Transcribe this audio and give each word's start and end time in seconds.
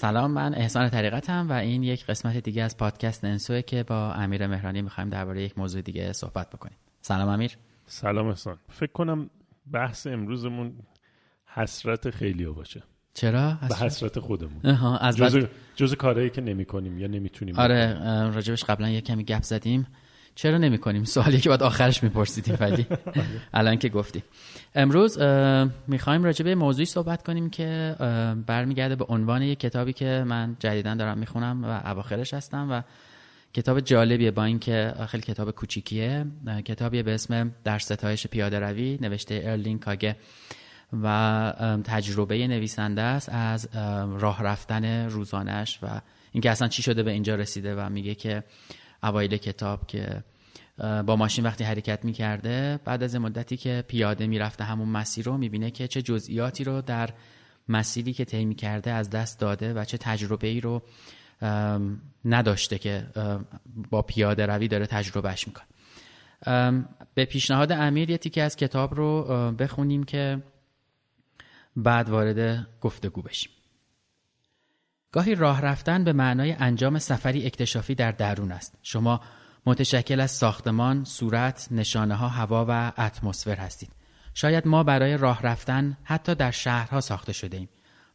سلام 0.00 0.30
من 0.30 0.54
احسان 0.54 0.88
طریقتم 0.88 1.46
و 1.48 1.52
این 1.52 1.82
یک 1.82 2.06
قسمت 2.06 2.36
دیگه 2.36 2.62
از 2.62 2.76
پادکست 2.76 3.24
ننسوه 3.24 3.62
که 3.62 3.82
با 3.82 4.12
امیر 4.12 4.46
مهرانی 4.46 4.82
می‌خوایم 4.82 5.10
درباره 5.10 5.42
یک 5.42 5.58
موضوع 5.58 5.82
دیگه 5.82 6.12
صحبت 6.12 6.50
بکنیم. 6.50 6.76
سلام 7.00 7.28
امیر. 7.28 7.56
سلام 7.86 8.26
احسان. 8.26 8.58
فکر 8.68 8.92
کنم 8.92 9.30
بحث 9.72 10.06
امروزمون 10.06 10.72
حسرت 11.46 12.10
خیلی 12.10 12.44
باشه. 12.46 12.82
چرا؟ 13.14 13.58
به 13.68 13.76
حسرت؟ 13.76 14.18
خودمون. 14.18 14.66
از 15.00 15.16
جز, 15.16 15.46
جز 15.76 15.94
کارهایی 15.94 16.30
که 16.30 16.40
نمی 16.40 16.64
کنیم 16.64 16.98
یا 16.98 17.06
نمی‌تونیم 17.06 17.58
آره 17.58 17.98
راجبش 18.34 18.64
قبلا 18.64 18.88
یه 18.88 19.00
کمی 19.00 19.24
گپ 19.24 19.42
زدیم. 19.42 19.86
چرا 20.40 20.58
نمی 20.58 20.78
کنیم 20.78 21.04
سوالی 21.04 21.40
که 21.40 21.48
بعد 21.48 21.62
آخرش 21.62 22.02
میپرسیدیم 22.02 22.56
ولی؟ 22.60 22.86
الان 23.54 23.76
که 23.76 23.88
گفتی 23.88 24.22
امروز 24.74 25.18
می‌خوایم 25.88 26.24
راجع 26.24 26.44
به 26.44 26.54
موضوعی 26.54 26.86
صحبت 26.86 27.22
کنیم 27.22 27.50
که 27.50 27.96
برمیگرده 28.46 28.96
به 28.96 29.04
عنوان 29.04 29.42
یک 29.42 29.60
کتابی 29.60 29.92
که 29.92 30.24
من 30.26 30.56
جدیدا 30.58 30.94
دارم 30.94 31.18
می‌خونم 31.18 31.64
و 31.64 31.90
اواخرش 31.90 32.34
هستم 32.34 32.68
و 32.70 32.82
کتاب 33.54 33.80
جالبیه 33.80 34.30
با 34.30 34.44
اینکه 34.44 34.94
خیلی 35.08 35.22
کتاب 35.22 35.50
کوچیکیه. 35.50 36.26
کتابی 36.64 37.02
به 37.02 37.14
اسم 37.14 37.54
در 37.64 37.78
ستایش 37.78 38.26
پیاده 38.26 38.60
روی 38.60 38.98
نوشته 39.00 39.42
ارلین 39.44 39.78
کاگه 39.78 40.16
و 41.02 41.52
تجربه 41.84 42.46
نویسنده 42.46 43.02
است 43.02 43.28
از 43.28 43.68
راه 44.18 44.42
رفتن 44.42 45.08
روزانش 45.10 45.78
و 45.82 46.00
اینکه 46.32 46.50
اصلا 46.50 46.68
چی 46.68 46.82
شده 46.82 47.02
به 47.02 47.10
اینجا 47.10 47.34
رسیده 47.34 47.74
و 47.74 47.88
میگه 47.88 48.14
که 48.14 48.44
اوایل 49.02 49.36
کتاب 49.36 49.86
که 49.86 50.24
با 50.78 51.16
ماشین 51.16 51.44
وقتی 51.44 51.64
حرکت 51.64 52.04
می‌کرده 52.04 52.80
بعد 52.84 53.02
از 53.02 53.16
مدتی 53.16 53.56
که 53.56 53.84
پیاده 53.88 54.26
می‌رفته 54.26 54.64
همون 54.64 54.88
مسیر 54.88 55.24
رو 55.26 55.38
می‌بینه 55.38 55.70
که 55.70 55.88
چه 55.88 56.02
جزئیاتی 56.02 56.64
رو 56.64 56.80
در 56.80 57.10
مسیری 57.68 58.12
که 58.12 58.24
طی 58.24 58.54
کرده 58.54 58.90
از 58.90 59.10
دست 59.10 59.40
داده 59.40 59.74
و 59.74 59.84
چه 59.84 59.98
تجربه 59.98 60.48
ای 60.48 60.60
رو 60.60 60.82
نداشته 62.24 62.78
که 62.78 63.06
با 63.90 64.02
پیاده 64.02 64.46
روی 64.46 64.68
داره 64.68 64.86
تجربهش 64.86 65.46
می‌کنه. 65.48 65.66
به 67.14 67.24
پیشنهاد 67.24 67.72
امیر 67.72 68.10
یه 68.10 68.18
تیکه 68.18 68.42
از 68.42 68.56
کتاب 68.56 68.94
رو 68.94 69.22
بخونیم 69.58 70.04
که 70.04 70.42
بعد 71.76 72.08
وارد 72.08 72.66
گفتگو 72.80 73.22
بشیم. 73.22 73.52
گاهی 75.12 75.34
راه 75.34 75.60
رفتن 75.60 76.04
به 76.04 76.12
معنای 76.12 76.52
انجام 76.52 76.98
سفری 76.98 77.46
اکتشافی 77.46 77.94
در 77.94 78.12
درون 78.12 78.52
است 78.52 78.78
شما 78.82 79.20
متشکل 79.66 80.20
از 80.20 80.30
ساختمان، 80.30 81.04
صورت، 81.04 81.68
نشانه 81.70 82.14
ها، 82.14 82.28
هوا 82.28 82.66
و 82.68 82.92
اتمسفر 82.98 83.56
هستید. 83.56 83.90
شاید 84.34 84.66
ما 84.66 84.82
برای 84.82 85.16
راه 85.16 85.42
رفتن 85.42 85.96
حتی 86.04 86.34
در 86.34 86.50
شهرها 86.50 87.00
ساخته 87.00 87.32
شده 87.32 87.56
ایم. 87.56 87.68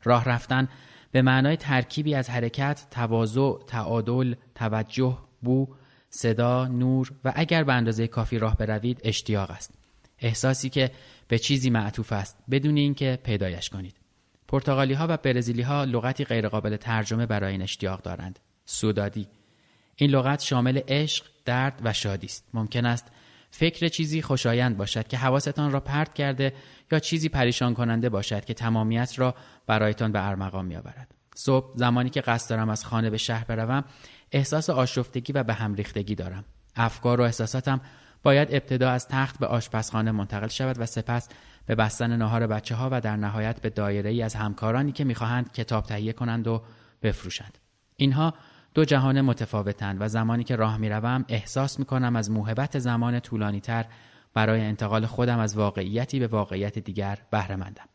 راه 0.03 0.25
رفتن 0.25 0.67
به 1.11 1.21
معنای 1.21 1.57
ترکیبی 1.57 2.15
از 2.15 2.29
حرکت، 2.29 2.87
تواضع، 2.91 3.51
تعادل، 3.67 4.35
توجه، 4.55 5.17
بو، 5.41 5.67
صدا، 6.09 6.67
نور 6.67 7.11
و 7.25 7.33
اگر 7.35 7.63
به 7.63 7.73
اندازه 7.73 8.07
کافی 8.07 8.39
راه 8.39 8.57
بروید 8.57 9.01
اشتیاق 9.03 9.51
است. 9.51 9.73
احساسی 10.19 10.69
که 10.69 10.91
به 11.27 11.39
چیزی 11.39 11.69
معطوف 11.69 12.11
است 12.11 12.37
بدون 12.51 12.77
اینکه 12.77 13.19
پیدایش 13.23 13.69
کنید. 13.69 14.04
پرتغالی 14.47 14.93
ها 14.93 15.05
و 15.09 15.17
برزیلی 15.17 15.61
ها 15.61 15.83
لغتی 15.83 16.25
غیرقابل 16.25 16.75
ترجمه 16.75 17.25
برای 17.25 17.51
این 17.51 17.61
اشتیاق 17.61 18.01
دارند. 18.01 18.39
سودادی 18.65 19.27
این 19.95 20.09
لغت 20.09 20.41
شامل 20.41 20.79
عشق، 20.87 21.25
درد 21.45 21.81
و 21.83 21.93
شادی 21.93 22.27
است. 22.27 22.49
ممکن 22.53 22.85
است 22.85 23.07
فکر 23.51 23.87
چیزی 23.87 24.21
خوشایند 24.21 24.77
باشد 24.77 25.07
که 25.07 25.17
حواستان 25.17 25.71
را 25.71 25.79
پرت 25.79 26.13
کرده 26.13 26.53
یا 26.91 26.99
چیزی 26.99 27.29
پریشان 27.29 27.73
کننده 27.73 28.09
باشد 28.09 28.45
که 28.45 28.53
تمامیت 28.53 29.19
را 29.19 29.35
برایتان 29.67 30.11
به 30.11 30.27
ارمغان 30.27 30.65
میآورد. 30.65 31.13
صبح 31.35 31.77
زمانی 31.77 32.09
که 32.09 32.21
قصد 32.21 32.49
دارم 32.49 32.69
از 32.69 32.85
خانه 32.85 33.09
به 33.09 33.17
شهر 33.17 33.43
بروم 33.43 33.83
احساس 34.31 34.69
آشفتگی 34.69 35.33
و 35.33 35.43
به 35.43 35.53
هم 35.53 35.75
ریختگی 35.75 36.15
دارم. 36.15 36.45
افکار 36.75 37.21
و 37.21 37.23
احساساتم 37.23 37.81
باید 38.23 38.47
ابتدا 38.51 38.89
از 38.89 39.07
تخت 39.07 39.39
به 39.39 39.47
آشپزخانه 39.47 40.11
منتقل 40.11 40.47
شود 40.47 40.79
و 40.79 40.85
سپس 40.85 41.29
به 41.65 41.75
بستن 41.75 42.15
ناهار 42.15 42.47
بچه 42.47 42.75
ها 42.75 42.89
و 42.91 43.01
در 43.01 43.15
نهایت 43.15 43.61
به 43.61 43.69
دایره 43.69 44.09
ای 44.09 44.21
از 44.21 44.35
همکارانی 44.35 44.91
که 44.91 45.03
می‌خواهند 45.03 45.51
کتاب 45.51 45.85
تهیه 45.85 46.13
کنند 46.13 46.47
و 46.47 46.63
بفروشند. 47.01 47.57
اینها 47.95 48.33
دو 48.73 48.85
جهان 48.85 49.21
متفاوتند 49.21 49.97
و 50.01 50.07
زمانی 50.07 50.43
که 50.43 50.55
راه 50.55 50.77
می‌روم 50.77 51.25
احساس 51.27 51.79
می‌کنم 51.79 52.15
از 52.15 52.31
موهبت 52.31 52.79
زمان 52.79 53.19
طولانی 53.19 53.59
تر 53.59 53.85
برای 54.33 54.61
انتقال 54.61 55.05
خودم 55.05 55.39
از 55.39 55.57
واقعیتی 55.57 56.19
به 56.19 56.27
واقعیت 56.27 56.79
دیگر 56.79 57.17
بهره 57.31 57.55
مندم. 57.55 57.85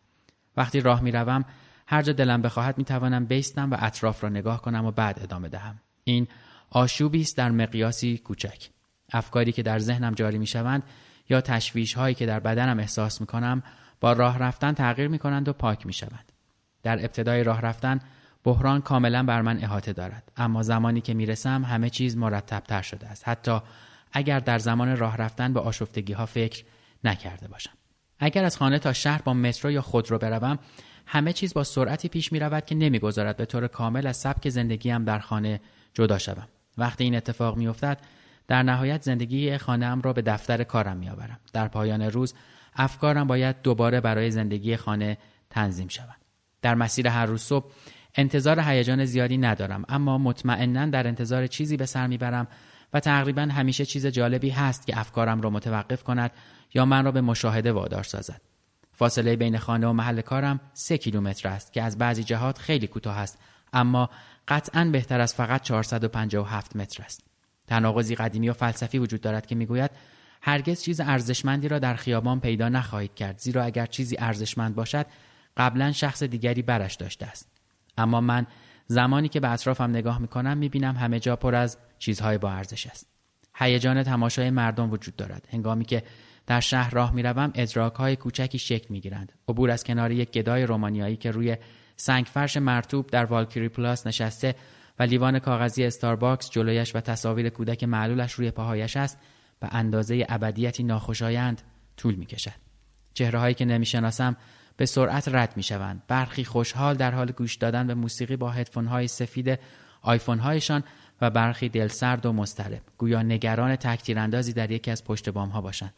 وقتی 0.57 0.81
راه 0.81 1.01
می‌روم 1.01 1.45
هر 1.87 2.03
جا 2.03 2.13
دلم 2.13 2.43
بخواهد 2.43 2.79
می‌توانم 2.79 3.25
بیستم 3.25 3.71
و 3.71 3.77
اطراف 3.81 4.23
را 4.23 4.29
نگاه 4.29 4.63
کنم 4.63 4.85
و 4.85 4.91
بعد 4.91 5.21
ادامه 5.23 5.49
دهم. 5.49 5.81
این 6.05 6.29
آشوبی 6.71 7.21
است 7.21 7.37
در 7.37 7.51
مقیاسی 7.51 8.19
کوچک. 8.19 8.69
افکاری 9.13 9.53
که 9.53 9.63
در 9.63 9.79
ذهنم 9.79 10.15
جاری 10.15 10.39
می‌شوند 10.39 10.83
یا 11.31 11.41
تشویش 11.41 11.95
هایی 11.95 12.15
که 12.15 12.27
در 12.27 12.41
بدنم 12.41 12.79
احساس 12.79 13.21
می‌کنم 13.21 13.63
با 14.01 14.13
راه 14.13 14.39
رفتن 14.39 14.73
تغییر 14.73 15.09
می‌کنند 15.09 15.49
و 15.49 15.53
پاک 15.53 15.87
می‌شوند. 15.87 16.33
در 16.83 16.99
ابتدای 16.99 17.45
راه 17.45 17.61
رفتن 17.61 18.01
بحران 18.45 18.81
کاملا 18.81 19.23
بر 19.23 19.43
من 19.43 19.59
احاطه 19.63 19.93
دارد. 19.93 20.33
اما 20.37 20.63
زمانی 20.63 21.01
که 21.01 21.15
می‌رسم 21.15 21.65
همه 21.65 21.91
چیز 21.91 22.17
مرتب 22.17 22.61
تر 22.61 22.83
شده 22.83 23.09
است. 23.09 23.29
حتی 23.29 23.61
اگر 24.13 24.41
در 24.41 24.59
زمان 24.59 24.97
راه 24.97 25.17
رفتن 25.17 25.53
به 25.53 25.61
آشفتگی 25.61 26.13
ها 26.13 26.27
فکر 26.27 26.65
نکرده 27.05 27.49
باشم. 27.49 27.73
اگر 28.19 28.45
از 28.45 28.57
خانه 28.57 28.79
تا 28.79 28.93
شهر 28.93 29.23
با 29.23 29.35
مترو 29.35 29.71
یا 29.71 29.83
خودرو 29.83 30.19
بروم 30.19 30.59
همه 31.07 31.33
چیز 31.33 31.55
با 31.55 31.65
سرعتی 31.65 32.09
پیش 32.09 32.33
می 32.33 32.39
رود 32.39 32.65
که 32.65 32.75
نمی‌گذارد 32.75 33.37
به 33.37 33.47
طور 33.47 33.67
کامل 33.67 34.07
از 34.07 34.17
سبک 34.17 34.49
زندگیم 34.49 35.05
در 35.05 35.19
خانه 35.19 35.61
جدا 35.95 36.19
شوم. 36.19 36.49
وقتی 36.79 37.05
این 37.05 37.17
اتفاق 37.17 37.57
میافتد 37.57 37.99
در 38.51 38.63
نهایت 38.63 39.03
زندگی 39.03 39.59
خانه 39.59 40.01
را 40.01 40.13
به 40.13 40.23
دفتر 40.23 40.65
کارم 40.65 40.97
میآورم. 40.97 41.41
در 41.53 41.69
پایان 41.69 42.03
روز 42.03 42.35
افکارم 42.77 43.27
باید 43.27 43.63
دوباره 43.63 44.01
برای 44.01 44.31
زندگی 44.31 44.77
خانه 44.77 45.19
تنظیم 45.51 45.89
شوند 45.89 46.17
در 46.63 46.75
مسیر 46.75 47.09
هر 47.09 47.27
روز 47.27 47.43
صبح 47.43 47.73
انتظار 48.15 48.61
هیجان 48.61 49.05
زیادی 49.05 49.39
ندارم 49.39 49.85
اما 49.89 50.19
مطمئنا 50.19 50.87
در 50.87 51.07
انتظار 51.07 51.47
چیزی 51.47 51.77
به 51.77 51.87
سر 51.87 52.07
می‌برم 52.07 52.49
و 52.93 53.01
تقریبا 53.01 53.43
همیشه 53.43 53.85
چیز 53.85 54.07
جالبی 54.07 54.51
هست 54.51 54.87
که 54.87 54.99
افکارم 54.99 55.41
را 55.41 55.51
متوقف 55.51 56.03
کند 56.03 56.31
یا 56.75 56.85
من 56.85 57.05
را 57.05 57.13
به 57.13 57.21
مشاهده 57.21 57.73
وادار 57.73 58.03
سازد. 58.03 58.41
فاصله 58.93 59.37
بین 59.37 59.59
خانه 59.59 59.87
و 59.87 59.93
محل 59.93 60.21
کارم 60.21 60.61
سه 60.73 60.99
کیلومتر 60.99 61.49
است 61.49 61.73
که 61.73 61.83
از 61.83 61.99
بعضی 61.99 62.25
جهات 62.25 62.59
خیلی 62.59 62.87
کوتاه 62.87 63.19
است 63.19 63.39
اما 63.73 64.11
قطعا 64.49 64.85
بهتر 64.85 65.21
از 65.21 65.35
فقط 65.35 65.63
457 65.63 66.77
متر 66.77 67.03
است. 67.03 67.30
تناقضی 67.71 68.15
قدیمی 68.15 68.49
و 68.49 68.53
فلسفی 68.53 68.99
وجود 68.99 69.21
دارد 69.21 69.47
که 69.47 69.55
می‌گوید 69.55 69.91
هرگز 70.43 70.83
چیز 70.83 71.01
ارزشمندی 71.01 71.69
را 71.69 71.79
در 71.79 71.95
خیابان 71.95 72.41
پیدا 72.41 72.69
نخواهید 72.69 73.15
کرد 73.15 73.39
زیرا 73.39 73.65
اگر 73.65 73.87
چیزی 73.87 74.17
ارزشمند 74.19 74.75
باشد 74.75 75.07
قبلا 75.57 75.93
شخص 75.93 76.23
دیگری 76.23 76.63
برش 76.63 76.95
داشته 76.95 77.27
است. 77.27 77.49
اما 77.99 78.21
من 78.21 78.47
زمانی 78.87 79.29
که 79.29 79.41
به 79.41 79.51
اطرافم 79.51 79.91
نگاه 79.91 80.19
می‌کنم 80.19 80.59
می‌بینم 80.59 80.97
همه 80.97 81.21
جا 81.21 81.37
پر 81.37 81.55
از 81.55 81.79
چیزهای 81.99 82.39
با 82.39 82.51
ارزش 82.51 82.87
است. 82.87 83.07
هیجان 83.55 84.03
تماشای 84.03 84.51
مردم 84.51 84.91
وجود 84.91 85.17
دارد. 85.17 85.49
هنگامی 85.53 85.85
که 85.85 86.03
در 86.47 86.61
شهر 86.61 86.91
راه 86.91 87.15
می‌روم 87.15 87.53
ادراک 87.55 87.95
های 87.95 88.17
کوچکی 88.17 88.59
شکل 88.59 88.87
می‌گیرند. 88.91 89.33
عبور 89.49 89.71
از 89.71 89.85
کنار 89.85 90.11
یک 90.11 90.31
گدای 90.31 90.67
رومانیایی 90.67 91.17
که 91.17 91.31
روی 91.31 91.57
سنگ 91.97 92.25
فرش 92.25 92.57
مرطوب 92.57 93.07
در 93.07 93.25
والکیری 93.25 93.69
پلاس 93.69 94.07
نشسته 94.07 94.55
و 95.01 95.03
لیوان 95.03 95.39
کاغذی 95.39 95.85
استارباکس 95.85 96.51
جلویش 96.51 96.97
و 96.97 97.01
تصاویر 97.01 97.49
کودک 97.49 97.85
معلولش 97.85 98.33
روی 98.33 98.51
پاهایش 98.51 98.97
است 98.97 99.19
به 99.61 99.69
اندازه 99.73 100.27
ابدیتی 100.29 100.83
ناخوشایند 100.83 101.63
طول 101.97 102.15
می 102.15 102.27
کشد. 102.27 102.53
چهره 103.15 103.39
هایی 103.39 103.55
که 103.55 103.65
نمی‌شناسم 103.65 104.37
به 104.77 104.87
سرعت 104.87 105.29
رد 105.29 105.57
می 105.57 105.63
شوند. 105.63 106.03
برخی 106.09 106.45
خوشحال 106.45 106.97
در 106.97 107.15
حال 107.15 107.31
گوش 107.31 107.57
دادن 107.57 107.87
به 107.87 107.95
موسیقی 107.95 108.37
با 108.37 108.51
هدفون 108.51 108.87
های 108.87 109.09
سفید 109.09 109.59
آیفون 110.03 110.39
هایشان 110.39 110.83
و 111.21 111.31
برخی 111.31 111.69
دلسرد 111.69 112.27
و 112.27 112.33
مضطرب 112.33 112.83
گویا 112.99 113.23
نگران 113.23 113.77
تکتیراندازی 113.77 114.53
در 114.53 114.71
یکی 114.71 114.91
از 114.91 115.05
پشت 115.05 115.29
بام 115.29 115.49
ها 115.49 115.61
باشند 115.61 115.95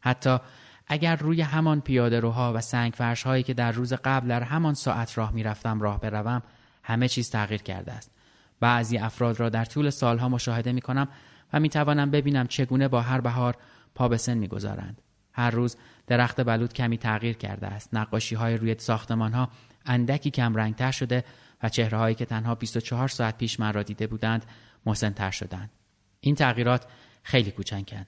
حتی 0.00 0.38
اگر 0.86 1.16
روی 1.16 1.40
همان 1.40 1.80
پیاده 1.80 2.20
روها 2.20 2.52
و 2.52 2.60
سنگ 2.60 2.92
فرش 2.92 3.22
هایی 3.22 3.42
که 3.42 3.54
در 3.54 3.72
روز 3.72 3.92
قبل 3.92 4.28
در 4.28 4.42
همان 4.42 4.74
ساعت 4.74 5.18
راه 5.18 5.32
می‌رفتم 5.32 5.80
راه 5.80 6.00
بروم 6.00 6.42
همه 6.82 7.08
چیز 7.08 7.30
تغییر 7.30 7.62
کرده 7.62 7.92
است 7.92 8.10
بعضی 8.60 8.98
افراد 8.98 9.40
را 9.40 9.48
در 9.48 9.64
طول 9.64 9.90
سالها 9.90 10.28
مشاهده 10.28 10.72
می 10.72 10.80
کنم 10.80 11.08
و 11.52 11.60
می 11.60 11.68
توانم 11.68 12.10
ببینم 12.10 12.46
چگونه 12.46 12.88
با 12.88 13.00
هر 13.00 13.20
بهار 13.20 13.56
پا 13.94 14.08
به 14.08 14.16
سن 14.16 14.34
می‌گذارند. 14.38 15.02
هر 15.32 15.50
روز 15.50 15.76
درخت 16.06 16.40
بلود 16.40 16.72
کمی 16.72 16.98
تغییر 16.98 17.36
کرده 17.36 17.66
است. 17.66 17.88
نقاشی 17.92 18.34
های 18.34 18.56
روی 18.56 18.76
ساختمان 18.78 19.32
ها 19.32 19.48
اندکی 19.86 20.30
کم 20.30 20.54
رنگتر 20.54 20.90
شده 20.90 21.24
و 21.62 21.68
چهره 21.68 21.98
هایی 21.98 22.14
که 22.14 22.24
تنها 22.24 22.54
24 22.54 23.08
ساعت 23.08 23.38
پیش 23.38 23.60
من 23.60 23.72
را 23.72 23.82
دیده 23.82 24.06
بودند 24.06 24.44
مسنتر 24.86 25.30
شدند. 25.30 25.70
این 26.20 26.34
تغییرات 26.34 26.86
خیلی 27.22 27.50
کوچنکند. 27.50 28.06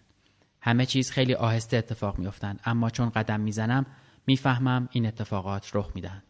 همه 0.60 0.86
چیز 0.86 1.10
خیلی 1.10 1.34
آهسته 1.34 1.76
اتفاق 1.76 2.18
میافتند 2.18 2.60
اما 2.64 2.90
چون 2.90 3.10
قدم 3.10 3.40
می‌زنم 3.40 3.86
می‌فهمم 4.26 4.88
این 4.92 5.06
اتفاقات 5.06 5.70
رخ 5.74 5.90
می‌دهند. 5.94 6.22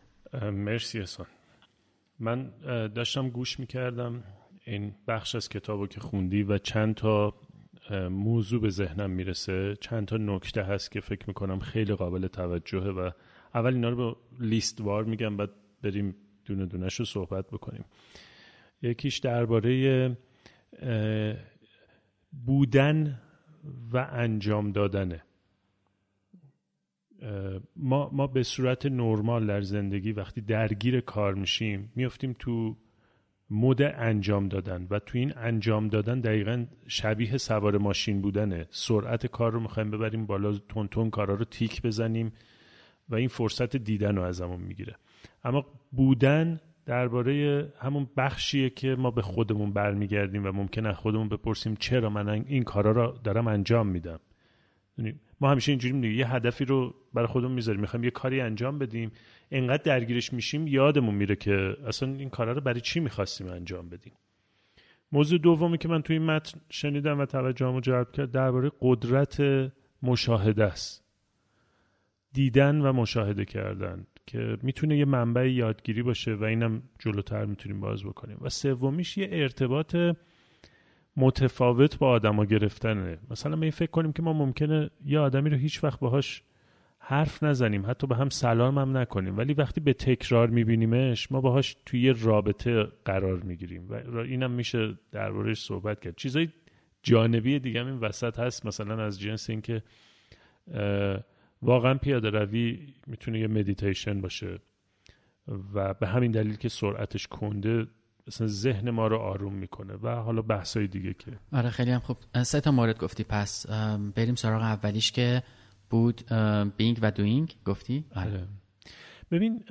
مرسی 0.43 1.01
احسان. 1.01 1.27
من 2.19 2.53
داشتم 2.89 3.29
گوش 3.29 3.61
می‌کردم 3.61 4.25
این 4.65 4.95
بخش 5.09 5.35
از 5.35 5.49
کتابو 5.49 5.87
که 5.87 6.01
خوندی 6.01 6.43
و 6.43 6.59
چند 6.59 6.95
تا 6.95 7.35
موضوع 8.11 8.61
به 8.61 8.71
ذهنم 8.71 9.11
می‌رسه. 9.11 9.77
چند 9.81 10.07
تا 10.07 10.17
نکته 10.17 10.63
هست 10.63 10.91
که 10.91 11.01
فکر 11.01 11.25
می‌کنم 11.27 11.59
خیلی 11.59 11.95
قابل 11.95 12.27
توجهه 12.27 12.89
و 12.89 13.11
اول 13.55 13.75
اینا 13.75 13.89
رو 13.89 13.97
به 13.97 14.17
لیست 14.47 14.81
وار 14.81 15.05
میگم 15.05 15.37
بعد 15.37 15.51
بریم 15.83 16.17
دونه 16.45 16.67
دونش 16.67 16.95
رو 16.95 17.05
صحبت 17.05 17.47
بکنیم. 17.47 17.85
یکیش 18.83 19.19
درباره 19.19 20.17
بودن 22.47 23.23
و 23.93 24.09
انجام 24.13 24.73
دادنه 24.73 25.23
ما, 27.77 28.11
ما 28.13 28.27
به 28.27 28.43
صورت 28.43 28.87
نرمال 28.87 29.47
در 29.47 29.61
زندگی 29.61 30.13
وقتی 30.13 30.41
درگیر 30.41 31.01
کار 31.01 31.35
میشیم 31.35 31.93
میفتیم 31.95 32.37
تو 32.39 32.77
مد 33.51 33.83
انجام 33.83 34.49
دادن 34.49 34.87
و 34.91 34.99
تو 34.99 35.19
این 35.19 35.33
انجام 35.37 35.89
دادن 35.89 36.21
دقیقا 36.21 36.67
شبیه 36.87 37.37
سوار 37.37 37.79
ماشین 37.79 38.23
بودنه. 38.23 38.67
سرعت 38.71 39.27
کار 39.27 39.53
رو 39.53 39.61
می‌خوایم 39.61 39.91
ببریم 39.91 40.27
بالا 40.27 40.53
تون 40.69 40.89
تون 40.89 41.11
کارا 41.11 41.35
رو 41.35 41.45
تیک 41.45 41.83
بزنیم 41.83 42.33
و 43.09 43.15
این 43.15 43.29
فرصت 43.29 43.77
دیدن 43.77 44.17
رو 44.17 44.23
ازمون 44.23 44.61
می‌گیره. 44.61 44.97
اما 45.45 45.67
بودن 45.93 46.61
درباره 46.87 47.67
همون 47.79 48.09
بخشیه 48.17 48.71
که 48.71 48.95
ما 48.95 49.11
به 49.11 49.23
خودمون 49.23 49.73
برمیگردیم 49.73 50.47
و 50.47 50.53
ممکنه 50.53 50.93
خودمون 50.93 51.29
بپرسیم 51.29 51.77
چرا 51.77 52.11
من 52.11 52.29
این 52.29 52.63
کارا 52.63 52.91
رو 52.93 53.19
دارم 53.25 53.47
انجام 53.47 53.87
میدم. 53.87 54.21
یعنی 54.99 55.21
ما 55.41 55.51
همیشه 55.51 55.73
اینجوری 55.73 55.95
میگیم 55.95 56.19
یه 56.19 56.29
هدفی 56.35 56.65
رو 56.65 56.95
برای 57.15 57.27
خودمون 57.27 57.53
می‌ذاریم. 57.53 57.81
می‌خوایم 57.81 58.05
یه 58.05 58.11
کاری 58.11 58.41
انجام 58.41 58.79
بدیم. 58.79 59.11
انقدر 59.51 59.83
درگیرش 59.83 60.33
میشیم 60.33 60.67
یادمون 60.67 61.15
میره 61.15 61.37
که 61.37 61.77
اصلا 61.87 62.13
این 62.13 62.31
کارا 62.31 62.53
رو 62.53 62.61
برای 62.61 62.81
چی 62.81 63.01
می‌خواستیم 63.01 63.47
انجام 63.47 63.89
بدیم. 63.89 64.13
موضوع 65.13 65.39
دومی 65.39 65.79
که 65.79 65.89
من 65.89 66.03
توی 66.03 66.17
این 66.17 66.27
متن 66.27 66.61
شنیدم 66.71 67.21
و 67.21 67.27
توجهمو 67.27 67.81
جلب 67.81 68.13
کرد 68.13 68.31
درباره 68.31 68.71
قدرت 68.81 69.43
مشاهده 70.03 70.65
است. 70.65 71.05
دیدن 72.33 72.81
و 72.81 72.93
مشاهده 72.93 73.45
کردن 73.45 74.07
که 74.27 74.57
می‌تونه 74.63 74.99
یه 74.99 75.05
منبع 75.05 75.51
یادگیری 75.53 76.03
باشه 76.03 76.35
و 76.35 76.45
اینم 76.45 76.83
جلوتر 76.99 77.45
می‌تونیم 77.45 77.81
باز 77.81 78.05
بکنیم. 78.05 78.39
و 78.41 78.49
سومیش 78.49 79.19
یه 79.19 79.29
ارتباط 79.33 79.97
متفاوت 81.17 81.99
با 81.99 82.09
آدما 82.09 82.45
گرفتنه. 82.45 83.19
مثلا 83.31 83.61
این 83.63 83.71
فکر 83.71 83.91
کنیم 83.91 84.13
که 84.13 84.23
ما 84.23 84.33
ممکنه 84.33 84.91
یه 85.05 85.19
آدمی 85.19 85.51
رو 85.51 85.57
هیچ 85.57 85.85
وقت 85.85 86.01
باهاش 86.01 86.43
حرف 86.99 87.43
نزنیم. 87.43 87.87
حتی 87.87 88.07
به 88.07 88.17
هم 88.17 88.29
سلام 88.29 88.79
هم 88.79 88.97
نکنیم. 88.97 89.39
ولی 89.39 89.55
وقتی 89.55 89.81
به 89.81 89.93
تکرار 89.93 90.51
میبینیمش 90.51 91.33
ما 91.33 91.41
باهاش 91.41 91.77
توی 91.87 92.01
یه 92.01 92.13
رابطه 92.13 92.89
قرار 93.05 93.43
می‌گیریم. 93.43 93.89
و 93.89 94.19
اینم 94.19 94.51
میشه 94.51 94.99
دربارهش 95.13 95.63
صحبت 95.63 96.01
کرد. 96.01 96.17
چیزای 96.17 96.49
جانبی 97.03 97.59
دیگه 97.59 97.81
هم 97.81 97.87
این 97.87 97.99
وسط 97.99 98.39
هست. 98.39 98.67
مثلا 98.67 99.05
از 99.05 99.21
جنس 99.21 99.51
اینکه 99.51 99.83
واقعا 101.63 101.95
پیاده 101.95 102.31
روی 102.31 102.79
می‌تونه 103.07 103.41
یه 103.41 103.47
مدیتیشن 103.47 104.21
باشه 104.21 104.59
و 105.75 105.95
به 105.95 106.07
همین 106.07 106.31
دلیل 106.31 106.57
که 106.57 106.69
سرعتش 106.69 107.27
کنده 107.27 107.87
مثلا 108.29 108.47
ذهن 108.47 108.91
ما 108.91 109.07
رو 109.07 109.17
آروم 109.17 109.53
می‌کنه 109.53 109.95
و 110.03 110.09
حالا 110.09 110.43
بحثای 110.43 110.87
دیگه 110.87 111.15
که 111.15 111.31
آره 111.53 111.71
خیلی 111.71 111.91
هم 111.91 112.01
خوب. 112.01 112.17
سه 112.43 112.61
تا 112.61 112.71
مورد 112.71 112.99
گفتی. 112.99 113.25
پس 113.25 113.67
بریم 114.15 114.35
سراغ 114.35 114.63
اولیش 114.63 115.13
که 115.13 115.43
بود 115.91 116.23
بینگ 116.77 116.99
و 117.03 117.11
دوینگ. 117.11 117.57
گفتی؟ 117.65 118.05
آره. 118.17 118.49
ببین 119.31 119.65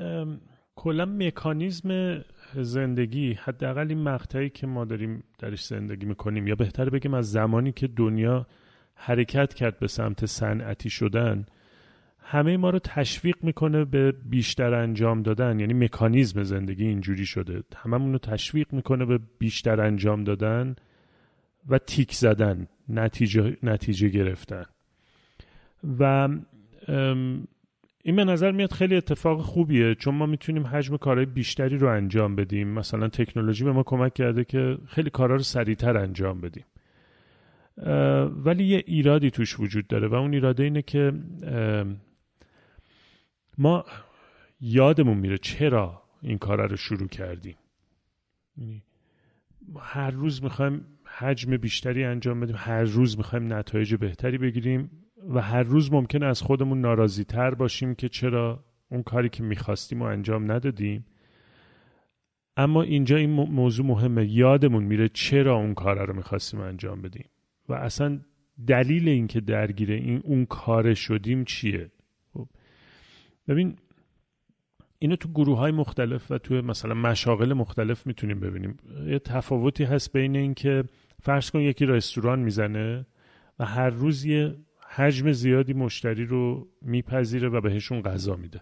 کلا 0.76 1.06
مکانیزم 1.06 2.22
زندگی 2.56 3.34
حداقل 3.34 3.86
این 3.90 4.04
مقطعی 4.04 4.50
که 4.50 4.68
ما 4.68 4.86
داریم 4.86 5.24
درش 5.40 5.66
زندگی 5.66 6.06
می‌کنیم 6.06 6.48
یا 6.48 6.56
بهتر 6.56 6.90
بگیم 6.90 7.14
از 7.14 7.32
زمانی 7.32 7.72
که 7.72 7.88
دنیا 7.88 8.48
حرکت 8.96 9.54
کرد 9.54 9.80
به 9.80 9.88
سمت 9.88 10.26
صنعتی 10.26 10.90
شدن 10.90 11.46
همه 12.28 12.58
ما 12.58 12.70
رو 12.70 12.80
تشویق 12.80 13.36
می‌کنه 13.42 13.86
به 13.86 14.12
بیشتر 14.12 14.74
انجام 14.74 15.22
دادن. 15.22 15.60
یعنی 15.60 15.74
مکانیزم 15.74 16.44
زندگی 16.44 16.86
اینجوری 16.86 17.26
شده. 17.26 17.64
هممون 17.76 18.12
رو 18.12 18.18
تشویق 18.18 18.74
می‌کنه 18.74 19.06
به 19.06 19.20
بیشتر 19.40 19.82
انجام 19.82 20.24
دادن 20.24 20.76
و 21.70 21.78
تیک 21.78 22.14
زدن 22.14 22.68
نتیجه, 22.90 23.58
نتیجه 23.64 24.10
گرفتن. 24.10 24.66
و 26.00 26.30
این 28.04 28.16
به 28.16 28.24
نظر 28.24 28.52
میاد 28.52 28.72
خیلی 28.72 28.96
اتفاق 28.96 29.42
خوبیه. 29.42 29.96
چون 29.96 30.16
ما 30.16 30.26
می‌تونیم 30.26 30.68
حجم 30.68 30.98
کارهای 30.98 31.26
بیشتری 31.26 31.78
رو 31.78 31.88
انجام 31.88 32.36
بدیم. 32.36 32.68
مثلا 32.68 33.08
تکنولوژی 33.08 33.64
به 33.64 33.72
ما 33.72 33.84
کمک 33.84 34.14
کرده 34.14 34.44
که 34.44 34.78
خیلی 34.88 35.10
کارها 35.10 35.36
رو 35.36 35.44
سریعتر 35.44 35.98
انجام 35.98 36.42
بدیم. 36.42 36.66
ولی 38.46 38.64
یه 38.64 38.84
ایرادی 38.86 39.32
توش 39.32 39.60
وجود 39.60 39.88
داره 39.88 40.08
و 40.08 40.14
اون 40.14 40.34
ایراده 40.34 40.64
اینه 40.64 40.82
که 40.82 41.14
ما 43.58 43.86
یادمون 44.62 45.18
میره 45.18 45.38
چرا 45.38 46.02
این 46.22 46.38
کار 46.38 46.68
رو 46.68 46.78
شروع 46.78 47.08
کردیم. 47.08 47.56
یعنی 48.58 48.84
هر 49.80 50.12
روز 50.12 50.44
می‌خوایم 50.44 50.86
حجم 51.06 51.58
بیشتری 51.58 52.04
انجام 52.04 52.40
بدیم 52.40 52.56
هر 52.60 52.84
روز 52.84 53.18
می‌خوایم 53.18 53.54
نتایج 53.54 53.96
بهتری 53.96 54.38
بگیریم 54.38 54.92
و 55.30 55.42
هر 55.42 55.64
روز 55.64 55.94
ممکنه 55.94 56.26
از 56.26 56.42
خودمون 56.42 56.82
ناراضی 56.82 57.24
تر 57.24 57.54
باشیم 57.54 57.96
که 57.96 58.10
چرا 58.10 58.64
اون 58.92 59.04
کاری 59.04 59.30
که 59.30 59.44
می‌خواستیم 59.44 60.02
و 60.02 60.06
انجام 60.06 60.52
ندادیم. 60.52 61.06
اما 62.58 62.82
اینجا 62.82 63.16
این 63.16 63.30
موضوع 63.30 63.86
مهمه. 63.86 64.26
یادمون 64.26 64.84
میره 64.84 65.10
چرا 65.10 65.56
اون 65.56 65.74
کار 65.74 66.06
رو 66.06 66.16
می‌خواستیم 66.16 66.60
انجام 66.60 67.02
بدیم. 67.02 67.30
و 67.70 67.74
اصلا 67.74 68.20
دلیل 68.68 69.10
اینکه 69.10 69.42
درگیر 69.42 69.92
این 69.92 70.22
اون 70.24 70.46
کار 70.46 70.94
شدیم 70.94 71.44
چیه؟ 71.44 71.92
ببین 73.48 73.76
اینو 75.00 75.16
تو 75.16 75.30
گروه 75.30 75.58
های 75.58 75.72
مختلف 75.72 76.32
و 76.32 76.38
تو 76.38 76.56
مثلا 76.56 76.94
مشاغل 76.94 77.54
مختلف 77.54 78.08
می‌تونیم 78.08 78.40
ببینیم. 78.40 78.78
یه 79.08 79.20
تفاوتی 79.20 79.84
هست 79.84 80.14
بین 80.14 80.36
اینکه 80.36 80.84
فرض 81.22 81.52
کن 81.52 81.60
یکی 81.60 81.86
رستوران 81.86 82.40
می‌زنه 82.40 83.06
و 83.60 83.66
هر 83.66 83.90
روز 83.90 84.26
یه 84.26 84.56
حجم 84.90 85.32
زیادی 85.32 85.74
مشتری 85.74 86.26
رو 86.26 86.68
میپذیره 86.82 87.50
و 87.50 87.62
بهشون 87.62 88.02
غذا 88.02 88.36
میده. 88.36 88.62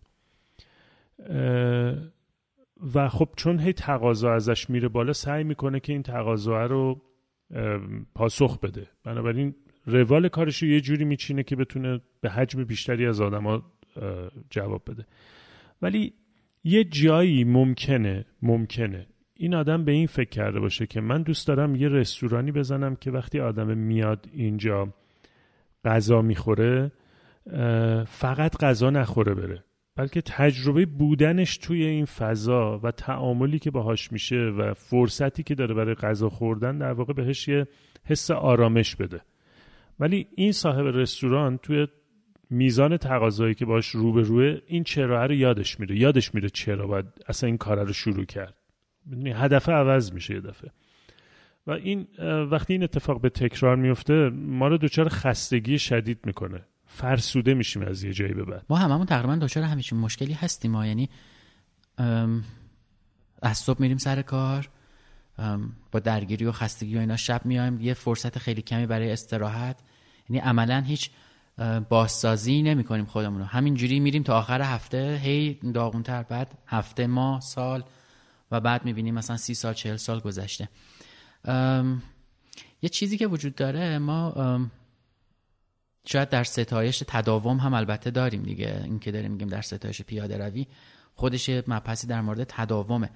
و 2.93 3.09
خب 3.09 3.29
چون 3.35 3.59
هی 3.59 3.73
تقاضا 3.73 4.33
ازش 4.33 4.69
میره 4.69 4.87
بالا 4.87 5.13
سعی 5.13 5.43
می‌کنه 5.43 5.79
که 5.79 5.93
این 5.93 6.03
تقاضا 6.03 6.65
رو 6.65 7.01
پاسخ 8.15 8.59
بده. 8.59 8.87
بنابراین 9.03 9.55
روال 9.85 10.27
کارش 10.27 10.63
رو 10.63 10.69
یه 10.69 10.81
جوری 10.81 11.05
میچینه 11.05 11.43
که 11.43 11.55
بتونه 11.55 12.01
به 12.21 12.29
حجم 12.29 12.63
بیشتری 12.63 13.05
از 13.05 13.21
آدما 13.21 13.72
جواب 14.49 14.81
بده. 14.87 15.05
ولی 15.81 16.13
یه 16.63 16.83
جایی 16.83 17.43
ممکنه 17.43 18.25
ممکنه. 18.41 19.07
این 19.33 19.55
آدم 19.55 19.85
به 19.85 19.91
این 19.91 20.07
فکر 20.07 20.29
کرده 20.29 20.59
باشه 20.59 20.87
که 20.87 21.01
من 21.01 21.21
دوست 21.21 21.47
دارم 21.47 21.75
یه 21.75 21.89
رستورانی 21.89 22.51
بزنم 22.51 22.95
که 22.95 23.11
وقتی 23.11 23.39
آدم 23.39 23.77
میاد 23.77 24.29
اینجا 24.33 24.93
غذا 25.85 26.21
می‌خوره 26.21 26.91
فقط 28.07 28.57
غذا 28.57 28.89
نخوره 28.89 29.33
بره. 29.33 29.63
بلکه 29.95 30.21
تجربه 30.21 30.85
بودنش 30.85 31.57
توی 31.57 31.83
این 31.85 32.05
فضا 32.05 32.79
و 32.83 32.91
تعاملی 32.91 33.59
که 33.59 33.71
باهاش 33.71 34.11
میشه 34.11 34.35
و 34.35 34.73
فرصتی 34.73 35.43
که 35.43 35.55
داره 35.55 35.73
برای 35.73 35.95
غذا 35.95 36.29
خوردن 36.29 36.77
در 36.77 36.91
واقع 36.91 37.13
بهش 37.13 37.47
یه 37.47 37.67
حس 38.03 38.31
آرامش 38.31 38.95
بده. 38.95 39.21
ولی 39.99 40.27
این 40.35 40.51
صاحب 40.51 40.85
رستوران 40.85 41.57
توی 41.57 41.87
میزان 42.53 42.97
تقاضایی 42.97 43.55
که 43.55 43.65
باش 43.65 43.87
رو 43.87 44.13
به 44.13 44.21
روه 44.21 44.61
این 44.67 44.83
چرا 44.83 45.25
رو 45.25 45.33
یادش 45.33 45.79
میره. 45.79 45.97
یادش 45.97 46.35
میره 46.35 46.49
چرا 46.49 46.87
باید 46.87 47.05
اصلا 47.27 47.47
این 47.47 47.57
کار 47.57 47.83
رو 47.83 47.93
شروع 47.93 48.25
کرد. 48.25 48.53
می‌دونی 49.05 49.31
هدف 49.31 49.69
عوض 49.69 50.11
میشه 50.11 50.33
یه 50.33 50.41
دفعه. 50.41 50.71
و 51.67 51.71
این 51.71 52.07
وقتی 52.51 52.73
این 52.73 52.83
اتفاق 52.83 53.21
به 53.21 53.29
تکرار 53.29 53.75
میفته 53.75 54.29
ما 54.29 54.67
رو 54.67 54.77
دچار 54.77 55.09
خستگی 55.09 55.79
شدید 55.79 56.19
می‌کنه. 56.23 56.65
فرسوده 56.87 57.53
میشیم 57.53 57.81
از 57.81 58.03
یه 58.03 58.13
جایی 58.13 58.33
به 58.33 58.43
بعد. 58.43 58.65
ما 58.69 58.77
هممون 58.77 59.05
تقریبا 59.05 59.35
دچار 59.35 59.63
همیشه 59.63 59.95
مشکلی 59.95 60.33
هستیم 60.33 60.71
ما. 60.71 60.85
یعنی 60.85 61.09
از 63.41 63.57
صبح 63.57 63.81
میریم 63.81 63.97
سر 63.97 64.21
کار 64.21 64.69
با 65.91 65.99
درگیری 65.99 66.45
و 66.45 66.51
خستگی 66.51 66.95
و 66.95 66.99
اینا 66.99 67.17
شب 67.17 67.45
میایم 67.45 67.81
یه 67.81 67.93
فرصت 67.93 68.37
خیلی 68.37 68.61
کمی 68.61 68.85
برای 68.85 69.11
استراحت. 69.11 69.79
یعنی 70.29 70.39
عملا 70.39 70.81
هیچ 70.81 71.09
بازسازی 71.89 72.61
نمی 72.61 72.83
کنیم 72.83 73.05
خودمون 73.05 73.39
رو 73.39 73.45
همینجوری 73.45 73.99
میریم 73.99 74.23
تا 74.23 74.39
آخر 74.39 74.61
هفته 74.61 75.19
هی 75.23 75.53
داغونتر. 75.73 76.23
بعد 76.23 76.57
هفته 76.67 77.07
ما 77.07 77.39
سال 77.39 77.83
و 78.51 78.59
بعد 78.59 78.85
می‌بینیم 78.85 79.13
مثلا 79.13 79.37
سی 79.37 79.53
سال 79.53 79.73
چهل 79.73 79.97
سال 79.97 80.19
گذشته. 80.19 80.69
یه 82.81 82.89
چیزی 82.91 83.17
که 83.17 83.27
وجود 83.27 83.55
داره 83.55 83.97
ما 83.97 84.33
شاید 86.05 86.29
در 86.29 86.43
ستایش 86.43 87.03
تداوم 87.07 87.57
هم 87.57 87.73
البته 87.73 88.11
داریم 88.11 88.43
دیگه. 88.43 88.81
این 88.83 88.99
که 88.99 89.11
داریم 89.11 89.31
میگیم 89.31 89.47
در 89.47 89.61
ستایش 89.61 90.01
پیاده 90.01 90.37
روی 90.37 90.67
خودش 91.15 91.49
مبحثی 91.49 92.07
در 92.07 92.21
مورد 92.21 92.43
تداومه. 92.43 93.09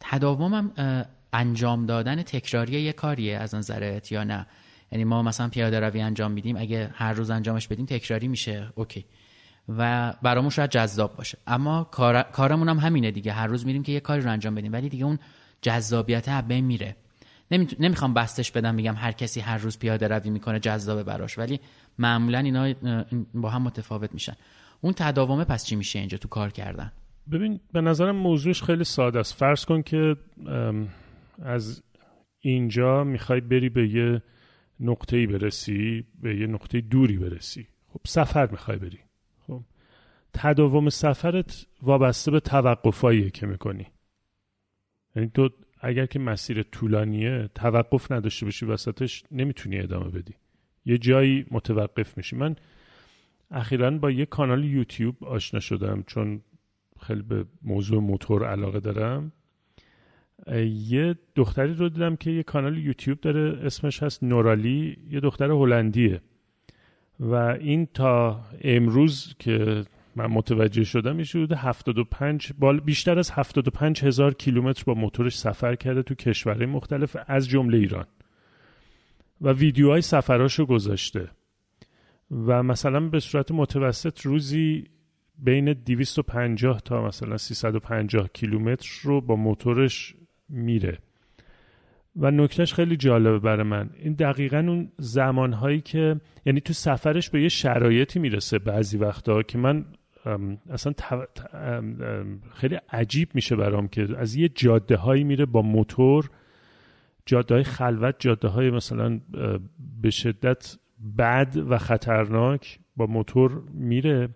تداوم 0.00 0.54
هم 0.54 0.72
انجام 1.32 1.86
دادن 1.86 2.22
تکراری 2.22 2.80
یه 2.80 2.92
کاریه 2.92 3.38
از 3.38 3.54
نظرت 3.54 4.12
یا 4.12 4.24
نه؟ 4.24 4.46
یعنی 4.94 5.04
ما 5.04 5.22
مثلا 5.22 5.48
پیاده 5.48 5.80
روی 5.80 6.00
انجام 6.00 6.32
میدیم 6.32 6.56
اگه 6.56 6.90
هر 6.94 7.12
روز 7.12 7.30
انجامش 7.30 7.68
بدیم 7.68 7.86
تکراری 7.86 8.28
میشه 8.28 8.72
اوکی. 8.74 9.04
و 9.68 10.12
برامون 10.22 10.50
شاید 10.50 10.70
جذاب 10.70 11.16
باشه. 11.16 11.38
اما 11.46 11.84
کار... 11.84 12.22
کارمون 12.22 12.68
هم 12.68 12.78
همینه 12.78 13.10
دیگه. 13.10 13.32
هر 13.32 13.46
روز 13.46 13.66
میریم 13.66 13.82
که 13.82 13.92
یه 13.92 14.00
کاری 14.00 14.22
رو 14.22 14.30
انجام 14.30 14.54
بدیم 14.54 14.72
ولی 14.72 14.88
دیگه 14.88 15.04
اون 15.04 15.18
جذابیت 15.62 16.28
بین 16.28 16.64
میره. 16.64 16.96
نمی‌خوام 17.80 18.14
بستش 18.14 18.50
بدم 18.52 18.74
میگم 18.74 18.94
هر 18.94 19.12
کسی 19.12 19.40
هر 19.40 19.58
روز 19.58 19.78
پیاده 19.78 20.08
روی 20.08 20.30
می‌کنه 20.30 20.60
جذابه 20.60 21.02
براش. 21.02 21.38
ولی 21.38 21.60
معمولا 21.98 22.38
اینا 22.38 22.74
با 23.34 23.50
هم 23.50 23.62
متفاوت 23.62 24.14
میشن. 24.14 24.34
اون 24.80 24.92
تداومه 24.92 25.44
پس 25.44 25.64
چی 25.64 25.76
میشه 25.76 25.98
اینجا 25.98 26.18
تو 26.18 26.28
کار 26.28 26.50
کردن؟ 26.50 26.92
ببین 27.32 27.60
به 27.72 27.80
نظرم 27.80 28.16
موضوعش 28.16 28.62
خیلی 28.62 28.84
ساده 28.84 29.18
است. 29.18 29.34
فرض 29.34 29.64
کن 29.64 29.82
که 29.82 30.16
از 31.42 31.82
اینجا 32.40 33.04
می‌خوای 33.04 33.40
بری 33.40 33.68
به 33.68 33.88
یه 33.88 34.22
نقطه 34.80 35.16
ای 35.16 35.26
برسی 35.26 36.04
به 36.22 36.36
یه 36.36 36.46
نقطه 36.46 36.80
دوری 36.80 37.16
برسی. 37.16 37.66
خب 37.88 38.00
سفر 38.06 38.50
می‌خوای 38.50 38.78
بری. 38.78 38.98
خب 39.46 39.62
تداوم 40.32 40.88
سفرت 40.88 41.66
وابسته 41.82 42.30
به 42.30 42.40
توقفاییه 42.40 43.30
که 43.30 43.46
می‌کنی. 43.46 43.86
یعنی 45.16 45.30
تو 45.34 45.50
اگر 45.80 46.06
که 46.06 46.18
مسیر 46.18 46.62
طولانیه 46.62 47.50
توقف 47.54 48.12
نداشته 48.12 48.46
باشی 48.46 48.66
وسطش 48.66 49.24
نمی‌تونی 49.30 49.78
ادامه 49.78 50.08
بدی. 50.10 50.34
یه 50.84 50.98
جایی 50.98 51.46
متوقف 51.50 52.16
میشی. 52.16 52.36
من 52.36 52.56
اخیرا 53.50 53.90
با 53.90 54.10
یه 54.10 54.26
کانال 54.26 54.64
یوتیوب 54.64 55.24
آشنا 55.24 55.60
شدم 55.60 56.02
چون 56.06 56.40
خیلی 57.00 57.22
به 57.22 57.44
موضوع 57.62 58.00
موتور 58.00 58.46
علاقه 58.46 58.80
دارم. 58.80 59.32
یه 60.66 61.14
دختری 61.34 61.74
رو 61.74 61.88
دیدم 61.88 62.16
که 62.16 62.30
یه 62.30 62.42
کانال 62.42 62.78
یوتیوب 62.78 63.20
داره 63.20 63.58
اسمش 63.66 64.02
هست 64.02 64.22
نورالی 64.22 64.96
یه 65.10 65.20
دختر 65.20 65.50
هلندیه. 65.50 66.20
و 67.20 67.34
این 67.34 67.86
تا 67.86 68.44
امروز 68.60 69.34
که 69.38 69.84
من 70.16 70.26
متوجه 70.26 70.84
شدم 70.84 71.16
میشه 71.16 71.38
حدود 71.38 71.52
75 71.52 72.52
بال 72.58 72.80
بیشتر 72.80 73.18
از 73.18 73.30
75 73.30 74.04
هزار 74.04 74.34
کیلومتر 74.34 74.84
با 74.86 74.94
موتورش 74.94 75.38
سفر 75.38 75.74
کرده 75.74 76.02
تو 76.02 76.14
کشورهای 76.14 76.66
مختلف 76.66 77.16
از 77.26 77.48
جمله 77.48 77.78
ایران. 77.78 78.06
و 79.40 79.52
ویدیوهای 79.52 80.00
سفراشو 80.00 80.66
گذاشته. 80.66 81.28
و 82.30 82.62
مثلا 82.62 83.00
به 83.00 83.20
صورت 83.20 83.52
متوسط 83.52 84.20
روزی 84.20 84.84
بین 85.38 85.72
250 85.72 86.80
تا 86.80 87.06
مثلا 87.06 87.36
350 87.36 88.28
کیلومتر 88.28 88.88
رو 89.02 89.20
با 89.20 89.36
موتورش 89.36 90.14
میره. 90.54 90.98
و 92.16 92.30
نکتهش 92.30 92.74
خیلی 92.74 92.96
جالبه 92.96 93.38
برای 93.38 93.62
من. 93.62 93.90
این 93.98 94.12
دقیقا 94.12 94.58
اون 94.58 94.92
زمانهایی 94.98 95.80
که 95.80 96.20
یعنی 96.46 96.60
تو 96.60 96.72
سفرش 96.72 97.30
به 97.30 97.42
یه 97.42 97.48
شرایطی 97.48 98.18
می‌رسه 98.18 98.58
بعضی 98.58 98.98
وقتا 98.98 99.42
که 99.42 99.58
من 99.58 99.84
اصلا 100.70 100.92
خیلی 102.54 102.78
عجیب 102.92 103.28
میشه 103.34 103.56
برام 103.56 103.88
که 103.88 104.08
از 104.18 104.34
یه 104.34 104.48
جاده 104.48 104.96
هایی 104.96 105.24
میره 105.24 105.46
با 105.46 105.62
موتور. 105.62 106.30
جاده 107.26 107.54
های 107.54 107.64
خلوت 107.64 108.14
جاده 108.18 108.48
های 108.48 108.70
مثلا 108.70 109.20
به 110.02 110.10
شدت 110.10 110.76
بد 111.18 111.56
و 111.68 111.78
خطرناک 111.78 112.78
با 112.96 113.06
موتور 113.06 113.62
میره. 113.72 114.28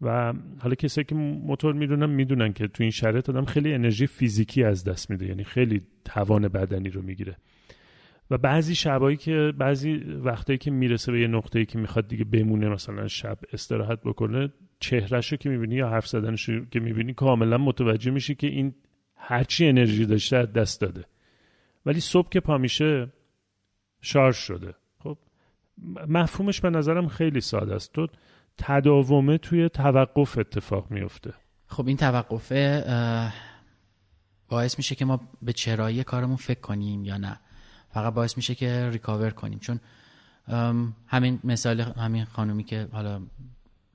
و 0.00 0.32
حالا 0.60 0.74
کسایی 0.74 1.04
که 1.04 1.14
موتور 1.14 1.74
می‌دونن 1.74 2.10
می‌دونن 2.10 2.52
که 2.52 2.68
تو 2.68 2.82
این 2.82 2.90
شرایط 2.90 3.30
آدم 3.30 3.44
خیلی 3.44 3.74
انرژی 3.74 4.06
فیزیکی 4.06 4.64
از 4.64 4.84
دست 4.84 5.10
میده 5.10 5.26
یعنی 5.26 5.44
خیلی 5.44 5.82
توان 6.04 6.48
بدنی 6.48 6.88
رو 6.88 7.02
می‌گیره. 7.02 7.36
و 8.30 8.38
بعضی 8.38 8.74
شبایی 8.74 9.16
که 9.16 9.52
بعضی 9.58 9.94
وقتایی 10.24 10.58
که 10.58 10.70
می‌رسه 10.70 11.12
به 11.12 11.20
یه 11.20 11.26
نقطه‌ای 11.26 11.66
که 11.66 11.78
می‌خواد 11.78 12.08
دیگه 12.08 12.24
بمونه 12.24 12.68
مثلا 12.68 13.08
شب 13.08 13.38
استراحت 13.52 14.00
بکنه 14.00 14.52
چهرهش 14.80 15.32
رو 15.32 15.38
که 15.38 15.48
می‌بینی 15.48 15.74
یا 15.74 15.88
حرف 15.88 16.06
زدنش 16.06 16.48
رو 16.48 16.64
که 16.64 16.80
می‌بینی 16.80 17.14
کاملا 17.14 17.58
متوجه 17.58 18.10
میشی 18.10 18.34
که 18.34 18.46
این 18.46 18.74
هرچی 19.16 19.66
انرژی 19.66 20.06
داشته 20.06 20.36
از 20.36 20.52
دست 20.52 20.80
داده. 20.80 21.04
ولی 21.86 22.00
صبح 22.00 22.28
که 22.28 22.40
پا 22.40 22.58
میشه 22.58 23.12
شارژ 24.00 24.36
شده. 24.36 24.74
خب 24.98 25.18
مفهومش 26.08 26.60
به 26.60 26.70
نظرم 26.70 27.08
خیلی 27.08 27.40
ساده 27.40 27.74
است. 27.74 27.92
تو 27.92 28.06
تداومه 28.58 29.38
توی 29.38 29.68
توقف 29.68 30.38
اتفاق 30.38 30.90
میفته 30.90 31.34
خب 31.66 31.86
این 31.86 31.96
توقفه 31.96 32.84
باعث 34.48 34.78
میشه 34.78 34.94
که 34.94 35.04
ما 35.04 35.20
به 35.42 35.52
چرایی 35.52 36.04
کارمون 36.04 36.36
فکر 36.36 36.60
کنیم 36.60 37.04
یا 37.04 37.16
نه. 37.16 37.40
فقط 37.90 38.14
باعث 38.14 38.36
میشه 38.36 38.54
که 38.54 38.90
ریکاور 38.90 39.30
کنیم. 39.30 39.58
چون 39.58 39.80
همین 41.06 41.40
مثال 41.44 41.80
همین 41.80 42.24
خانومی 42.24 42.64
که 42.64 42.88
حالا 42.92 43.22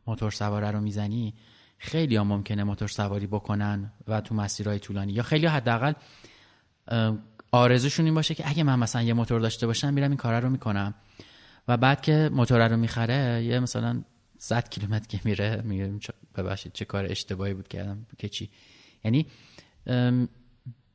موتور 0.07 0.31
سواره 0.31 0.71
رو 0.71 0.81
می‌زنی 0.81 1.33
خیلی 1.77 2.15
ها 2.15 2.23
ممکنه 2.23 2.63
موتور 2.63 2.87
سواری 2.87 3.27
بکنن 3.27 3.91
و 4.07 4.21
تو 4.21 4.35
مسیرهای 4.35 4.79
طولانی. 4.79 5.13
یا 5.13 5.23
خیلی 5.23 5.45
حداقل 5.45 5.93
آرزوشون 7.51 8.05
این 8.05 8.15
باشه 8.15 8.35
که 8.35 8.49
اگه 8.49 8.63
من 8.63 8.79
مثلا 8.79 9.01
یه 9.01 9.13
موتور 9.13 9.41
داشته 9.41 9.67
باشم 9.67 9.93
میرم 9.93 10.09
این 10.09 10.17
کار 10.17 10.41
رو 10.41 10.49
می‌کنم. 10.49 10.93
و 11.67 11.77
بعد 11.77 12.01
که 12.01 12.29
موتور 12.33 12.67
رو 12.67 12.77
می‌خره 12.77 13.43
یه 13.43 13.59
مثلا 13.59 14.01
100 14.43 14.69
کیلومتر 14.69 15.07
که 15.07 15.19
میره 15.23 15.61
میگه 15.65 15.91
ببخشید 16.35 16.73
چه 16.73 16.85
کار 16.85 17.05
اشتباهی 17.05 17.53
بود 17.53 17.67
کردم 17.67 18.05
که 18.17 18.29
چی؟ 18.29 18.49
یعنی 19.03 19.25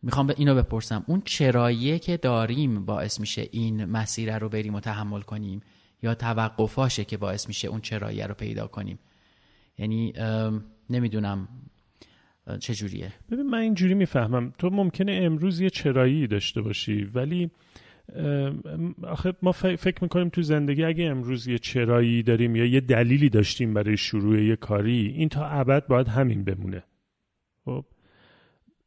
می‌خوام 0.02 0.26
به 0.26 0.34
اینو 0.36 0.54
بپرسم. 0.54 1.04
اون 1.06 1.22
چراییه 1.24 1.98
که 1.98 2.16
داریم 2.16 2.84
باعث 2.84 3.20
میشه 3.20 3.48
این 3.50 3.84
مسیر 3.84 4.38
رو 4.38 4.48
بریم 4.48 4.74
و 4.74 4.80
تحمل 4.80 5.20
کنیم 5.20 5.62
یا 6.02 6.14
توقفاشه 6.14 7.04
که 7.04 7.16
باعث 7.16 7.48
میشه 7.48 7.68
اون 7.68 7.80
چراییه 7.80 8.26
رو 8.26 8.34
پیدا 8.34 8.66
کنیم؟ 8.66 8.98
یعنی 9.78 10.12
نمی‌دونم 10.90 11.48
چجوریه 12.60 13.12
ببین 13.30 13.46
من 13.46 13.58
اینجوری 13.58 13.94
می‌فهمم. 13.94 14.52
تو 14.58 14.70
ممکنه 14.70 15.20
امروز 15.22 15.60
یه 15.60 15.70
چرایی 15.70 16.26
داشته 16.26 16.62
باشی 16.62 17.04
ولی 17.04 17.50
آخه 19.02 19.32
ما 19.42 19.52
فکر 19.52 20.02
می‌کنیم 20.02 20.28
تو 20.28 20.42
زندگی 20.42 20.84
اگه 20.84 21.04
امروز 21.04 21.46
یه 21.46 21.58
چرایی 21.58 22.22
داریم 22.22 22.56
یا 22.56 22.64
یه 22.64 22.80
دلیلی 22.80 23.28
داشتیم 23.28 23.74
برای 23.74 23.96
شروع 23.96 24.42
یه 24.42 24.56
کاری 24.56 25.14
این 25.16 25.28
تا 25.28 25.46
ابد 25.46 25.86
باید 25.86 26.08
همین 26.08 26.44
بمونه. 26.44 26.82
خب؟ 27.64 27.84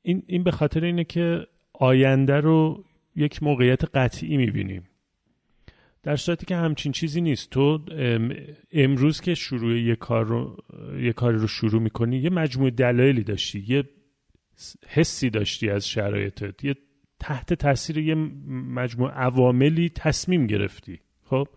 این, 0.02 0.24
این 0.28 0.44
به 0.44 0.52
خاطر 0.52 0.84
اینه 0.84 1.04
که 1.04 1.48
آینده 1.74 2.40
رو 2.40 2.84
یک 3.16 3.44
موقعیت 3.44 3.96
قطعی 3.96 4.38
می‌بینیم. 4.38 4.84
در 6.04 6.16
صورتی 6.16 6.46
که 6.46 6.56
همچین 6.56 6.92
چیزی 6.92 7.22
نیست. 7.22 7.50
تو 7.50 7.86
امروز 8.72 9.22
که 9.22 9.36
شروع 9.36 9.80
یه 9.80 9.96
کار 9.96 10.26
رو 10.26 10.58
یه 11.02 11.14
کاری 11.14 11.38
رو 11.38 11.48
شروع 11.48 11.82
می‌کنی 11.82 12.18
یه 12.18 12.30
مجموعه 12.30 12.72
دلایلی 12.72 13.24
داشتی 13.24 13.66
یه 13.68 13.84
حسی 14.88 15.30
داشتی 15.30 15.70
از 15.70 15.88
شرایطت 15.88 16.64
یه 16.64 16.76
تحت 17.20 17.54
تاثیر 17.54 17.98
یه 17.98 18.16
مجموع 18.16 19.12
عواملی 19.12 19.90
تصمیم 19.90 20.48
گرفتی. 20.48 21.00
خب؟ 21.24 21.48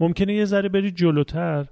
ممکنه 0.00 0.34
یه 0.34 0.44
ذره 0.44 0.68
بری 0.68 0.90
جلوتر 0.90 1.66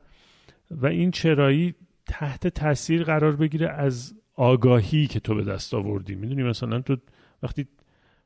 و 0.70 0.86
این 0.86 1.10
چرایی 1.10 1.74
تحت 2.06 2.46
تاثیر 2.46 3.04
قرار 3.04 3.36
بگیره 3.36 3.68
از 3.68 4.14
آگاهی 4.34 5.06
که 5.06 5.20
تو 5.20 5.34
به 5.34 5.44
دست 5.44 5.74
آوردی. 5.74 6.14
می‌دونی 6.14 6.42
مثلا 6.42 6.80
تو 6.80 6.96
وقتی 7.42 7.66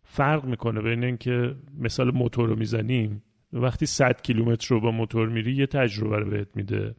فرق 0.02 0.45
می‌کنه 0.45 0.80
بین 0.80 1.04
اینکه 1.04 1.54
مثال 1.78 2.11
موتور 2.11 2.49
رو 2.49 2.57
می‌زنیم 2.57 3.23
وقتی 3.52 3.87
100 3.87 4.23
کیلومتر 4.23 4.75
رو 4.75 4.80
با 4.80 4.90
موتور 4.90 5.28
میری 5.28 5.54
یه 5.54 5.66
تجربه 5.66 6.18
رو 6.18 6.30
بهت 6.30 6.49
میده. 6.54 6.95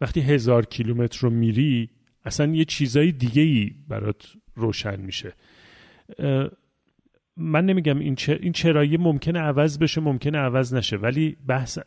وقتی 0.00 0.20
هزار 0.20 0.66
کیلومتر 0.66 1.18
رو 1.20 1.30
میری 1.30 1.90
اصلا 2.24 2.54
یه 2.54 2.64
چیزای 2.64 3.12
دیگه 3.12 3.42
ای 3.42 3.74
برات 3.88 4.32
روشن 4.54 5.00
میشه. 5.00 5.32
من 7.36 7.66
نمیگم 7.66 7.98
این, 7.98 8.16
این 8.40 8.52
چرایی 8.52 8.96
ممکنه 8.96 9.38
عوض 9.38 9.78
بشه 9.78 10.00
ممکنه 10.00 10.38
عوض 10.38 10.74
نشه 10.74 10.96
ولی 10.96 11.36
بحث 11.46 11.78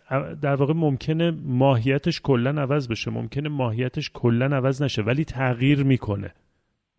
در 0.42 0.56
واقع 0.56 0.74
ممکنه 0.74 1.32
ماهیتش 1.32 2.22
کلا 2.22 2.62
عوض 2.62 2.88
بشه 2.88 3.12
ممکنه 3.12 3.50
ماهیتش 3.50 4.12
کلا 4.14 4.46
عوض 4.46 4.82
نشه 4.82 5.02
ولی 5.02 5.26
تغییر 5.26 5.84
می‌کنه 5.84 6.34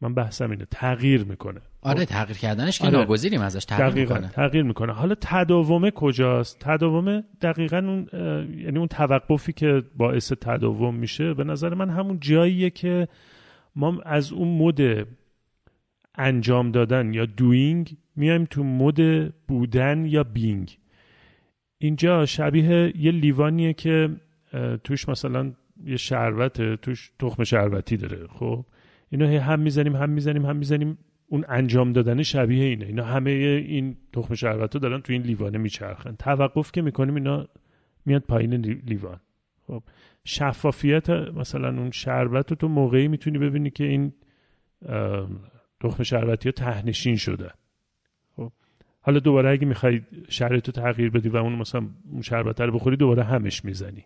من 0.01 0.15
بحثم 0.15 0.51
اینه 0.51 0.67
تغییر 0.71 1.25
می‌کنه 1.25 1.61
آره؟ 1.83 2.05
تغییر 2.05 2.39
کردنش 2.39 2.79
که 2.79 2.87
آره. 2.87 2.99
ناگزیریم 2.99 3.41
ازش 3.41 3.65
تغییر 3.65 4.09
می‌کنه 4.09 4.29
تغییر 4.29 4.63
می‌کنه 4.63 4.93
حالا 4.93 5.15
تداومه 5.21 5.91
کجاست 5.91 6.59
تداومه 6.61 7.25
دقیقا 7.43 7.77
اون 7.77 8.07
یعنی 8.59 8.79
اون 8.79 8.89
توقفی 8.89 9.53
که 9.53 9.83
باعث 9.97 10.33
تداوم 10.33 10.95
میشه 10.95 11.35
به 11.35 11.45
نظر 11.45 11.75
من 11.75 11.91
همون 11.91 12.21
جاییه 12.21 12.71
که 12.71 13.09
ما 13.77 14.01
از 14.05 14.33
اون 14.33 14.49
مد 14.59 15.07
انجام 16.15 16.71
دادن 16.71 17.15
یا 17.15 17.27
دوینگ 17.27 17.97
میایم 18.21 18.45
تو 18.45 18.65
مد 18.65 19.29
بودن 19.49 20.05
یا 20.07 20.25
بینگ. 20.25 20.79
اینجا 21.79 22.27
شبیه 22.27 22.93
یه 22.97 23.13
لیوانیه 23.13 23.73
که 23.73 24.11
توش 24.85 25.09
مثلا 25.09 25.53
یه 25.85 25.97
شربته 25.97 26.77
توش 26.77 27.13
تخم 27.19 27.45
شربتی 27.45 27.97
داره 27.97 28.27
خب؟ 28.27 28.65
اینا 29.11 29.41
هم 29.41 29.61
می‌زنیم 29.61 29.97
هم 29.97 30.11
می‌زنیم 30.11 30.47
هم 30.47 30.57
می‌زنیم. 30.57 30.99
اون 31.27 31.45
انجام 31.49 31.93
دادن 31.93 32.23
شبیه 32.23 32.65
اینه. 32.65 32.87
اینا 32.87 33.05
همه 33.05 33.31
این 33.31 33.97
تخم 34.13 34.35
شربت 34.35 34.75
رو 34.75 34.81
دارن 34.81 35.01
تو 35.01 35.13
این 35.13 35.23
لیوانه 35.23 35.59
میچرخن. 35.59 36.17
توقف 36.19 36.73
که 36.73 36.83
می‌کنیم 36.83 37.15
اینا 37.15 37.49
میاد 38.07 38.23
پایین 38.23 38.55
لیوان. 38.65 39.21
خب؟ 39.67 39.83
شفافیت 40.25 41.11
مثلا 41.11 41.69
اون 41.69 41.91
شربت 41.91 42.51
رو 42.51 42.57
تو 42.57 42.69
موقعی 42.69 43.09
می‌تونی 43.09 43.39
ببینی 43.39 43.71
که 43.71 43.85
این 43.85 44.13
تخم 45.81 46.03
شربتی 46.03 46.49
ها 46.49 46.53
تهنشین 46.53 47.17
خب 47.17 47.60
حالا 49.01 49.19
دوباره 49.19 49.51
اگه 49.51 49.67
می‌خوای 49.67 50.01
شرایط 50.29 50.67
رو 50.67 50.73
تغییر 50.73 51.11
بدی 51.11 51.29
و 51.29 51.37
اون 51.37 51.53
مثلا 51.53 51.89
اون 52.13 52.23
شربت 52.23 52.61
رو 52.61 52.73
بخوری 52.73 52.97
دوباره 52.97 53.25
همش 53.25 53.65
می‌زنی. 53.65 54.05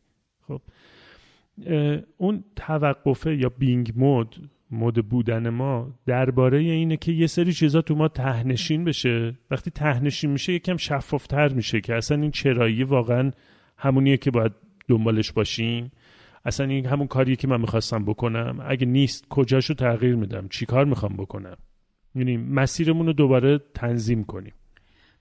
خب. 0.49 0.61
اون 2.17 2.45
توقفه 2.57 3.37
یا 3.37 3.49
بینگ 3.49 3.93
مود 3.97 4.51
مود 4.71 5.09
بودن 5.09 5.49
ما 5.49 5.95
درباره 6.07 6.59
اینه 6.59 6.97
که 6.97 7.13
یه 7.13 7.27
سری 7.27 7.53
چیزا 7.53 7.83
تو 7.83 7.95
ما 7.95 8.09
تهنشین 8.09 8.85
بشه. 8.85 9.35
وقتی 9.51 9.71
تهنشین 9.71 10.31
میشه 10.31 10.53
یکم 10.53 10.77
شفافتر 10.77 11.49
میشه 11.49 11.81
که 11.81 11.95
اصلا 11.95 12.23
این 12.23 12.31
چرایی 12.31 12.85
واقعا 12.85 13.31
همونیه 13.79 14.17
که 14.17 14.31
باید 14.31 14.53
دنبالش 14.89 15.33
باشیم. 15.33 15.93
اصلا 16.45 16.67
این 16.67 16.87
همون 16.87 17.07
کاریه 17.07 17.37
که 17.37 17.49
من 17.49 17.61
می‌خواستم 17.61 18.05
بکنم. 18.05 18.65
اگه 18.67 18.87
نیست 18.87 19.29
کجاشو 19.29 19.75
تغییر 19.75 20.15
میدم؟ 20.17 20.49
چی 20.49 20.67
کار 20.67 20.85
می‌خوام 20.85 21.17
بکنم؟ 21.17 21.57
یعنی 22.15 22.37
مسیرمون 22.37 23.07
رو 23.07 23.13
دوباره 23.13 23.61
تنظیم 23.75 24.25
کنیم. 24.25 24.53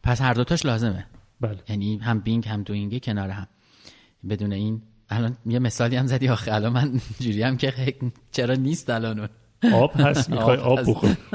پس 0.03 0.22
هر 0.22 0.33
دوتاش 0.33 0.65
لازمه. 0.65 1.05
بله. 1.41 1.57
یعنی 1.69 1.98
هم 1.98 2.19
بینگ 2.19 2.48
هم 2.48 2.63
دوینگه 2.63 3.00
کنار 3.00 3.29
هم. 3.29 3.48
بدون 4.29 4.53
این 4.53 4.81
الان 5.10 5.38
یه 5.45 5.60
مثالی 5.60 5.95
هم 5.95 6.07
زدی 6.07 6.29
آخه. 6.29 6.53
الان 6.53 6.74
من 6.74 7.01
جوری 7.19 7.43
هم 7.43 7.57
که 7.57 7.95
چرا 8.31 8.55
نیست 8.55 8.89
الان؟ 8.89 9.29
آب 9.74 9.91
هست 9.95 10.29
می‌خوای 10.29 10.57
آب 10.57 10.79
بخور 10.89 11.17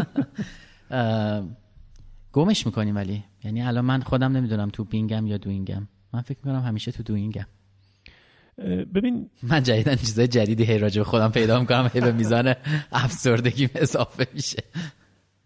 گمش 2.33 2.67
می‌کنیم 2.67 2.97
ولی. 2.97 3.25
یعنی 3.45 3.63
الان 3.63 3.85
من 3.85 4.01
خودم 4.01 4.37
نمی‌دونم 4.37 4.71
تو 4.71 4.85
بینگم 4.85 5.27
یا 5.27 5.37
دوینگم. 5.37 5.89
من 6.13 6.21
فکر 6.21 6.39
می‌کنم 6.45 6.63
همیشه 6.63 6.93
تو 6.93 7.03
دوینگم. 7.03 7.47
ببین 8.95 9.31
من 9.43 9.63
جدیدن 9.63 9.97
چیزای 9.97 10.29
جدیدی 10.29 10.65
هی 10.65 10.79
راجع 10.79 11.03
خودم 11.03 11.31
پیدا 11.31 11.61
می‌کنم. 11.61 11.91
هی 11.95 12.01
به 12.01 12.13
میزان 12.13 12.55
افسردگی 12.93 13.69
اضافه 13.75 14.27
میشه. 14.35 14.62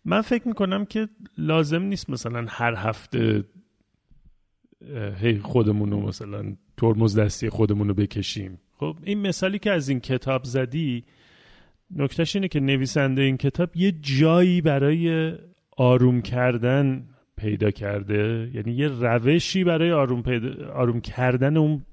من 0.04 0.20
فکر 0.20 0.48
می‌کنم 0.48 0.84
که 0.84 1.08
لازم 1.38 1.82
نیست 1.82 2.10
مثلا 2.10 2.46
هر 2.48 2.74
هفته 2.76 3.44
هی 5.20 5.38
خودمون 5.38 5.90
رو 5.90 6.00
مثلا 6.00 6.56
ترمز 6.76 7.18
دستی 7.18 7.48
خودمون 7.48 7.88
رو 7.88 7.94
بکشیم. 7.94 8.58
خب 8.76 8.96
این 9.02 9.18
مثالی 9.20 9.58
که 9.58 9.70
از 9.70 9.88
این 9.88 10.00
کتاب 10.00 10.44
زدی 10.44 11.04
نکتهش 11.96 12.36
اینه 12.36 12.48
که 12.48 12.60
نویسنده 12.60 13.22
این 13.22 13.36
کتاب 13.36 13.76
یه 13.76 13.92
جایی 13.92 14.60
برای 14.60 15.32
آروم 15.76 16.22
کردن 16.22 17.08
پیدا 17.36 17.70
کرده 17.70 18.50
یعنی 18.54 18.72
یه 18.72 18.88
روشی 18.88 19.64
برای 19.64 19.92
آروم, 19.92 20.22
پیدا، 20.22 20.72
آروم 20.72 21.00
کردن 21.00 21.56
اون 21.56 21.84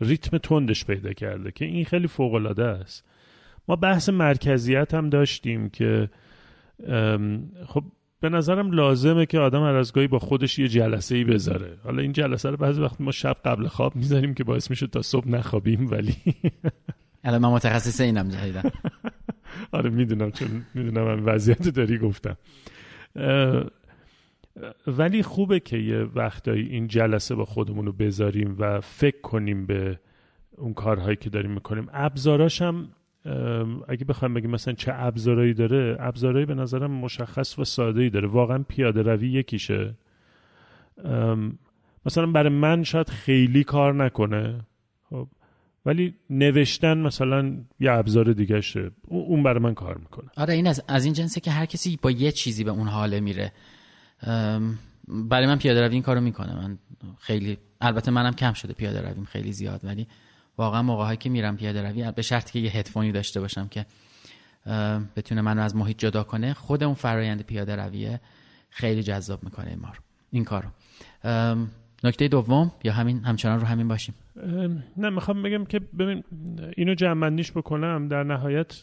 ریتم 0.00 0.38
تندش 0.38 0.84
پیدا 0.84 1.12
کرده 1.12 1.52
که 1.52 1.64
این 1.64 1.84
خیلی 1.84 2.06
فوق 2.06 2.58
است. 2.58 3.04
ما 3.68 3.76
بحث 3.76 4.08
مرکزیت 4.08 4.94
هم 4.94 5.10
داشتیم 5.10 5.68
که 5.68 6.10
خب 7.66 7.84
به 8.20 8.28
نظرم 8.28 8.72
لازمه 8.72 9.26
که 9.26 9.38
آدم 9.38 9.62
هر 9.62 9.76
از 9.76 9.92
گاهی 9.92 10.06
با 10.06 10.18
خودش 10.18 10.58
یه 10.58 10.68
جلسه 10.68 11.16
ای 11.16 11.24
بذاره. 11.24 11.78
حالا 11.84 12.02
این 12.02 12.12
جلسه 12.12 12.50
رو 12.50 12.56
بعضی 12.56 12.80
وقت 12.80 13.00
ما 13.00 13.10
شب 13.10 13.36
قبل 13.44 13.66
خواب 13.66 13.96
می‌ذاریم 13.96 14.34
که 14.34 14.44
باعث 14.44 14.70
میشه 14.70 14.86
تا 14.86 15.02
صبح 15.02 15.28
نخوابیم 15.28 15.90
ولی 15.90 16.16
الان 17.24 17.42
من 17.42 17.48
متخصص 17.48 18.00
اینم 18.00 18.28
جدیدن 18.28 18.70
آره 19.72 19.90
می‌دونم 19.90 20.30
چون 20.30 20.48
می‌دونم 20.74 21.04
من 21.04 21.24
وضعیت 21.24 21.68
داری 21.68 21.98
گفتم. 21.98 22.36
ولی 24.86 25.22
خوبه 25.22 25.60
که 25.60 25.76
یه 25.76 26.02
وقتایی 26.14 26.68
این 26.68 26.88
جلسه 26.88 27.34
با 27.34 27.44
خودمون 27.44 27.86
رو 27.86 27.92
بذاریم 27.92 28.56
و 28.58 28.80
فکر 28.80 29.20
کنیم 29.20 29.66
به 29.66 30.00
اون 30.56 30.74
کارهایی 30.74 31.16
که 31.16 31.30
داریم 31.30 31.50
می‌کنیم. 31.50 31.88
ابزاراش 31.92 32.62
هم 32.62 32.88
اگه 33.88 34.04
بخوایم 34.04 34.34
بگیم 34.34 34.50
مثلا 34.50 34.74
چه 34.74 34.92
ابزارهایی 34.94 35.54
داره 35.54 35.96
ابزارهایی 36.00 36.46
به 36.46 36.54
نظرم 36.54 36.90
مشخص 36.90 37.58
و 37.58 37.64
ساده 37.64 38.02
ای 38.02 38.10
داره. 38.10 38.28
واقعا 38.28 38.64
پیاده 38.68 39.02
روی 39.02 39.32
یکیشه. 39.32 39.94
مثلا 42.06 42.26
برای 42.26 42.52
من 42.52 42.84
شاید 42.84 43.08
خیلی 43.08 43.64
کار 43.64 44.04
نکنه 44.04 44.60
خب 45.10 45.28
ولی 45.86 46.14
نوشتن 46.30 46.98
مثلا 46.98 47.56
یه 47.80 47.92
ابزار 47.92 48.32
دیگه 48.32 48.60
شه 48.60 48.90
اون 49.06 49.42
برای 49.42 49.62
من 49.62 49.74
کار 49.74 49.98
می‌کنه. 49.98 50.30
آره 50.36 50.54
این 50.54 50.66
از, 50.66 50.82
از 50.88 51.04
این 51.04 51.14
جنسه 51.14 51.40
که 51.40 51.50
هر 51.50 51.66
کسی 51.66 51.98
با 52.02 52.10
یه 52.10 52.32
چیزی 52.32 52.64
به 52.64 52.70
اون 52.70 52.88
حاله 52.88 53.20
میره. 53.20 53.52
برای 55.08 55.46
من 55.46 55.58
پیاده 55.58 55.80
روی 55.80 55.94
این 55.94 56.02
کارو 56.02 56.20
می‌کنه. 56.20 56.56
من 56.56 56.78
خیلی 57.18 57.58
البته 57.80 58.10
منم 58.10 58.32
کم 58.32 58.52
شده 58.52 58.72
پیاده 58.72 59.00
رویم 59.00 59.24
خیلی 59.24 59.52
زیاد 59.52 59.80
ولی 59.84 60.06
واقعا 60.58 60.82
موقعهایی 60.82 61.16
که 61.16 61.30
میرم 61.30 61.56
پیاده 61.56 61.88
روی 61.88 62.12
به 62.12 62.22
شرطی 62.22 62.52
که 62.52 62.58
یه 62.58 62.70
هدفونی 62.70 63.12
داشته 63.12 63.40
باشم 63.40 63.68
که 63.68 63.86
بتونه 65.16 65.40
منو 65.40 65.62
از 65.62 65.76
محیط 65.76 65.98
جدا 65.98 66.22
کنه 66.22 66.54
خود 66.54 66.84
اون 66.84 66.94
فرایند 66.94 67.42
پیاده 67.42 67.76
رویه 67.76 68.20
خیلی 68.70 69.02
جذاب 69.02 69.44
می‌کنه 69.44 69.66
این 69.66 69.80
رو 69.80 69.88
این 70.30 70.44
کارو. 70.44 70.68
نکته 72.04 72.28
دوم 72.28 72.72
یا 72.84 72.92
همین 72.92 73.24
همچنان 73.24 73.60
رو 73.60 73.66
همین 73.66 73.88
باشیم. 73.88 74.14
نه 74.96 75.10
می‌خوام 75.10 75.42
بگم 75.42 75.64
که 75.64 75.78
ببین 75.78 76.24
اینو 76.76 76.94
جمعنیش 76.94 77.52
بکنم. 77.52 78.08
در 78.08 78.22
نهایت 78.22 78.80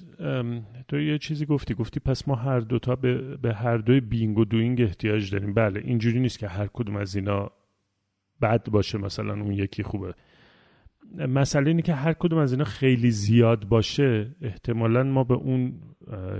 تو 0.87 0.99
یه 0.99 1.17
چیزی 1.17 1.45
گفتی. 1.45 1.73
گفتی 1.73 1.99
پس 1.99 2.27
ما 2.27 2.35
هر 2.35 2.59
دوتا 2.59 2.95
به, 2.95 3.37
به 3.37 3.53
هر 3.53 3.77
دوی 3.77 3.99
بینگ 3.99 4.37
و 4.37 4.45
دوینگ 4.45 4.81
احتیاج 4.81 5.31
داریم. 5.31 5.53
بله 5.53 5.81
اینجوری 5.83 6.19
نیست 6.19 6.39
که 6.39 6.47
هر 6.47 6.67
کدوم 6.73 6.95
از 6.95 7.15
اینا 7.15 7.51
بد 8.41 8.69
باشه. 8.69 8.97
مثلا 8.97 9.33
اون 9.33 9.51
یکی 9.51 9.83
خوبه. 9.83 10.13
مسئله 11.15 11.67
اینه 11.67 11.81
که 11.81 11.93
هر 11.93 12.13
کدوم 12.13 12.39
از 12.39 12.51
اینا 12.51 12.63
خیلی 12.63 13.11
زیاد 13.11 13.65
باشه 13.65 14.35
احتمالا 14.41 15.03
ما 15.03 15.23
به 15.23 15.33
اون 15.33 15.73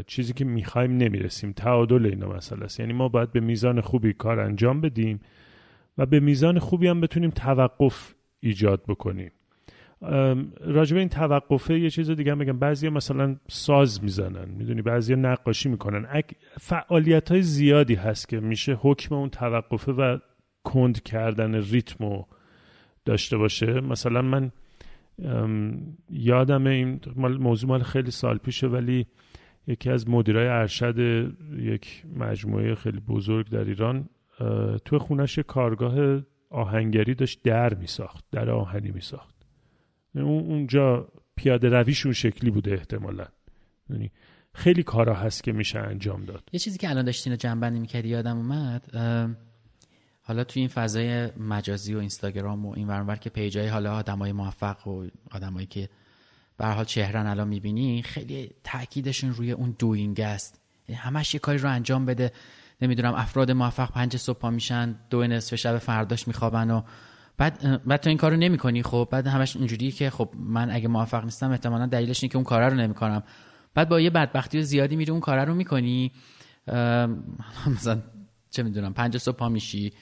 چیزی 0.07 0.33
که 0.33 0.45
می‌خوایم 0.45 0.97
نمی‌رسیم. 0.97 1.51
تعادل 1.51 2.05
اینا 2.05 2.29
مسئله 2.29 2.65
است. 2.65 2.79
یعنی 2.79 2.93
ما 2.93 3.09
باید 3.09 3.31
به 3.31 3.39
میزان 3.39 3.81
خوبی 3.81 4.13
کار 4.13 4.39
انجام 4.39 4.81
بدیم 4.81 5.19
و 5.97 6.05
به 6.05 6.19
میزان 6.19 6.59
خوبی 6.59 6.87
هم 6.87 7.01
بتونیم 7.01 7.29
توقف 7.29 8.13
ایجاد 8.39 8.83
بکنیم. 8.87 9.31
راجبه 10.61 10.99
این 10.99 11.09
توقفه 11.09 11.79
یه 11.79 11.89
چیز 11.89 12.09
دیگه 12.09 12.31
هم 12.31 12.37
بگم. 12.37 12.59
بعضی 12.59 12.89
مثلا 12.89 13.35
ساز 13.47 14.03
می‌زنن. 14.03 14.49
می‌دونی؟ 14.49 14.81
بعضی 14.81 15.15
نقاشی 15.15 15.69
می‌کنن. 15.69 16.21
فعالیت 16.59 17.31
های 17.31 17.41
زیادی 17.41 17.95
هست 17.95 18.29
که 18.29 18.39
میشه 18.39 18.77
حکم 18.81 19.15
اون 19.15 19.29
توقفه 19.29 19.91
و 19.91 20.17
کند 20.63 21.03
کردن 21.03 21.55
ریتم 21.55 22.25
داشته 23.07 23.37
باشه. 23.37 23.81
مثلا 23.81 24.21
من 24.21 24.51
یادم 26.09 26.67
این 26.67 26.99
موضوع 27.17 27.69
مال 27.69 27.83
خیلی 27.83 28.11
سال 28.11 28.37
پیشه 28.37 28.67
ولی 28.67 29.05
یکی 29.67 29.89
از 29.89 30.09
مدیرای 30.09 30.47
ارشد 30.47 30.97
یک 31.57 32.03
مجموعه 32.15 32.75
خیلی 32.75 32.99
بزرگ 32.99 33.49
در 33.49 33.63
ایران 33.63 34.09
تو 34.85 34.99
خونش 34.99 35.39
کارگاه 35.39 36.21
آهنگری 36.49 37.15
داشت 37.15 37.43
در 37.43 37.73
می 37.73 37.87
ساخت 37.87 38.25
در 38.31 38.49
آهنی 38.49 38.91
می 38.91 39.01
ساخت 39.01 39.35
اونجا 40.15 41.07
پیاده 41.35 41.69
رویشون 41.69 42.13
شکلی 42.13 42.51
بوده 42.51 42.71
احتمالا. 42.71 43.25
یعنی 43.89 44.11
خیلی 44.53 44.83
کارا 44.83 45.13
هست 45.13 45.43
که 45.43 45.51
میشه 45.51 45.79
انجام 45.79 46.25
داد. 46.25 46.49
یه 46.53 46.59
چیزی 46.59 46.77
که 46.77 46.89
الان 46.89 47.05
داشتین 47.05 47.37
جنبندی 47.37 47.79
می‌کردی 47.79 48.09
یادم 48.09 48.37
اومد 48.37 48.89
حالا 50.27 50.43
توی 50.43 50.59
این 50.59 50.69
فضای 50.69 51.31
مجازی 51.37 51.93
و 51.93 51.99
اینستاگرام 51.99 52.65
و 52.65 52.73
این 52.75 52.87
ورانور 52.87 53.15
که 53.15 53.29
پیجای 53.29 53.67
حالا 53.67 53.95
آدمای 53.95 54.31
موفق 54.31 54.87
و 54.87 55.07
آدمایی 55.31 55.67
که 55.67 55.89
به 56.57 56.65
حال 56.65 56.85
چهرن 56.85 57.27
الان 57.27 57.47
می‌بینی 57.47 58.01
خیلی 58.01 58.51
تاکیدشون 58.63 59.33
روی 59.33 59.51
اون 59.51 59.75
دوینگ 59.79 60.21
است. 60.21 60.61
همش 60.95 61.33
یه 61.33 61.39
کاری 61.39 61.57
رو 61.57 61.69
انجام 61.69 62.05
بده. 62.05 62.31
نمی‌دونم 62.81 63.13
افراد 63.13 63.51
موفق 63.51 63.91
پنج 63.91 64.17
صبح 64.17 64.39
پا 64.39 64.49
میشن 64.49 64.95
دو 65.09 65.27
نصف 65.27 65.55
شب 65.55 65.77
فرداش 65.77 66.27
میخوابن 66.27 66.71
و 66.71 66.81
بعد 67.37 67.83
بعد 67.85 67.99
تو 67.99 68.09
این 68.09 68.17
کارو 68.17 68.37
نمی‌کنی. 68.37 68.83
خب 68.83 69.07
بعد 69.11 69.27
همش 69.27 69.55
اینجوریه 69.55 69.91
که 69.91 70.09
خب 70.09 70.29
من 70.35 70.71
اگه 70.71 70.87
موفق 70.87 71.23
نیستم 71.23 71.51
احتمالا 71.51 71.85
دلیلش 71.85 72.23
اینه 72.23 72.31
که 72.31 72.37
اون 72.37 72.45
کار 72.45 72.69
رو 72.69 72.77
نمی‌کنم. 72.77 73.23
بعد 73.73 73.89
با 73.89 73.99
یه 73.99 74.09
بدبختی 74.09 74.63
زیادی 74.63 74.95
میری 74.95 75.11
اون 75.11 75.21
کار 75.21 75.45
رو 75.45 75.53
می‌کنی. 75.53 76.11
مثلا 77.75 78.01
چه 78.49 78.63
می‌دونم 78.63 78.93
پنج 78.93 79.17
صبح 79.17 79.35
پا 79.35 79.49
میشی. 79.49 79.93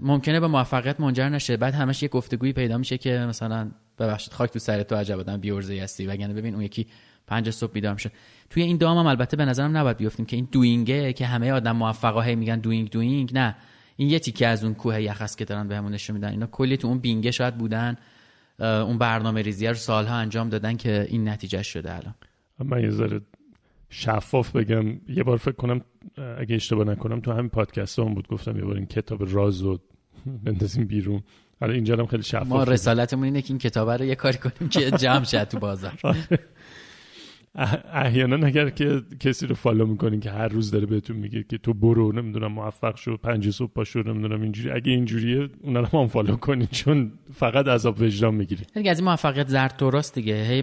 ممکنه 0.00 0.40
به 0.40 0.46
موفقیت 0.46 1.00
منجر 1.00 1.28
نشه. 1.28 1.56
بعد 1.56 1.74
همش 1.74 2.02
یه 2.02 2.08
گفتگویی 2.08 2.52
پیدا 2.52 2.78
میشه 2.78 2.98
که 2.98 3.18
مثلا 3.28 3.70
ببخشید 3.98 4.32
خاک 4.32 4.50
تو 4.50 4.58
سر 4.58 4.82
تو 4.82 4.94
عجب 4.94 5.18
آدم 5.18 5.36
بیورزه 5.36 5.82
هستی. 5.82 6.06
وگرنه 6.06 6.34
ببین 6.34 6.54
اون 6.54 6.62
یکی 6.62 6.86
پنج 7.26 7.50
صبح 7.50 7.72
بیدار 7.72 7.94
میشه. 7.94 8.10
توی 8.50 8.62
این 8.62 8.76
دام 8.76 8.98
هم 8.98 9.06
البته 9.06 9.36
به 9.36 9.44
نظرم 9.44 9.76
نباید 9.76 9.96
بیفتیم 9.96 10.26
که 10.26 10.36
این 10.36 10.48
دوینگه 10.52 11.12
که 11.12 11.26
همه 11.26 11.52
آدم 11.52 11.76
موفقا 11.76 12.20
هی 12.20 12.34
میگن 12.34 12.58
دوینگ 12.58 12.90
دوینگ 12.90 13.34
نه. 13.34 13.56
این 13.96 14.10
یه 14.10 14.18
تیکه 14.18 14.46
از 14.46 14.64
اون 14.64 14.74
کوه 14.74 15.02
یخ 15.02 15.22
است 15.22 15.38
که 15.38 15.44
دارن 15.44 15.68
بهمون 15.68 15.92
نشون 15.92 16.16
میدن. 16.16 16.28
اینا 16.28 16.46
کلی 16.46 16.76
تو 16.76 16.88
اون 16.88 16.98
بینگه 16.98 17.30
شاید 17.30 17.58
بودن 17.58 17.96
اون 18.58 18.98
برنامه 18.98 19.42
ریزی 19.42 19.66
رو 19.66 19.74
سالها 19.74 20.14
انجام 20.14 20.48
دادن 20.48 20.76
که 20.76 21.06
این 21.10 21.28
نتیجه 21.28 21.62
شده 21.62 21.94
الان. 21.94 22.14
من 22.58 22.82
یه 22.82 22.90
ذره 22.90 23.20
شفاف 23.88 24.56
بگم. 24.56 25.00
یه 25.08 25.22
بار 25.22 25.36
فکر 25.36 25.54
کنم 25.54 25.80
اگه 26.38 26.54
اشتباه 26.54 26.86
نکنم 26.86 27.20
تو 27.20 27.32
همین 27.32 27.48
پادکست 27.48 27.98
هم 27.98 28.14
بود 28.14 28.28
گفتم 28.28 28.56
یه 28.56 28.64
بار 28.64 28.76
این 28.76 28.86
کتاب 28.86 29.34
راز 29.34 29.60
رو 29.62 29.78
بندازیم 30.44 30.84
بیرون. 30.84 31.22
حالا 31.60 31.72
اینجا 31.72 31.96
هم 31.96 32.06
خیلی 32.06 32.22
شفاف 32.22 32.46
ما 32.46 32.62
رسالتمون 32.62 33.24
اینه 33.24 33.42
که 33.42 33.50
این 33.50 33.58
کتاب 33.58 33.90
رو 33.90 34.04
یه 34.04 34.14
کاری 34.14 34.38
کنیم 34.38 34.68
که 34.68 34.90
جمع 34.90 35.24
شد 35.24 35.44
تو 35.44 35.58
بازار. 35.58 35.98
آره. 36.02 36.38
احیانا 37.92 38.46
اگر 38.46 38.70
که 38.70 39.02
کسی 39.20 39.46
رو 39.46 39.54
follow 39.54 39.86
می‌کنین 39.86 40.20
که 40.20 40.30
هر 40.30 40.48
روز 40.48 40.70
داره 40.70 40.86
بهتون 40.86 41.16
میگه 41.16 41.42
که 41.42 41.58
تو 41.58 41.74
برو 41.74 42.12
نمی‌دونم 42.12 42.52
موفق 42.52 42.96
شو 42.96 43.16
پنج 43.16 43.50
صبح 43.50 43.72
پاشو 43.72 44.02
نمی‌دونم 44.02 44.42
اینجوری 44.42 44.70
اگه 44.70 44.92
اینجوریه 44.92 45.48
اونا 45.60 45.80
رو 45.80 46.00
هم 46.00 46.06
follow 46.06 46.36
کنین 46.36 46.66
چون 46.66 47.12
فقط 47.32 47.68
عذاب 47.68 48.00
وجدان 48.00 48.34
می‌گیری. 48.34 48.64
دیگه 48.74 48.90
از 48.90 48.98
این 48.98 49.08
موفقیت 49.08 49.48
زرد 49.48 49.76
درست 49.76 50.14
دیگه. 50.14 50.44
هی 50.44 50.62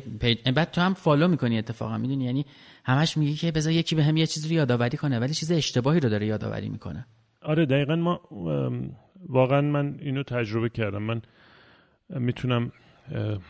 بعد 0.51 0.71
تو 0.71 0.81
هم 0.81 0.93
فالو 0.93 1.27
می‌کنی 1.27 1.57
اتفاقا. 1.57 1.97
می‌دونی 1.97 2.25
یعنی 2.25 2.45
همش 2.85 3.17
میگی 3.17 3.33
که 3.33 3.51
بذار 3.51 3.73
یکی 3.73 3.95
به 3.95 4.03
هم 4.03 4.17
یه 4.17 4.27
چیزی 4.27 4.47
رو 4.47 4.53
یادآوری 4.55 4.97
کنه 4.97 5.19
ولی 5.19 5.33
چیز 5.33 5.51
اشتباهی 5.51 5.99
رو 5.99 6.09
داره 6.09 6.25
یادآوری 6.25 6.69
می‌کنه. 6.69 7.05
آره 7.41 7.65
دقیقا 7.65 7.95
ما 7.95 8.21
واقعا 9.29 9.61
من 9.61 9.95
اینو 10.01 10.23
تجربه 10.23 10.69
کردم. 10.69 11.03
من 11.03 11.21
می‌تونم 12.09 12.71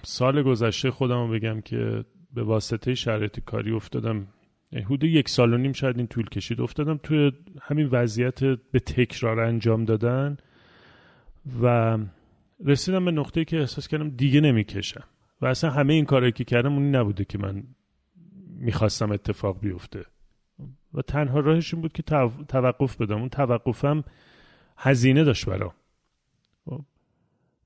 سال 0.04 0.44
گذشته 0.44 0.92
خودم 0.92 1.28
رو 1.28 1.28
بگم 1.28 1.62
که 1.62 2.04
به 2.34 2.43
واسطه 2.43 2.96
شرایط 2.96 3.39
کاری 3.39 3.72
افتادم. 3.72 4.28
حدود 4.74 5.04
یک 5.04 5.30
سال 5.30 5.54
و 5.54 5.58
نیم 5.58 5.74
شاید 5.74 5.98
این 5.98 6.08
طول 6.08 6.30
کشید. 6.30 6.62
افتادم 6.62 7.00
توی 7.04 7.32
همین 7.62 7.88
وضعیت 7.91 8.43
به 8.43 8.80
تکرار 8.80 9.39
انجام 9.39 9.86
دادن 9.86 10.38
و 11.62 11.98
رسیدم 12.65 13.06
به 13.06 13.12
نقطه 13.12 13.46
که 13.46 13.60
احساس 13.60 13.88
کردم 13.88 14.10
دیگه 14.10 14.41
نمی‌کشم. 14.41 15.04
و 15.41 15.46
اصلا 15.46 15.69
همه 15.69 15.93
این 15.93 16.06
کارهایی 16.06 16.32
که 16.32 16.43
کردم 16.43 16.74
اونی 16.74 16.89
نبوده 16.89 17.26
که 17.26 17.38
من 17.38 17.63
می‌خواستم 18.60 19.12
اتفاق 19.12 19.60
بیفته. 19.60 20.06
و 20.93 21.02
تنها 21.02 21.39
راهش 21.39 21.74
این 21.74 21.82
بود 21.82 21.93
که 21.93 22.04
توقف 22.48 23.02
بدم. 23.02 23.19
اون 23.19 23.30
توقفم 23.30 24.04
هزینه 24.78 25.24
داشت 25.24 25.46
برام. 25.46 25.74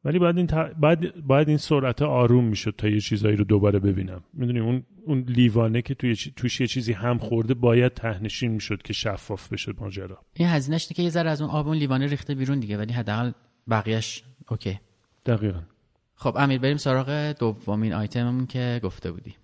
ولی 0.06 0.20
باید 0.20 0.38
این, 0.38 0.50
باید, 0.80 1.26
باید 1.26 1.48
این 1.48 1.58
سرعت 1.58 2.02
آروم 2.02 2.44
می‌شد 2.44 2.74
تا 2.78 2.88
یه 2.88 3.00
چیزایی 3.00 3.36
رو 3.36 3.44
دوباره 3.44 3.80
ببینم. 3.80 4.24
می‌دونی 4.34 4.60
اون 4.60 4.84
اون 5.06 5.20
لیوانه 5.20 5.82
که 5.82 5.96
توی 5.96 6.16
توش 6.16 6.62
یه 6.62 6.68
چیزی 6.68 6.94
هم 6.94 7.18
خورده 7.18 7.54
باید 7.54 7.94
تهنشین 7.94 8.52
می‌شد 8.52 8.82
که 8.82 8.94
شفاف 8.94 9.54
بشه 9.54 9.74
ماجرا. 9.80 10.18
این 10.34 10.48
هزینهش 10.48 10.88
که 10.88 11.04
یه 11.04 11.10
ذره 11.10 11.30
از 11.30 11.42
اون 11.42 11.50
آب 11.50 11.68
اون 11.68 11.78
لیوانه 11.78 12.08
ریخته 12.08 12.36
بیرون 12.36 12.60
دیگه 12.60 12.78
ولی 12.78 12.94
حداقل 12.94 13.32
بقیهش 13.70 14.24
اوکی. 14.50 14.80
دقیقا. 15.26 15.62
خب 16.16 16.38
امیر 16.38 16.60
بریم 16.60 16.78
سراغ 16.78 17.36
دومین 17.40 17.94
آیتممون 17.94 18.46
که 18.46 18.80
گفته 18.84 19.12
بودی. 19.12 19.36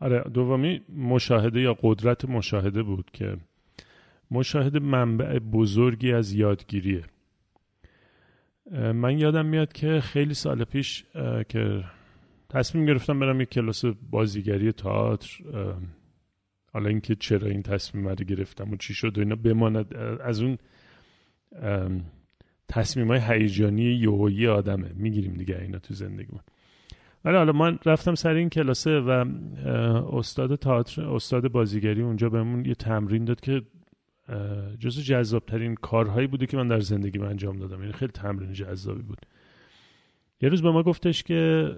آره 0.00 0.24
دومی 0.34 0.80
مشاهده 0.96 1.60
یا 1.60 1.76
قدرت 1.82 2.24
مشاهده 2.24 2.82
بود 2.82 3.10
که 3.12 3.36
مشاهده 4.30 4.78
منبع 4.78 5.38
بزرگی 5.38 6.12
از 6.12 6.32
یادگیریه. 6.32 7.04
من 8.94 9.18
یادم 9.18 9.46
میاد 9.46 9.72
که 9.72 10.00
خیلی 10.00 10.34
سال 10.34 10.64
پیش 10.64 11.04
که 11.48 11.84
تصمیم 12.48 12.86
گرفتم 12.86 13.20
برم 13.20 13.40
یک 13.40 13.50
کلاس 13.50 13.84
بازیگری 14.10 14.72
تئاتر 14.72 15.28
حالا 16.72 16.88
اینکه 16.88 17.14
چرا 17.14 17.48
این 17.48 17.62
تصمیم 17.62 18.08
رو 18.08 18.14
گرفتم 18.14 18.70
و 18.70 18.76
چی 18.76 18.94
شد 18.94 19.18
و 19.18 19.20
اینا 19.20 19.36
بماند. 19.36 19.94
از 20.24 20.42
اون 20.42 20.58
تصمیم 22.68 23.08
های 23.08 23.20
هیجانی 23.20 23.82
یوهی 23.82 24.46
آدمه. 24.46 24.92
می‌گیریم 24.94 25.34
دیگه 25.34 25.58
اینا 25.60 25.78
تو 25.78 25.94
زندگی 25.94 26.32
من 26.32 26.40
ولی 27.24 27.36
حالا 27.36 27.52
من 27.52 27.78
رفتم 27.86 28.14
سر 28.14 28.34
این 28.34 28.48
کلاسه 28.48 29.00
و 29.00 29.24
استاد 30.12 30.54
تئاتر 30.54 31.02
استاد 31.02 31.48
بازیگری 31.48 32.02
اونجا 32.02 32.28
بهمون 32.28 32.64
یه 32.64 32.74
تمرین 32.74 33.24
داد 33.24 33.40
که 33.40 33.62
جز 34.78 35.00
جذابترین 35.00 35.74
کارهایی 35.74 36.26
بوده 36.26 36.46
که 36.46 36.56
من 36.56 36.68
در 36.68 36.80
زندگی 36.80 37.18
من 37.18 37.28
انجام 37.28 37.56
دادم. 37.56 37.80
یعنی 37.80 37.92
خیلی 37.92 38.12
تمرین 38.12 38.52
جذابی 38.52 39.02
بود. 39.02 39.26
یه 40.40 40.48
روز 40.48 40.62
به 40.62 40.70
ما 40.70 40.82
گفتش 40.82 41.22
که 41.22 41.70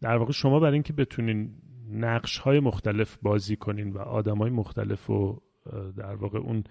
در 0.00 0.16
واقع 0.16 0.32
شما 0.32 0.60
برای 0.60 0.72
اینکه 0.72 0.92
بتونین 0.92 1.50
نقش 1.90 2.38
های 2.38 2.60
مختلف 2.60 3.18
بازی 3.22 3.56
کنین 3.56 3.90
و 3.90 3.98
آدم 3.98 4.38
های 4.38 4.50
مختلف 4.50 5.06
رو 5.06 5.42
در 5.96 6.14
واقع 6.14 6.38
اون 6.38 6.64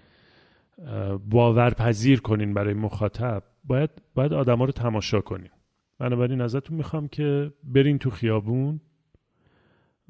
باورپذیر 1.30 2.20
کنین 2.20 2.54
برای 2.54 2.74
مخاطب 2.74 3.42
باید 3.64 3.90
باید 4.14 4.32
آدما 4.32 4.64
رو 4.64 4.72
تماشا 4.72 5.20
کنین. 5.20 5.50
بنابراین 5.98 6.40
ازتون 6.40 6.76
می‌خوام 6.76 7.08
که 7.08 7.52
برین 7.64 7.98
تو 7.98 8.10
خیابون 8.10 8.80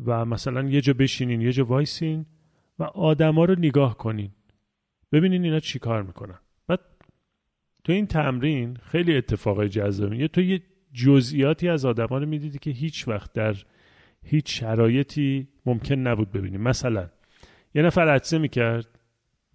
و 0.04 0.24
مثلا 0.24 0.68
یه 0.68 0.80
جا 0.80 0.92
بشینین 0.92 1.40
یه 1.40 1.52
جا 1.52 1.64
وایسین 1.64 2.26
و 2.82 2.84
آدما 2.84 3.44
رو 3.44 3.54
نگاه 3.58 3.98
کنین. 3.98 4.30
ببینین 5.12 5.44
اینا 5.44 5.60
چی 5.60 5.78
کار 5.78 6.02
می‌کنن. 6.02 6.38
بعد 6.66 6.80
تو 7.84 7.92
این 7.92 8.06
تمرین 8.06 8.76
خیلی 8.76 9.16
اتفاقای 9.16 9.68
جذابی 9.68 10.16
یه 10.16 10.28
تو 10.28 10.40
یه 10.40 10.62
جزئیاتی 10.92 11.68
از 11.68 11.84
آدما 11.84 12.18
رو 12.18 12.26
می‌دیدی 12.26 12.58
که 12.58 12.70
هیچ 12.70 13.08
وقت 13.08 13.32
در 13.32 13.56
هیچ 14.24 14.60
شرایطی 14.60 15.48
ممکن 15.66 15.94
نبود 15.94 16.32
ببینیم 16.32 16.60
مثلا 16.60 17.08
یه 17.74 17.82
نفر 17.82 18.08
عدسه 18.08 18.38
می‌کرد. 18.38 18.98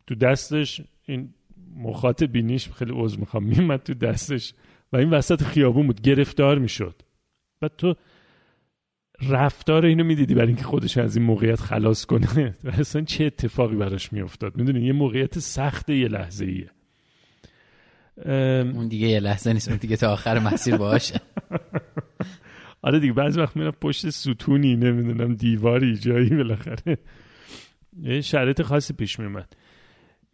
تو 0.08 0.16
دستش 0.16 0.82
این 1.06 1.34
مخاطب 1.76 2.32
بینیش 2.32 2.70
خیلی 2.70 2.92
عضو 2.96 3.20
می‌خوام. 3.20 3.44
میمد 3.44 3.84
تو 3.84 3.94
دستش 3.94 4.54
و 4.94 4.98
این 4.98 5.10
وسط 5.10 5.44
خیابون 5.44 5.88
بود. 5.88 6.02
گرفتار 6.02 6.60
می‌شد. 6.60 7.02
بعد 7.60 7.72
تو 7.78 7.96
رفتار 9.21 9.86
اینو 9.86 10.03
می‌دیدی 10.03 10.36
برای 10.36 10.47
اینکه 10.47 10.63
خودش 10.63 10.97
از 10.97 11.17
این 11.17 11.25
موقعیت 11.25 11.60
خلاص 11.62 12.06
کنه؟ 12.06 12.56
اصلا 12.80 13.01
چه 13.01 13.25
اتفاقی 13.25 13.75
براش 13.75 14.13
میافتاد؟ 14.13 14.58
می‌دونی 14.58 14.86
یه 14.86 14.93
موقعیت 14.93 15.39
سخت 15.39 15.89
یه 15.89 16.08
لحظه 16.08 16.45
ایه 16.45 16.71
اون 18.25 18.88
دیگه 18.88 19.08
یه 19.08 19.19
لحظه 19.19 19.53
نیست 19.53 19.69
اون 19.69 19.77
دیگه 19.77 19.95
تا 19.97 20.13
آخر 20.13 20.39
مسیر 20.39 20.77
باشه 20.77 21.21
آره 22.82 22.99
دیگه 22.99 23.13
بعضی 23.13 23.39
وقت 23.39 23.58
میرم 23.58 23.71
پشت 23.71 24.10
ستونی 24.10 24.75
نمی‌دونم 24.75 25.36
دیواری 25.36 25.97
جایی 25.97 26.30
بالاخره. 26.30 26.97
یه 28.01 28.21
شرایط 28.21 28.62
خاصی 28.62 28.93
پیش 28.93 29.19
میومد 29.19 29.53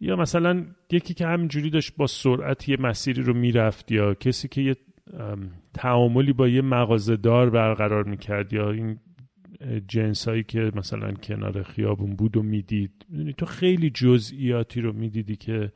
یا 0.00 0.16
مثلا 0.16 0.66
یکی 0.90 1.14
که 1.14 1.26
همینجوری 1.26 1.70
داشت 1.70 1.92
با 1.96 2.06
سرعت 2.06 2.68
یه 2.68 2.76
مسیری 2.80 3.22
رو 3.22 3.34
می‌رفت 3.34 3.92
یا 3.92 4.14
کسی 4.14 4.48
که 4.48 4.60
یه 4.60 4.76
تعاملی 5.74 6.32
با 6.32 6.48
یه 6.48 6.62
مغازهدار 6.62 7.50
برقرار 7.50 8.04
می‌کرد 8.04 8.52
یا 8.52 8.70
این 8.70 8.98
جنس 9.88 10.28
هایی 10.28 10.42
که 10.42 10.72
مثلا 10.74 11.12
کنار 11.12 11.62
خیابون 11.62 12.16
بود 12.16 12.36
و 12.36 12.42
می‌دید. 12.42 13.06
می‌دونی 13.08 13.32
تو 13.32 13.46
خیلی 13.46 13.90
جزئیاتی 13.90 14.80
رو 14.80 14.92
می‌دیدی 14.92 15.36
که 15.36 15.72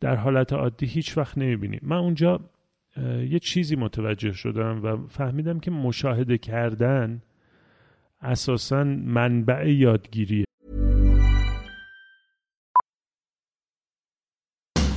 در 0.00 0.16
حالت 0.16 0.52
عادی 0.52 0.86
هیچ 0.86 1.18
وقت 1.18 1.38
نمی‌بینی. 1.38 1.78
من 1.82 1.96
اونجا 1.96 2.40
یه 3.30 3.38
چیزی 3.38 3.76
متوجه 3.76 4.32
شدم 4.32 4.82
و 4.84 5.06
فهمیدم 5.06 5.60
که 5.60 5.70
مشاهده 5.70 6.38
کردن 6.38 7.22
اساسا 8.20 8.84
منبع 8.84 9.70
یادگیریه. 9.70 10.44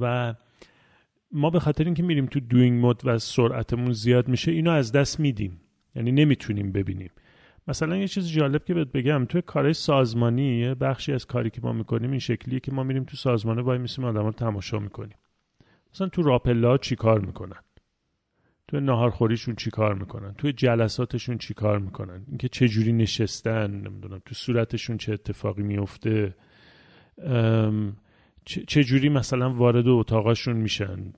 و 0.00 0.34
ما 1.32 1.50
به 1.50 1.60
خاطر 1.60 1.84
اینکه 1.84 2.02
میریم 2.02 2.26
تو 2.26 2.40
دوینگ 2.40 2.80
مود 2.80 3.02
و 3.04 3.18
سرعتمون 3.18 3.92
زیاد 3.92 4.28
میشه 4.28 4.52
اینو 4.52 4.70
از 4.70 4.92
دست 4.92 5.20
میدیم. 5.20 5.60
یعنی 5.94 6.12
نمی‌تونیم 6.12 6.72
ببینیم. 6.72 7.10
مثلا 7.68 7.96
یه 7.96 8.08
چیز 8.08 8.28
جالب 8.28 8.64
که 8.64 8.74
بهت 8.74 8.92
بگم 8.92 9.24
توی 9.24 9.42
کارهای 9.42 9.74
سازمانی 9.74 10.58
یه 10.58 10.74
بخشی 10.74 11.12
از 11.12 11.26
کاری 11.26 11.50
که 11.50 11.60
ما 11.60 11.72
می‌کنیم 11.72 12.10
این 12.10 12.18
شکلیه 12.18 12.60
که 12.60 12.72
ما 12.72 12.82
میریم 12.82 13.04
تو 13.04 13.16
سازمانه 13.16 13.62
وای 13.62 13.78
میسیم 13.78 14.04
آدم 14.04 14.24
رو 14.24 14.32
تماشا 14.32 14.78
می‌کنیم. 14.78 15.16
مثلا 15.94 16.08
تو 16.08 16.22
راپلا 16.22 16.78
چی 16.78 16.96
کار 16.96 17.20
می‌کنن؟ 17.20 17.58
تو 18.68 18.80
ناهارخوریشون 18.80 19.54
چی 19.54 19.70
کار 19.70 19.94
می‌کنن؟ 19.94 20.34
توی 20.38 20.52
جلساتشون 20.52 21.38
چی 21.38 21.54
کار 21.54 21.78
می‌کنن؟ 21.78 22.24
اینکه 22.28 22.48
چه 22.48 22.68
جوری 22.68 22.92
نشستن؟ 22.92 23.70
نمی‌دونم. 23.70 24.22
تو 24.24 24.34
صورتشون 24.34 24.96
چه 24.96 25.12
اتفاقی 25.12 25.62
میفته 25.62 26.34
چه 28.44 28.84
جوری 28.84 29.08
مثلا 29.08 29.50
وارد 29.50 29.88
اتاقاشون 29.88 30.56
میشن؟ 30.56 31.12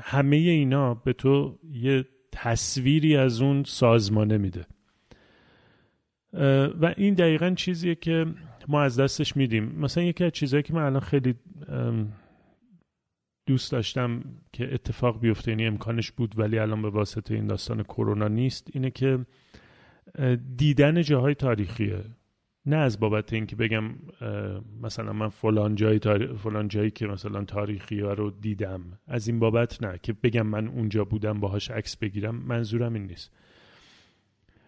همه 0.00 0.36
اینا 0.36 0.94
به 0.94 1.12
تو 1.12 1.58
یه 1.72 2.04
تصویری 2.32 3.16
از 3.16 3.40
اون 3.40 3.64
سازمانه 3.64 4.38
میده. 4.38 4.66
و 6.80 6.94
این 6.96 7.14
دقیقا 7.14 7.50
چیزیه 7.50 7.94
که 7.94 8.26
ما 8.68 8.82
از 8.82 9.00
دستش 9.00 9.36
میدیم. 9.36 9.64
مثلا 9.64 10.04
یکی 10.04 10.24
از 10.24 10.32
چیزهایی 10.32 10.62
که 10.62 10.74
من 10.74 10.82
الان 10.82 11.00
خیلی 11.00 11.34
دوست 13.46 13.72
داشتم 13.72 14.24
که 14.52 14.74
اتفاق 14.74 15.20
بیفته 15.20 15.50
یعنی 15.50 15.66
امکانش 15.66 16.10
بود 16.12 16.38
ولی 16.38 16.58
الان 16.58 16.82
به 16.82 16.90
واسطه 16.90 17.34
این 17.34 17.46
داستان 17.46 17.82
کرونا 17.82 18.28
نیست 18.28 18.68
اینه 18.72 18.90
که 18.90 19.26
دیدن 20.56 21.02
جاهای 21.02 21.34
تاریخیه. 21.34 22.04
نه 22.66 22.76
از 22.76 23.00
بابت 23.00 23.32
اینکه 23.32 23.56
بگم 23.56 23.84
مثلا 24.82 25.12
من 25.12 25.28
فلان 25.28 25.74
جایی 25.74 25.98
فلان 26.42 26.68
جایی 26.68 26.90
که 26.90 27.06
مثلا 27.06 27.44
تاریخی 27.44 28.00
ها 28.00 28.12
رو 28.12 28.30
دیدم 28.30 28.80
از 29.06 29.28
این 29.28 29.38
بابت 29.38 29.82
نه. 29.82 29.98
که 30.02 30.12
بگم 30.12 30.46
من 30.46 30.68
اونجا 30.68 31.04
بودم 31.04 31.40
باهاش 31.40 31.70
عکس 31.70 31.96
بگیرم 31.96 32.34
منظورم 32.34 32.94
این 32.94 33.06
نیست. 33.06 33.30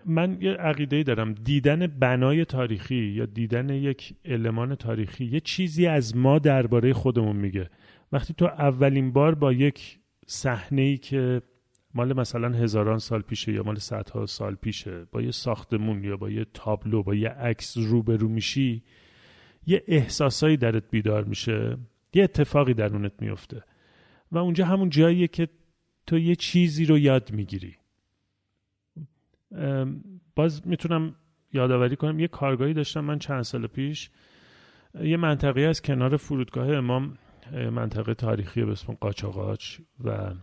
من 0.05 0.39
یه 0.41 0.53
عقیده 0.53 1.03
دارم. 1.03 1.33
دیدن 1.33 1.87
بنای 1.87 2.45
تاریخی 2.45 2.95
یا 2.95 3.27
دیدن 3.27 3.69
یک 3.71 4.15
المان 4.25 4.75
تاریخی 4.75 5.25
یه 5.25 5.41
چیزی 5.41 5.87
از 5.87 6.17
ما 6.17 6.39
درباره 6.39 6.93
خودمون 6.93 7.37
میگه. 7.37 7.71
وقتی 8.13 8.35
تو 8.35 8.45
اولین 8.45 9.13
بار 9.13 9.35
با 9.35 9.53
یک 9.53 9.99
صحنه 10.27 10.83
ای 10.83 10.97
که 10.97 11.43
مال 11.97 12.13
مثلا 12.13 12.49
هزاران 12.49 12.99
سال 12.99 13.23
پیشه 13.23 13.53
یا 13.53 13.63
مال 13.63 13.79
صدها 13.79 14.27
سال 14.27 14.55
پیشه. 14.55 15.05
با 15.05 15.23
یه 15.23 15.31
ساختمون 15.31 16.05
یا 16.05 16.17
با 16.17 16.31
یه 16.31 16.47
تابلو 16.55 17.03
با 17.03 17.15
یه 17.15 17.29
عکس 17.29 17.77
روبرو 17.77 18.29
میشی 18.29 18.83
یه 19.67 19.85
احساسایی 19.87 20.57
درت 20.57 20.91
بیدار 20.91 21.25
میشه 21.25 21.79
یه 22.15 22.25
اتفاقی 22.25 22.75
درونت 22.75 23.13
میفته. 23.23 23.63
و 24.33 24.39
اونجا 24.39 24.67
همون 24.67 24.91
جاییه 24.91 25.29
که 25.29 25.49
تو 26.07 26.19
یه 26.19 26.35
چیزی 26.35 26.85
رو 26.85 26.99
یاد 26.99 27.33
می‌گیری. 27.33 27.77
باز 30.35 30.67
می‌تونم 30.67 31.15
یادآوری 31.53 31.97
کنم 31.97 32.19
یه 32.19 32.29
کارگاهی 32.29 32.75
داشتم 32.75 33.01
من 33.01 33.19
چند 33.19 33.43
سال 33.43 33.67
پیش. 33.67 34.11
یه 35.01 35.17
منطقه 35.17 35.61
از 35.61 35.83
کنار 35.83 36.17
فرودگاه 36.17 36.69
امام 36.69 37.19
منطقه 37.53 38.15
تاریخی 38.15 38.65
به 38.65 38.73
اسم 38.73 38.93
قاچاقاچ 38.93 39.79
و 40.05 40.35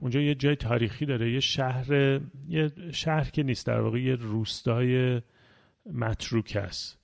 اونجا 0.00 0.20
یه 0.20 0.34
جای 0.34 0.56
تاریخی 0.56 1.06
داره 1.06 1.32
یه 1.32 1.40
شهر 1.40 2.20
یه 2.48 2.72
شهر 2.92 3.30
که 3.30 3.42
نیست 3.42 3.66
در 3.66 3.80
واقع 3.80 4.00
یه 4.00 4.14
روستای 4.14 5.20
متروک 5.92 6.58
است 6.60 6.98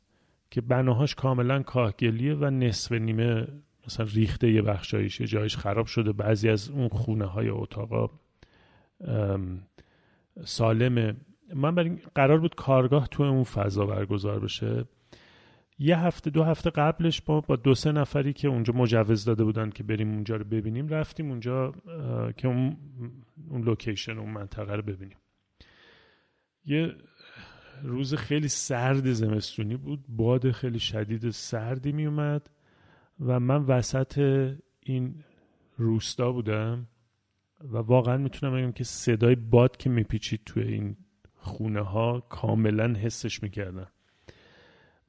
که 0.50 0.60
بناهاش 0.60 1.14
کاملا 1.14 1.62
کاهگلیه 1.62 2.34
و 2.34 2.44
نصف 2.44 2.92
نیمه 2.92 3.46
مثلا 3.86 4.06
ریخته 4.14 4.50
یه 4.52 4.62
بخشایش 4.62 5.20
یه 5.20 5.26
جایش 5.26 5.56
خراب 5.56 5.86
شده. 5.86 6.12
بعضی 6.12 6.48
از 6.48 6.70
اون 6.70 6.88
خونه 6.88 7.24
های 7.24 7.48
اتاقا 7.48 8.10
سالمه 10.44 11.14
من 11.54 11.74
برای 11.74 11.98
قرار 12.14 12.38
بود 12.40 12.54
کارگاه 12.54 13.08
تو 13.08 13.22
اون 13.22 13.44
فضا 13.44 13.86
برگزار 13.86 14.40
بشه. 14.40 14.84
یه 15.78 15.98
هفته 15.98 16.30
دو 16.30 16.44
هفته 16.44 16.70
قبلش 16.70 17.20
با 17.20 17.40
با 17.40 17.56
دو 17.56 17.74
سه 17.74 17.92
نفری 17.92 18.32
که 18.32 18.48
اونجا 18.48 18.72
مجوز 18.72 19.24
داده 19.24 19.44
بودن 19.44 19.70
که 19.70 19.82
بریم 19.82 20.10
اونجا 20.10 20.36
رو 20.36 20.44
ببینیم 20.44 20.88
رفتیم 20.88 21.30
اونجا 21.30 21.72
که 22.36 22.48
اون 22.48 22.76
اون 23.50 23.62
لوکیشن 23.62 24.18
اون 24.18 24.30
منطقه 24.30 24.74
رو 24.74 24.82
ببینیم. 24.82 25.16
یه 26.64 26.94
روز 27.82 28.14
خیلی 28.14 28.48
سرد 28.48 29.12
زمستونی 29.12 29.76
بود 29.76 30.04
باد 30.08 30.50
خیلی 30.50 30.78
شدید 30.78 31.30
سردی 31.30 31.92
می 31.92 32.06
اومد 32.06 32.50
و 33.20 33.40
من 33.40 33.62
وسط 33.62 34.18
این 34.82 35.24
روستا 35.76 36.32
بودم 36.32 36.86
و 37.60 37.76
واقعا 37.76 38.16
می‌تونم 38.16 38.56
بگم 38.56 38.72
که 38.72 38.84
صدای 38.84 39.34
باد 39.34 39.76
که 39.76 39.90
میپیچید 39.90 40.40
توی 40.46 40.62
این 40.62 40.96
خونه 41.34 41.80
ها 41.80 42.20
کاملا 42.20 42.94
حسش 42.98 43.42
می‌کردم. 43.42 43.88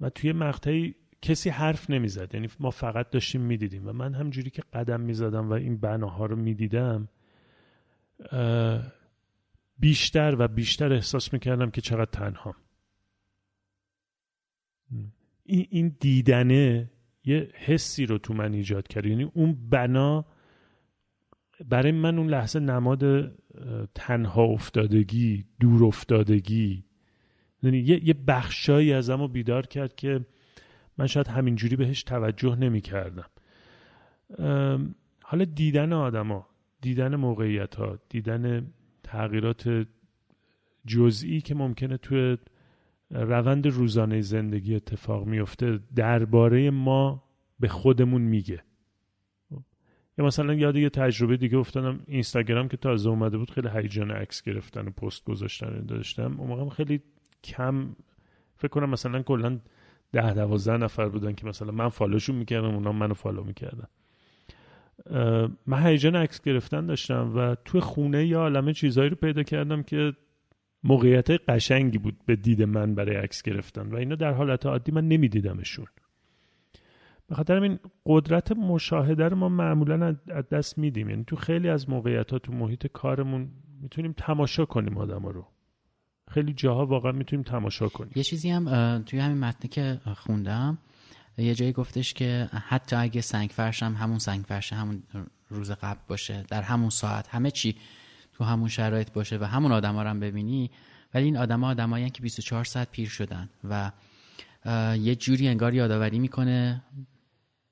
و 0.02 0.10
توی 0.10 0.32
مقطعی 0.32 0.96
کسی 1.22 1.50
حرف 1.50 1.90
نمی‌زد. 1.90 2.34
یعنی 2.34 2.48
ما 2.60 2.70
فقط 2.70 3.10
داشتیم 3.10 3.42
می‌دیدیم 3.42 3.88
و 3.88 3.94
من 3.94 4.14
همجوری 4.14 4.50
که 4.50 4.62
قدم 4.74 5.02
می‌زدم 5.02 5.50
و 5.50 5.54
این 5.54 5.78
بناها 5.78 6.26
رو 6.26 6.36
می‌دیدم 6.36 7.10
بیشتر 9.80 10.36
و 10.40 10.48
بیشتر 10.48 10.94
احساس 10.94 11.34
می‌کردم 11.34 11.70
که 11.72 11.82
چقدر 11.82 12.12
تنها 12.12 12.56
این, 15.44 15.96
دیدنه 16.00 16.92
یه 17.24 17.52
حسی 17.54 18.06
رو 18.06 18.18
تو 18.18 18.34
من 18.34 18.54
ایجاد 18.54 18.88
کرد. 18.88 19.06
یعنی 19.06 19.24
اون 19.24 19.70
بنا 19.70 20.26
برای 21.70 21.92
من 21.92 22.18
اون 22.18 22.30
لحظه 22.30 22.60
نماد 22.60 23.32
تنها 23.96 24.44
افتادگی 24.44 25.46
دور 25.60 25.86
افتادگی 25.86 26.86
یه, 27.64 28.08
یه 28.08 28.14
بخشایی 28.28 28.94
از 28.94 29.10
اما 29.10 29.28
بیدار 29.28 29.66
کرد 29.66 29.96
که 29.96 30.26
من 30.98 31.08
شاید 31.08 31.28
همینجوری 31.28 31.76
بهش 31.76 32.04
توجه 32.04 32.56
نمی 32.56 32.82
کردم 32.82 33.26
حالا 35.24 35.46
دیدن 35.46 35.94
آدما 35.94 36.48
دیدن 36.82 37.16
موقعیت 37.16 37.76
ها 37.76 38.00
دیدن 38.10 38.72
تغییرات 39.04 39.88
جزئی 40.86 41.42
که 41.42 41.56
ممکنه 41.56 41.98
توی 41.98 42.38
روند 43.12 43.68
روزانه 43.68 44.22
زندگی 44.22 44.76
اتفاق 44.76 45.26
میفته 45.26 45.80
درباره 45.96 46.70
ما 46.70 47.24
به 47.60 47.68
خودمون 47.68 48.22
میگه. 48.22 48.64
یا 50.18 50.26
مثلا 50.26 50.54
یاد 50.54 50.76
یه 50.76 50.90
تجربه 50.90 51.38
دیگه 51.38 51.58
افتادم 51.58 52.00
اینستاگرام 52.08 52.68
که 52.68 52.78
تازه 52.78 53.10
اومده 53.10 53.38
بود 53.38 53.52
خیلی 53.52 53.70
هیجان 53.74 54.12
عکس 54.12 54.44
گرفتن 54.44 54.88
و 54.88 54.92
پست 54.92 55.24
گذاشتن 55.24 55.86
داشتم 55.86 56.40
اون 56.40 56.48
موقع 56.48 56.70
خیلی 56.70 57.02
کم 57.44 57.96
فکر 58.56 58.68
کنم 58.68 58.90
مثلا 58.90 59.22
کلا 59.22 59.60
ده 60.12 60.34
دوازده 60.34 60.78
نفر 60.78 61.10
بودن 61.10 61.34
که 61.34 61.46
مثلا 61.46 61.72
من 61.72 61.90
فالوشون 61.90 62.36
می‌کردم 62.36 62.74
اونا 62.74 62.92
منو 62.92 63.14
فالو 63.14 63.44
می‌کردن. 63.44 63.88
من 65.68 65.86
هیجان 65.86 66.16
عکس 66.16 66.42
گرفتن 66.42 66.86
داشتم 66.86 67.34
و 67.36 67.56
توی 67.66 67.82
خونه 67.82 68.26
یا 68.26 68.40
عالمه 68.40 68.74
چیزهایی 68.74 69.10
رو 69.10 69.16
پیدا 69.16 69.44
کردم 69.44 69.84
که 69.84 70.14
موقعیت 70.84 71.30
قشنگی 71.32 71.98
بود 71.98 72.18
به 72.26 72.36
دید 72.36 72.64
من 72.64 72.96
برای 72.96 73.16
عکس 73.16 73.42
گرفتن 73.42 73.92
و 73.92 73.96
اینا 73.96 74.16
در 74.16 74.34
حالت 74.34 74.66
عادی 74.66 74.92
من 74.92 75.08
نمیدیدمشون. 75.08 75.86
به 77.28 77.36
خاطر 77.36 77.62
این 77.62 77.80
قدرت 78.06 78.52
مشاهده 78.52 79.28
رو 79.28 79.36
ما 79.36 79.50
معمولا 79.50 80.16
از 80.28 80.50
دست 80.50 80.78
میدیم. 80.78 81.10
یعنی 81.10 81.24
تو 81.24 81.36
خیلی 81.36 81.70
از 81.70 81.90
موقعیت 81.90 82.32
ها 82.32 82.40
تو 82.40 82.54
محیط 82.54 82.88
کارمون 82.88 83.50
می‌تونیم 83.82 84.14
تماشا 84.18 84.66
کنیم 84.66 84.98
آدم 84.98 85.26
رو. 85.26 85.48
خیلی 86.30 86.54
جاها 86.54 86.86
واقعا 86.86 87.12
می‌تونیم 87.12 87.44
تماشا 87.44 87.90
کنیم. 87.90 88.12
یه 88.16 88.24
چیزی 88.24 88.50
هم 88.50 89.04
توی 89.06 89.20
همین 89.20 89.38
متنی 89.38 89.70
که 89.70 90.02
خوندم 90.18 90.78
یه 91.38 91.56
جایی 91.56 91.72
گفتش 91.72 92.14
که 92.14 92.50
حتی 92.68 92.96
اگه 92.96 93.22
سنگ 93.22 93.50
فرش 93.50 93.84
هم 93.84 93.94
همون 93.94 94.20
سنگ 94.20 94.46
فرش 94.46 94.74
همون 94.74 95.04
روز 95.50 95.72
قبل 95.72 96.00
باشه 96.08 96.44
در 96.48 96.62
همون 96.62 96.90
ساعت 96.90 97.28
همه 97.28 97.52
چی 97.52 97.76
تو 98.34 98.44
همون 98.44 98.70
شرایط 98.70 99.12
باشه 99.12 99.38
و 99.38 99.44
همون 99.44 99.72
آدما 99.72 100.04
رو 100.04 100.10
هم 100.10 100.20
ببینی 100.20 100.72
ولی 101.14 101.26
این 101.26 101.38
آدما 101.38 101.70
آدمایی 101.70 102.10
که 102.10 102.22
24 102.22 102.64
ساعت 102.64 102.92
پیر 102.92 103.10
شدن 103.10 103.50
و 103.70 103.92
یه 104.98 105.16
جوری 105.16 105.48
انگار 105.48 105.74
یادآوری 105.74 106.20
می‌کنه 106.20 106.84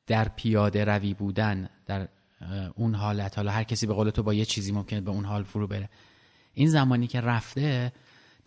در 0.07 0.27
پیاده 0.27 0.85
روی 0.85 1.13
بودن 1.13 1.69
در 1.85 2.07
اون 2.75 2.95
حالت. 2.95 3.37
حالا 3.37 3.51
هر 3.51 3.63
کسی 3.63 3.87
به 3.87 3.93
قول 3.93 4.09
تو 4.09 4.23
با 4.23 4.33
یه 4.33 4.45
چیزی 4.45 4.71
ممکنه 4.71 5.01
به 5.01 5.11
اون 5.11 5.25
حال 5.25 5.43
فرو 5.43 5.67
بره. 5.67 5.89
این 6.53 6.69
زمانی 6.69 7.07
که 7.07 7.21
رفته 7.21 7.91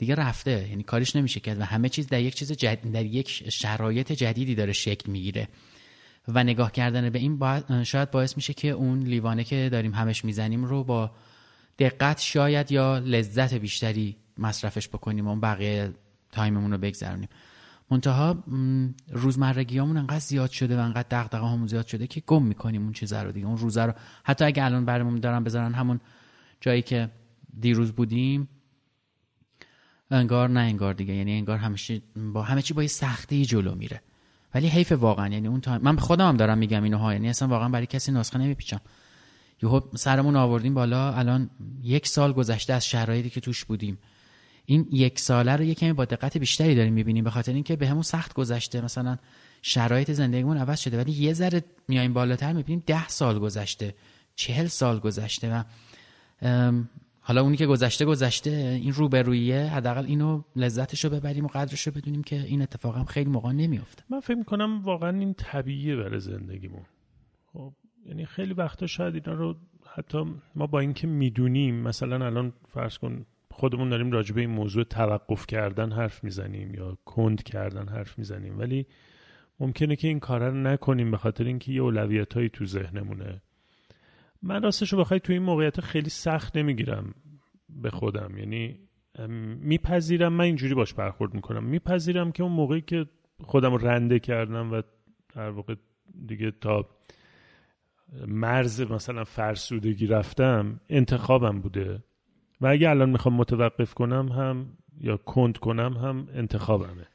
دیگه 0.01 0.15
رفته. 0.15 0.69
یعنی 0.69 0.83
کارش 0.83 1.17
نمیشه 1.17 1.41
کرد 1.41 1.61
و 1.61 1.65
همه 1.65 1.89
چیز 1.89 2.07
در 2.07 2.21
یک 2.21 2.35
چیز 2.35 2.53
جدید 2.53 2.93
در 2.93 3.05
یک 3.05 3.51
شرایط 3.51 4.13
جدیدی 4.13 4.55
داره 4.55 4.73
شکل 4.73 5.11
می‌گیره. 5.11 5.49
و 6.29 6.45
نگاه 6.45 6.73
کردن 6.73 7.11
به 7.11 7.19
این 7.19 7.39
شاید 7.85 8.11
باعث 8.11 8.37
میشه 8.37 8.55
که 8.55 8.69
اون 8.69 8.99
لیوانه 9.03 9.45
که 9.45 9.69
داریم 9.73 9.95
همش 9.95 10.25
می‌زنیم 10.25 10.65
رو 10.65 10.85
با 10.85 11.11
دقت 11.79 12.21
شاید 12.21 12.73
یا 12.73 12.99
لذت 12.99 13.55
بیشتری 13.55 14.17
مصرفش 14.39 14.89
بکنیم 14.89 15.27
و 15.27 15.37
بقیه 15.37 15.93
time 16.33 16.56
مون 16.56 16.73
رو 16.73 16.79
بگذرونیم. 16.79 17.29
منتها 17.91 18.45
روزمرگیامون 19.09 19.97
انقدر 19.97 20.19
زیاد 20.19 20.51
شده 20.51 20.77
و 20.77 20.81
انقدر 20.81 21.09
دغدغه‌هامون 21.11 21.67
زیاد 21.67 21.87
شده 21.87 22.07
که 22.07 22.23
گم 22.27 22.43
می‌کنیم 22.43 22.83
اون 22.83 22.93
چیزا 22.93 23.23
رو 23.23 23.33
دیگه. 23.33 23.47
اون 23.47 23.59
روزا 23.59 23.85
رو 23.85 23.93
حتی 24.25 24.45
اگه 24.45 24.65
الان 24.65 24.85
برامون 24.85 25.21
دارن 25.21 25.45
بذارن 25.45 25.75
همون 25.75 26.01
جایی 26.61 26.83
که 26.83 27.11
دیروز 27.61 27.93
بودیم 27.93 28.49
انگار 30.11 30.49
نه 30.49 30.61
انگار 30.61 30.95
دیگه. 30.95 31.15
یعنی 31.15 31.33
انگار 31.33 31.59
همیشه 31.59 32.03
با 32.33 32.43
همه 32.43 32.63
چی 32.63 32.75
با 32.75 32.83
یه 32.83 32.89
سختی 32.89 33.45
جلو 33.45 33.75
میره. 33.75 34.03
ولی 34.55 34.69
حیف 34.69 34.93
واقعا 34.93 35.29
یعنی 35.29 35.49
اون 35.49 35.61
time 35.61 35.81
من 35.83 35.97
خودم 35.97 36.29
هم 36.29 36.37
دارم 36.37 36.59
میگم 36.59 36.83
اینو 36.83 37.13
یعنی 37.13 37.29
اصلا 37.29 37.49
واقعا 37.49 37.69
برای 37.69 37.87
کسی 37.87 38.13
نسخه 38.13 38.39
نمیپیچم. 38.39 38.81
یهو 39.63 39.81
سرمون 39.97 40.37
آوردیم 40.37 40.75
بالا 40.75 41.13
الان 41.13 41.51
یک 41.83 42.07
سال 42.07 42.33
گذشته 42.33 42.73
از 42.73 42.87
شرایطی 42.87 43.31
که 43.31 43.41
توش 43.41 43.65
بودیم. 43.65 43.99
این 44.67 44.89
یک 44.93 45.19
ساله 45.19 45.57
رو 45.57 45.65
یکمی 45.65 45.93
با 45.93 46.05
دقت 46.05 46.37
بیشتری 46.39 46.75
داریم 46.75 46.93
می‌بینیم 46.93 47.25
به 47.25 47.31
خاطر 47.31 47.53
اینکه 47.53 47.77
بهمون 47.77 48.03
سخت 48.03 48.33
گذشته. 48.35 48.81
مثلا 48.81 49.19
شرایط 49.63 50.11
زندگیمون 50.11 50.57
عوض 50.57 50.81
شده 50.81 50.99
ولی 50.99 51.13
یه 51.13 51.33
ذره 51.33 51.65
میایم 51.89 52.13
بالاتر 52.13 52.53
می‌بینیم 52.53 52.83
ده 52.87 53.09
سال 53.09 53.39
گذشته 53.39 53.95
چهل 54.37 54.67
سال 54.67 54.99
گذشته 54.99 55.51
و 55.53 55.63
حالا 57.31 57.43
اونی 57.43 57.57
که 57.57 57.67
گذشته 57.67 58.05
گذشته 58.05 58.51
این 58.83 58.93
روبرویه 58.93 59.67
حداقل 59.67 60.05
اینو 60.07 60.43
لذتش 60.57 61.05
رو 61.05 61.11
ببریم 61.11 61.45
و 61.45 61.49
قدرش 61.49 61.87
رو 61.87 61.93
بدونیم 61.93 62.23
که 62.23 62.37
این 62.37 62.63
اتفاق 62.63 62.97
هم 62.97 63.05
خیلی 63.05 63.31
موقع 63.31 63.53
نمیافته. 63.53 64.03
من 64.11 64.21
فکر 64.21 64.35
می‌کنم 64.35 64.83
واقعا 64.83 65.19
این 65.19 65.35
طبیعیه 65.35 65.97
برای 65.97 66.21
زندگیمون. 66.21 66.83
خب 67.53 67.73
یعنی 68.07 68.27
خیلی 68.27 68.55
وقتا 68.55 68.87
شاید 68.87 69.15
اینا 69.15 69.33
رو 69.33 69.57
حتی 69.95 70.25
ما 70.55 70.67
با 70.67 70.81
اینکه 70.81 71.07
می‌دونیم 71.07 71.75
مثلا 71.75 72.27
الان 72.27 72.53
فرض 72.69 72.99
کن 72.99 73.27
خودمون 73.51 73.89
داریم 73.89 74.13
راجع 74.13 74.35
به 74.35 74.41
این 74.41 74.51
موضوع 74.51 74.85
توقف 74.85 75.47
کردن 75.47 75.93
حرف 75.93 76.25
می‌زنیم 76.25 76.75
یا 76.75 76.99
کند 77.05 77.43
کردن 77.43 77.89
حرف 77.89 78.19
می‌زنیم 78.19 78.59
ولی 78.59 78.87
ممکنه 79.61 79.97
که 79.97 80.09
این 80.09 80.21
کار 80.21 80.49
رو 80.49 80.55
نکنیم 80.55 81.11
به 81.11 81.17
خاطر 81.17 81.45
اینکه 81.45 81.73
یه 81.73 81.83
اولویت 81.83 82.35
هایی 82.35 82.49
تو 82.49 82.67
ذهنمونه. 82.67 83.43
من 84.43 84.63
راستش 84.63 84.93
رو 84.93 84.99
بخوای 84.99 85.21
تو 85.21 85.33
این 85.33 85.43
موقعیت 85.43 85.81
خیلی 85.81 86.11
سخت 86.11 86.57
نمی‌گیرم 86.57 87.15
به 87.69 87.91
خودم. 87.91 88.39
یعنی 88.39 88.79
میپذیرم 89.61 90.33
من 90.33 90.45
اینجوری 90.45 90.75
باش 90.75 90.95
برخورد 90.95 91.35
می‌کنم. 91.35 91.65
میپذیرم 91.65 92.33
که 92.33 92.43
اون 92.43 92.53
موقعی 92.53 92.81
که 92.81 93.07
خودم 93.43 93.75
رنده 93.75 94.19
کردم 94.19 94.73
و 94.73 94.83
در 95.35 95.51
واقع 95.51 95.75
دیگه 96.27 96.51
تا 96.51 96.89
مرز 98.27 98.81
مثلا 98.81 99.25
فرسودگی 99.25 100.07
رفتم 100.07 100.81
انتخابم 100.89 101.61
بوده. 101.61 102.05
و 102.61 102.67
اگه 102.67 102.91
الان 102.91 103.11
می‌خوام 103.11 103.35
متوقف 103.35 103.95
کنم 103.95 104.29
هم 104.29 104.77
یا 105.01 105.17
کند 105.17 105.59
کنم 105.59 105.97
هم 105.97 106.29
انتخابمه. 106.35 107.07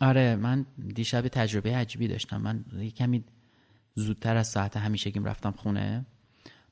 آره 0.00 0.36
من 0.36 0.66
دیشب 0.94 1.28
تجربه 1.28 1.76
عجیبی 1.76 2.08
داشتم. 2.08 2.36
من 2.36 2.64
کمی 2.96 3.24
زودتر 3.94 4.36
از 4.36 4.48
ساعت 4.48 4.76
همیشگیم 4.76 5.24
رفتم 5.24 5.50
خونه. 5.50 6.06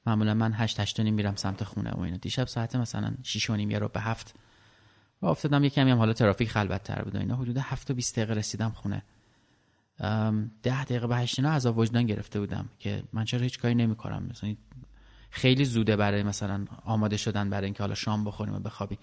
معمولا 0.07 0.35
من 0.35 0.53
هشت 0.55 0.81
هشت 0.81 1.01
میرم 1.01 1.37
سمت 1.37 1.65
خونه 1.65 1.91
و 1.91 2.01
اینا 2.01 2.17
دیشب 2.17 2.47
ساعت 2.47 2.77
مثلا 2.77 3.15
شیش 3.23 3.51
و 3.51 3.57
نیم 3.57 3.71
یه 3.71 3.79
رو 3.79 3.89
به 3.89 4.01
هفت 4.01 4.35
و 5.23 5.27
افتادم 5.27 5.65
یه 5.65 5.71
کمی 5.71 5.91
هم 5.91 5.99
حالا 5.99 6.13
ترافیک 6.13 6.51
خلوت 6.51 6.83
تر 6.83 7.03
بود 7.03 7.15
و 7.15 7.19
اینا. 7.19 7.37
حدود 7.37 7.59
هفت 7.59 7.91
و 7.91 7.95
بیست 7.95 8.17
دقیقه 8.17 8.35
رسیدم 8.35 8.71
خونه. 8.71 9.03
ده 10.63 10.85
دقیقه 10.85 11.07
به 11.07 11.17
هشت 11.17 11.45
عذاب 11.45 11.67
وجدان 11.67 12.07
گرفته 12.07 12.41
بودم 12.41 12.69
که 12.79 13.03
من 13.13 13.25
چرا 13.25 13.41
هیچ 13.41 13.59
کاری 13.59 13.75
نمی 13.75 13.97
کنم 13.97 14.27
مثلا 14.31 14.57
خیلی 15.31 15.65
زوده 15.65 15.97
برای 15.97 16.23
مثلا 16.23 16.65
آماده 16.85 17.17
شدن 17.17 17.51
برای 17.51 17.65
اینکه 17.65 17.83
حالا 17.83 17.95
شام 17.95 18.25
بخوریم 18.25 18.55
و 18.55 18.59
بخوابیم. 18.59 18.99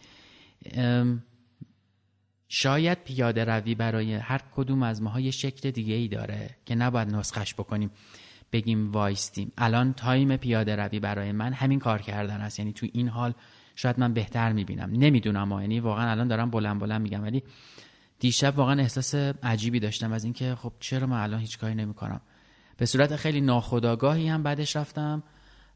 شاید 2.49 3.03
پیاده 3.03 3.45
روی 3.45 3.75
برای 3.75 4.13
هر 4.13 4.41
کدوم 4.55 4.83
از 4.83 5.01
ماها 5.01 5.19
یه 5.19 5.31
شکل 5.31 5.71
دیگه 5.71 5.93
ای 5.93 6.07
داره 6.07 6.49
که 6.65 6.75
نباید 6.75 7.15
نسخش 7.15 7.53
بکنیم. 7.53 7.91
بگیم 8.51 8.91
وایستیم. 8.91 9.51
الان 9.57 9.93
time 9.93 10.37
پیاده 10.37 10.75
روی 10.75 10.99
برای 10.99 11.31
من 11.31 11.53
همین 11.53 11.79
کار 11.79 12.01
کردن 12.01 12.41
است. 12.41 12.59
یعنی 12.59 12.73
تو 12.73 12.87
این 12.93 13.07
حال 13.07 13.33
شاید 13.75 13.99
من 13.99 14.13
بهتر 14.13 14.51
می‌بینم. 14.51 14.89
نمی‌دونم 14.93 15.51
یعنی 15.51 15.79
واقعا 15.79 16.11
الان 16.11 16.27
دارم 16.27 16.49
بلند 16.49 16.79
بلند 16.79 17.01
میگم. 17.01 17.23
ولی 17.23 17.43
دیشب 18.19 18.57
واقعا 18.57 18.79
احساس 18.79 19.15
عجیبی 19.43 19.79
داشتم 19.79 20.13
از 20.13 20.23
اینکه 20.23 20.55
خب 20.55 20.73
چرا 20.79 21.07
من 21.07 21.21
الان 21.21 21.39
هیچ 21.39 21.57
کاری 21.57 21.75
نمی‌کنم. 21.75 22.21
به 22.77 22.85
صورت 22.85 23.15
خیلی 23.15 23.41
ناخودآگاهی 23.41 24.27
هم 24.27 24.43
بعدش 24.43 24.75
رفتم. 24.75 25.23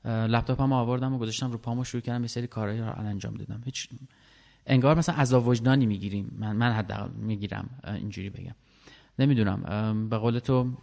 لپتاپم 0.06 0.74
آوردم 0.74 1.14
و 1.14 1.18
گذاشتم 1.18 1.52
رو 1.52 1.58
پامو 1.58 1.84
شروع 1.84 2.02
کردم. 2.02 2.22
یه 2.22 2.28
سری 2.28 2.48
کارهایی 2.48 2.82
رو 2.82 3.00
انجام 3.00 3.34
دادم. 3.34 3.62
هیچ 3.66 3.90
انگار 4.66 4.98
مثلا 4.98 5.16
عذاب 5.16 5.48
وجدانی 5.48 5.86
می‌گیریم. 5.86 6.36
من 6.40 6.56
من 6.56 6.72
حداقل 6.72 7.10
می‌گیرم 7.12 7.70
اینجوری 7.84 8.30
بگم. 8.30 8.56
نمی‌دونم 9.20 10.10
به 10.10 10.18
قول 10.18 10.40
تو 10.40 10.78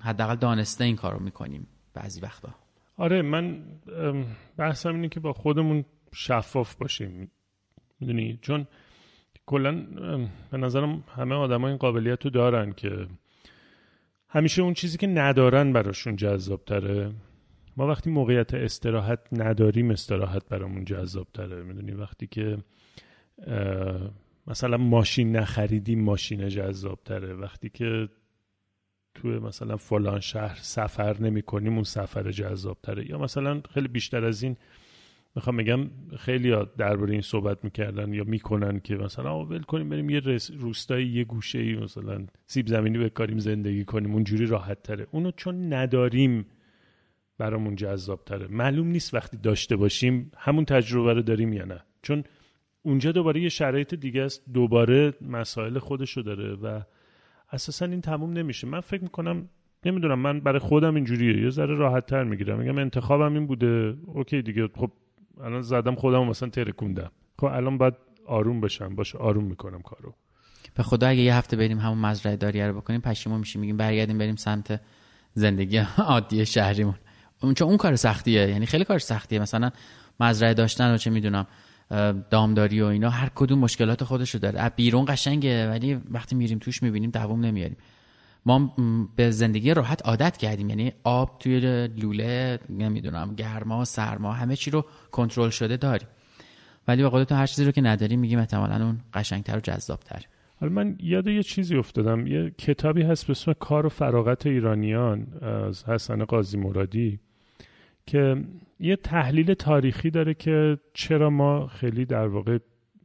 حداقل 0.00 0.36
دانسته 0.36 0.84
این 0.84 0.96
کارو 0.96 1.22
می‌کنیم 1.22 1.66
بعضی 1.94 2.20
وقتا. 2.20 2.54
آره 2.96 3.22
من 3.22 3.62
بحثم 4.56 4.94
اینه 4.94 5.08
که 5.08 5.20
با 5.20 5.32
خودمون 5.32 5.84
شفاف 6.14 6.74
باشیم. 6.74 7.30
می‌دونی؟ 8.00 8.38
چون 8.42 8.66
کلا 9.46 9.86
به 10.50 10.58
نظرم 10.58 11.04
همه 11.16 11.34
آدما 11.34 11.68
این 11.68 11.76
قابلیت 11.76 12.24
رو 12.24 12.30
دارن 12.30 12.72
که 12.72 13.06
همیشه 14.28 14.62
اون 14.62 14.74
چیزی 14.74 14.98
که 14.98 15.06
ندارن 15.06 15.72
براشون 15.72 16.16
جذاب 16.16 16.64
تره 16.64 17.12
ما 17.76 17.86
وقتی 17.86 18.10
موقعیت 18.10 18.54
استراحت 18.54 19.18
نداریم 19.32 19.90
استراحت 19.90 20.48
برامون 20.48 20.84
جذاب 20.84 21.28
تره 21.34 21.62
می‌دونی؟ 21.62 21.92
وقتی 21.92 22.26
که 22.26 22.58
مثلا 24.46 24.76
ماشین 24.76 25.36
نخریدیم 25.36 26.04
ماشین 26.04 26.48
جذاب 26.48 27.00
تره 27.04 27.34
وقتی 27.34 27.68
که 27.68 28.08
توی 29.14 29.38
مثلا 29.38 29.76
فلان 29.76 30.20
شهر 30.20 30.58
سفر 30.62 31.20
نمی 31.20 31.42
کنیم 31.42 31.74
اون 31.74 31.84
سفر 31.84 32.30
جذاب 32.30 32.78
تره 32.82 33.10
یا 33.10 33.18
مثلا 33.18 33.60
خیلی 33.74 33.88
بیشتر 33.88 34.24
از 34.24 34.42
این 34.42 34.56
می‌خوام 35.36 35.56
بگم 35.56 35.90
خیلی 36.18 36.56
درباره 36.78 37.12
این 37.12 37.20
صحبت 37.20 37.64
می‌کردن 37.64 38.12
یا 38.12 38.24
می‌کنن 38.24 38.80
که 38.80 38.96
مثلا 38.96 39.44
ول 39.44 39.62
کنیم 39.62 39.88
بریم 39.88 40.10
یه 40.10 40.22
روستایی 40.58 41.08
یه 41.08 41.24
گوشه 41.24 41.58
ای 41.58 41.76
مثلا 41.76 42.26
سیب 42.46 42.66
زمینی 42.66 42.98
بکاریم 42.98 43.38
زندگی 43.38 43.84
کنیم 43.84 44.12
اونجوری 44.12 44.46
راحت 44.46 44.82
تره 44.82 45.06
اونو 45.10 45.30
چون 45.30 45.72
نداریم 45.72 46.46
برامون 47.38 47.76
جذاب 47.76 48.24
تره 48.24 48.46
معلوم 48.46 48.88
نیست 48.88 49.14
وقتی 49.14 49.36
داشته 49.36 49.76
باشیم 49.76 50.32
همون 50.36 50.64
تجربه 50.64 51.14
رو 51.14 51.22
داریم 51.22 51.52
یا 51.52 51.64
نه. 51.64 51.82
چون 52.02 52.24
اونجا 52.86 53.12
دوباره 53.12 53.40
یه 53.40 53.48
شرایط 53.48 53.94
دیگه 53.94 54.22
است. 54.22 54.42
دوباره 54.54 55.14
مسائل 55.20 55.78
خودشو 55.78 56.20
داره 56.20 56.54
و 56.54 56.80
اساسا 57.52 57.86
این 57.86 58.00
تموم 58.00 58.32
نمیشه. 58.32 58.66
من 58.66 58.80
فکر 58.80 59.02
می‌کنم 59.02 59.48
نمی‌دونم 59.84 60.18
من 60.18 60.40
برای 60.40 60.58
خودم 60.58 60.94
اینجوریه. 60.94 61.42
یه 61.42 61.50
ذره 61.50 61.74
راحت 61.74 62.06
تر 62.06 62.24
می‌گیرم. 62.24 62.58
میگم 62.58 62.78
انتخابم 62.78 63.34
این 63.34 63.46
بوده. 63.46 63.94
اوکی 64.06 64.42
دیگه. 64.42 64.68
خب 64.74 64.90
الان 65.40 65.62
زدم 65.62 65.94
خودم 65.94 66.24
مثلا 66.26 66.48
ترکوندم. 66.48 67.10
خب 67.38 67.44
الان 67.44 67.78
باید 67.78 67.94
آروم 68.26 68.60
بشم. 68.60 68.94
باشه 68.94 69.18
آروم 69.18 69.44
می‌کنم 69.44 69.82
کارو. 69.82 70.14
به 70.74 70.82
خدا 70.82 71.06
اگه 71.06 71.20
یه 71.20 71.34
هفته 71.34 71.56
بریم 71.56 71.78
همون 71.78 71.98
مزرعه 71.98 72.36
داری 72.36 72.62
رو 72.62 72.80
بکنیم 72.80 73.00
پشیمون 73.00 73.38
میشیم. 73.38 73.60
میگیم 73.60 73.76
برگردیم 73.76 74.18
بریم 74.18 74.36
سمت 74.36 74.80
زندگی 75.34 75.78
عادی 75.98 76.46
شهریمون. 76.46 76.94
چون 77.40 77.68
اون 77.68 77.76
کار 77.76 77.96
سختیه. 77.96 78.48
یعنی 78.48 78.66
خیلی 78.66 78.84
کار 78.84 78.98
سختیه. 78.98 79.38
مثلا 79.38 79.70
مزرعه 80.20 80.54
داشتن 80.54 80.94
و 80.94 80.96
چه 80.96 81.10
می‌دونم. 81.10 81.46
دامداری 82.30 82.80
و 82.80 82.84
اینا 82.84 83.10
هر 83.10 83.30
کدوم 83.34 83.58
مشکلات 83.58 84.04
خودشو 84.04 84.38
داره. 84.38 84.68
بیرون 84.68 85.04
قشنگه 85.08 85.70
ولی 85.70 85.94
وقتی 86.10 86.36
میریم 86.36 86.58
توش 86.58 86.82
می‌بینیم 86.82 87.10
دوام 87.10 87.44
نمیاریم. 87.44 87.76
ما 88.46 88.74
به 89.16 89.30
زندگی 89.30 89.74
راحت 89.74 90.06
عادت 90.06 90.36
کردیم. 90.36 90.68
یعنی 90.68 90.92
آب 91.04 91.38
توی 91.38 91.60
لوله 91.96 92.58
نمی‌دونم 92.70 93.34
گرما 93.34 93.84
سرما 93.84 94.32
همه 94.32 94.56
چی 94.56 94.70
رو 94.70 94.84
کنترل 95.10 95.50
شده 95.50 95.76
داریم. 95.76 96.08
ولی 96.88 97.10
به 97.10 97.24
تو 97.24 97.34
هر 97.34 97.46
چیزی 97.46 97.64
رو 97.64 97.70
که 97.70 97.80
نداریم 97.80 98.20
میگیم 98.20 98.38
احتمالا 98.38 98.84
اون 98.84 99.00
قشنگتر 99.14 99.56
و 99.56 99.60
جذابتر. 99.60 100.24
حالا 100.60 100.72
من 100.72 100.96
یاد 101.00 101.26
یه 101.26 101.42
چیزی 101.42 101.76
افتادم. 101.76 102.26
یه 102.26 102.50
کتابی 102.58 103.02
هست 103.02 103.26
به 103.26 103.30
اسم 103.30 103.52
کار 103.52 103.86
و 103.86 103.88
فراغت 103.88 104.46
ایرانیان 104.46 105.26
از 105.42 105.84
حسن 105.84 106.24
قاضی 106.24 106.56
مرادی 106.58 107.20
که 108.06 108.44
یه 108.80 108.96
تحلیل 108.96 109.54
تاریخی 109.54 110.10
داره 110.10 110.34
که 110.34 110.78
چرا 110.94 111.30
ما 111.30 111.66
خیلی 111.66 112.04
در 112.04 112.26
واقع 112.26 112.58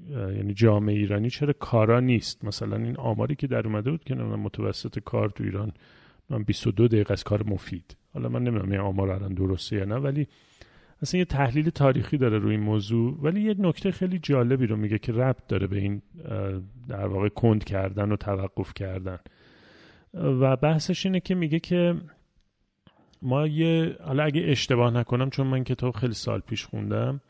یعنی 0.09 0.53
جامعه 0.53 0.95
ایرانی 0.95 1.30
چرا 1.30 1.53
کارا 1.53 1.99
نیست. 1.99 2.45
مثلا 2.45 2.78
این 2.78 2.97
آماری 2.97 3.36
که 3.36 3.47
در 3.47 3.67
اومده 3.67 3.91
بود 3.91 4.03
که 4.03 4.15
متوسط 4.15 4.99
کار 4.99 5.30
تو 5.30 5.43
ایران 5.43 5.72
من 6.30 6.43
22 6.43 6.88
دقیقه 6.88 7.13
از 7.13 7.24
کار 7.24 7.43
مفید. 7.43 7.97
حالا 8.13 8.30
من 8.30 8.43
نمی‌دونم 8.43 8.72
این 8.72 8.80
آمار 8.80 9.09
الان 9.09 9.34
درسته 9.34 9.76
یا 9.76 9.86
نه 9.86 9.95
ولی 9.95 10.28
اصلا 11.01 11.17
یه 11.17 11.26
تحلیل 11.26 11.69
تاریخی 11.69 12.17
داره 12.17 12.38
روی 12.38 12.55
این 12.55 12.63
موضوع. 12.63 13.17
ولی 13.22 13.41
یه 13.41 13.55
نکته 13.59 13.91
خیلی 13.91 14.19
جالبی 14.19 14.67
رو 14.67 14.76
میگه 14.76 14.97
که 14.97 15.11
ربط 15.11 15.47
داره 15.47 15.67
به 15.67 15.78
این 15.78 16.01
در 16.88 17.07
واقع 17.07 17.30
کند 17.30 17.63
کردن 17.63 18.11
و 18.11 18.15
توقف 18.15 18.74
کردن. 18.74 19.19
و 20.13 20.55
بحثش 20.55 21.05
اینه 21.05 21.19
که 21.19 21.36
میگه 21.36 21.59
که 21.59 21.95
ما 23.22 23.47
یه 23.47 23.97
حالا 24.03 24.24
اگه 24.24 24.41
اشتباه 24.45 24.93
نکنم 24.93 25.30
چون 25.30 25.47
من 25.47 25.63
کتاب 25.63 25.95
خیلی 25.95 26.13
سال 26.13 26.39
پیش 26.39 26.65
خوندم 26.65 27.22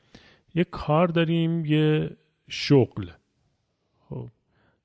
یه 0.55 0.63
کار 0.63 1.07
داریم 1.07 1.65
یه 1.65 2.17
شغل. 2.49 3.09
خب 4.09 4.29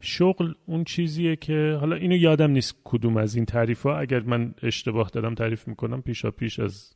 شغل 0.00 0.54
اون 0.66 0.84
چیزیه 0.84 1.36
که 1.36 1.76
حالا 1.80 1.96
اینو 1.96 2.16
یادم 2.16 2.50
نیست 2.50 2.76
کدوم 2.84 3.16
از 3.16 3.34
این 3.34 3.44
تعریف 3.44 3.82
ها 3.82 3.98
اگر 3.98 4.20
من 4.20 4.54
اشتباه 4.62 5.11
دارم 5.11 5.34
تعریف 5.34 5.68
می‌کنم 5.68 6.02
پیشا 6.02 6.30
پیش 6.30 6.61
از 6.61 6.94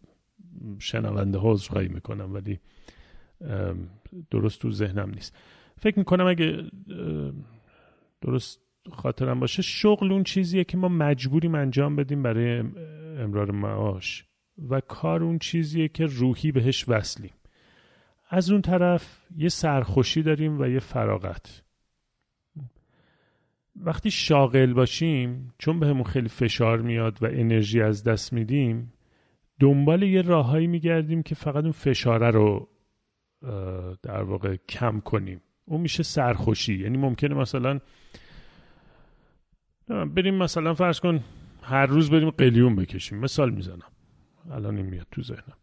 شنونده 0.78 1.38
ها 1.38 1.52
عذرخواهی 1.52 1.88
می‌کنم 1.88 2.34
ولی 2.34 2.61
درست 4.30 4.61
تو 4.61 4.70
ذهنم 4.70 5.11
نیست. 5.11 5.36
فکر 5.78 5.98
می‌کنم 5.98 6.26
اگه 6.26 6.70
درست 8.20 8.69
خاطرم 8.91 9.41
باشه 9.41 9.62
شغل 9.62 10.12
اون 10.12 10.24
چیزیه 10.24 10.64
که 10.64 10.76
ما 10.76 10.88
مجبوریم 10.88 11.55
انجام 11.55 11.97
بدیم 11.97 12.22
برای 12.22 12.64
امرار 13.18 13.51
معاش. 13.51 14.24
و 14.68 14.80
کار 14.80 15.22
اون 15.22 15.38
چیزیه 15.38 15.88
که 15.88 16.07
روحی 16.07 16.53
بهش 16.53 16.88
وصلیم. 16.88 17.32
از 18.30 18.51
اون 18.51 18.62
طرف 18.62 19.26
یه 19.36 19.49
سرخوشی 19.49 20.22
داریم 20.22 20.61
و 20.61 20.66
یه 20.66 20.78
فراغت. 20.78 21.62
وقتی 23.76 24.11
شاغل 24.11 24.72
باشیم 24.72 25.55
چون 25.59 25.80
بهمون 25.80 26.05
خیلی 26.05 26.28
فشار 26.28 26.80
میاد 26.80 27.22
و 27.22 27.26
انرژی 27.26 27.82
از 27.82 28.05
دست 28.05 28.32
میدیم 28.32 28.93
دنبال 29.61 30.03
یه 30.03 30.22
راههایی 30.22 30.66
میگردیم 30.66 31.22
که 31.22 31.34
فقط 31.34 31.62
اون 31.62 31.72
فشاره 31.72 32.30
رو 32.30 32.68
در 34.03 34.22
واقع 34.22 34.57
کم 34.68 35.01
کنیم. 35.01 35.41
اون 35.64 35.80
میشه 35.80 36.03
سرخوشی. 36.03 36.78
یعنی 36.78 36.99
ممکنه 36.99 37.34
مثلا 37.34 37.80
بریم 39.91 40.34
مثلا 40.34 40.74
فرض 40.74 41.01
کن 41.01 41.20
هر 41.62 41.86
روز 41.86 42.11
بریم 42.11 42.30
قلیون 42.30 42.76
بکشیم. 42.76 43.18
مثال 43.18 43.51
می‌زنم. 43.51 43.91
الان 44.51 44.76
این 44.76 44.86
میاد 44.86 45.07
تو 45.11 45.22
ذهنم. 45.22 45.57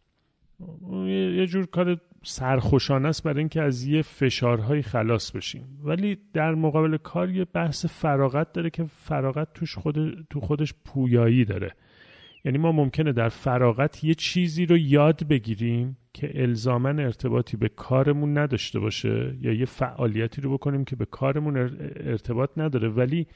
یه 1.08 1.46
جور 1.46 1.66
کار 1.66 2.00
سرخوشانه 2.22 3.08
است 3.08 3.22
برای 3.22 3.38
اینکه 3.38 3.62
از 3.62 3.84
یه 3.84 4.02
فشارهایی 4.02 4.82
خلاص 4.82 5.30
بشیم. 5.30 5.78
ولی 5.82 6.18
در 6.32 6.54
مقابل 6.54 6.96
کار 6.96 7.30
یه 7.30 7.44
بحث 7.44 7.86
فراغت 7.86 8.52
داره 8.52 8.70
که 8.70 8.84
فراغت 8.84 9.52
توش 9.54 9.74
خود 9.74 10.26
تو 10.30 10.40
خودش 10.40 10.74
پویایی 10.84 11.44
داره. 11.44 11.74
یعنی 12.44 12.58
ما 12.58 12.72
ممکنه 12.72 13.12
در 13.12 13.28
فراغت 13.28 14.04
یه 14.04 14.14
چیزی 14.14 14.66
رو 14.66 14.76
یاد 14.76 15.28
بگیریم 15.28 15.96
که 16.12 16.42
الزاما 16.42 16.88
ارتباطی 16.88 17.56
به 17.56 17.68
کارمون 17.68 18.38
نداشته 18.38 18.80
باشه 18.80 19.36
یا 19.40 19.52
یه 19.52 19.64
فعالیتی 19.64 20.40
رو 20.40 20.52
بکنیم 20.52 20.84
که 20.84 20.96
به 20.96 21.04
کارمون 21.04 21.56
ارتباط 21.96 22.50
نداره. 22.56 22.88
ولی 22.88 23.26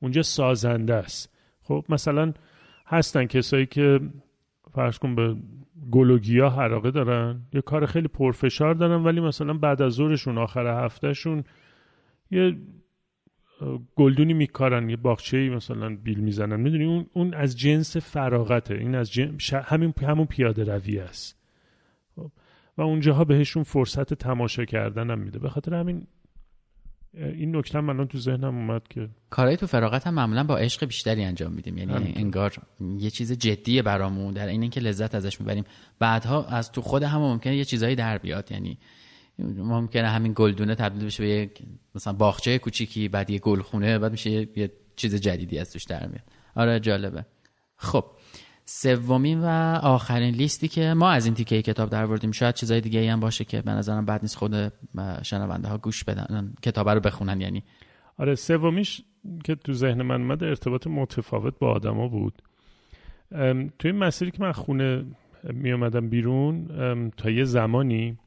اونجا 0.00 0.22
سازنده 0.22 0.94
است. 0.94 1.36
خب 1.62 1.84
مثلا 1.88 2.32
هستن 2.86 3.26
کسایی 3.26 3.66
که 3.66 4.00
فرض 4.74 4.98
کن 4.98 5.14
به 5.14 5.36
گلوگیا 5.90 6.50
حراقه 6.50 6.90
دارن 6.90 7.42
یه 7.52 7.60
کار 7.60 7.86
خیلی 7.86 8.08
پرفشار 8.08 8.74
دارن 8.74 9.04
ولی 9.04 9.20
مثلا 9.20 9.54
بعد 9.54 9.82
از 9.82 9.92
ظهرشون 9.92 10.38
آخر 10.38 10.84
هفتهشون 10.84 11.44
یه 12.30 12.56
گلدونی 13.94 14.34
میکارن 14.34 14.90
یه 14.90 14.96
باغچه 14.96 15.48
مثلا 15.48 15.96
بیل 15.96 16.18
می‌زنن. 16.18 16.60
می‌دونی؟ 16.60 16.84
اون 16.84 17.06
اون 17.12 17.34
از 17.34 17.58
جنس 17.58 17.96
فراغته. 17.96 18.74
این 18.74 18.94
از 18.94 19.12
جنس 19.12 19.54
همین 19.54 19.94
همون 20.02 20.26
پیاده 20.26 20.64
روی 20.64 20.98
است. 20.98 21.38
خب. 22.16 22.30
و 22.78 22.82
اونجاها 22.82 23.24
بهشون 23.24 23.62
فرصت 23.62 24.14
تماشا 24.14 24.64
کردن 24.64 25.10
هم 25.10 25.18
میده. 25.18 25.38
به 25.38 25.48
خاطر 25.48 25.74
همین 25.74 26.06
این 27.16 27.56
نکته 27.56 27.80
من 27.80 28.06
تو 28.06 28.18
ذهنم 28.18 28.56
اومد 28.56 28.82
که 28.90 29.08
کارهای 29.30 29.56
تو 29.56 29.66
فراغت 29.66 30.06
هم 30.06 30.14
معمولا 30.14 30.44
با 30.44 30.56
عشق 30.56 30.86
بیشتری 30.86 31.24
انجام 31.24 31.52
میدیم. 31.52 31.78
یعنی 31.78 32.12
انگار 32.16 32.54
یه 32.98 33.10
چیز 33.10 33.32
جدیه 33.32 33.82
برامون 33.82 34.34
در 34.34 34.46
این 34.46 34.62
اینکه 34.62 34.80
لذت 34.80 35.14
ازش 35.14 35.40
می‌بریم. 35.40 35.64
بعدها 35.98 36.44
از 36.44 36.72
تو 36.72 36.82
خود 36.82 37.02
هم 37.02 37.20
ممکنه 37.20 37.56
یه 37.56 37.64
چیزایی 37.64 37.94
در 37.94 38.18
بیاد. 38.18 38.52
یعنی 38.52 38.78
ممکنه 39.58 40.08
همین 40.08 40.32
گلدونه 40.36 40.74
تبدیل 40.74 41.04
بشه 41.04 41.22
به 41.22 41.28
یک 41.28 41.62
مثلا 41.94 42.12
باغچه 42.12 42.58
کوچیکی 42.58 43.08
بعد 43.08 43.30
یه 43.30 43.38
گلخونه 43.38 43.98
بعد 43.98 44.12
میشه 44.12 44.30
یه 44.30 44.72
چیز 44.96 45.14
جدیدی 45.14 45.58
از 45.58 45.72
توش 45.72 45.84
در 45.84 46.06
میاد. 46.06 46.24
آره 46.54 46.80
جالبه. 46.80 47.24
خب. 47.76 48.04
سومین 48.68 49.40
و 49.40 49.78
آخرین 49.82 50.34
لیستی 50.34 50.68
که 50.68 50.94
ما 50.94 51.10
از 51.10 51.26
این 51.26 51.34
تیکه 51.34 51.62
کتاب 51.62 51.90
در 51.90 52.06
بردیم 52.06 52.32
شاید 52.32 52.54
چیزای 52.54 52.80
دیگه 52.80 53.12
هم 53.12 53.20
باشه 53.20 53.44
که 53.44 53.62
به 53.62 53.70
نظرم 53.70 54.04
بعد 54.04 54.22
نیست 54.22 54.36
خود 54.36 54.72
شنونده 55.22 55.68
ها 55.68 55.78
گوش 55.78 56.04
بدن 56.04 56.54
کتاب 56.62 56.88
رو 56.88 57.00
بخونن 57.00 57.40
یعنی. 57.40 57.64
آره 58.18 58.34
سومیش 58.34 59.02
که 59.44 59.54
تو 59.54 59.72
ذهن 59.72 60.02
من 60.02 60.22
اومد 60.22 60.44
ارتباط 60.44 60.86
متفاوت 60.86 61.58
با 61.58 61.72
آدما 61.72 62.08
بود. 62.08 62.42
توی 63.78 63.92
مسیری 63.92 64.30
که 64.30 64.42
من 64.42 64.52
خونه 64.52 65.04
می 65.44 65.72
اومدم 65.72 66.08
بیرون 66.08 66.66
تا 67.16 67.30
یه 67.30 67.44
زمانی 67.44 68.18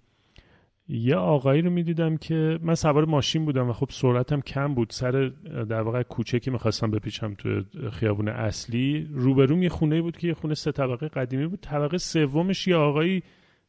یه 0.92 1.16
آقایی 1.16 1.62
رو 1.62 1.70
می‌دیدم 1.70 2.18
که 2.18 2.60
من 2.62 2.76
سوار 2.76 3.06
ماشین 3.06 3.46
بودم 3.46 3.70
و 3.70 3.74
خب 3.74 3.90
سرعتم 3.92 4.42
کم 4.42 4.74
بود. 4.74 4.90
سر 4.92 5.32
در 5.70 5.82
واقع 5.82 6.04
کوچه 6.04 6.40
که 6.40 6.52
می‌خواستم 6.52 6.92
بپیچم 6.92 7.34
تو 7.34 7.64
خیابون 7.92 8.28
اصلی 8.28 9.08
روبروم 9.12 9.64
یه 9.64 9.70
خونه 9.70 10.02
بود 10.02 10.18
که 10.18 10.28
یه 10.28 10.34
خونه 10.34 10.54
سه 10.54 10.72
طبقه 10.72 11.08
قدیمی 11.08 11.48
بود. 11.48 11.60
طبقه 11.62 11.98
سومش 11.98 12.68
یه 12.68 12.76
آقایی 12.76 13.24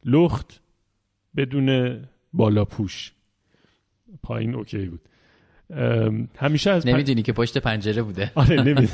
لخت 0.05 0.61
بدون 1.35 1.99
بالا 2.33 2.65
پوش. 2.65 3.11
پایین 4.23 4.55
اوکی 4.55 4.85
بود. 4.85 5.01
همیشه 6.37 6.71
از 6.71 6.87
نمی‌دونی 6.87 7.21
که 7.21 7.33
پشت 7.33 7.57
پنجره 7.57 8.01
بوده. 8.01 8.31
آره 8.35 8.55
نمی‌دونی. 8.55 8.89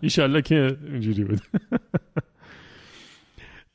ایشالله 0.00 0.42
که 0.42 0.76
اینجوری 0.92 1.24
بود. 1.24 1.40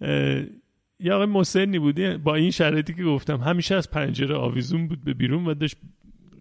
یه 0.99 1.13
آقای 1.13 1.25
مسنی 1.25 1.79
بودی 1.79 2.17
با 2.17 2.35
این 2.35 2.51
شرایطی 2.51 2.93
که 2.93 3.03
گفتم 3.03 3.37
همیشه 3.37 3.75
از 3.75 3.91
پنجره 3.91 4.35
آویزون 4.35 4.87
بود 4.87 5.03
به 5.03 5.13
بیرون 5.13 5.45
و 5.45 5.53
داشت 5.53 5.77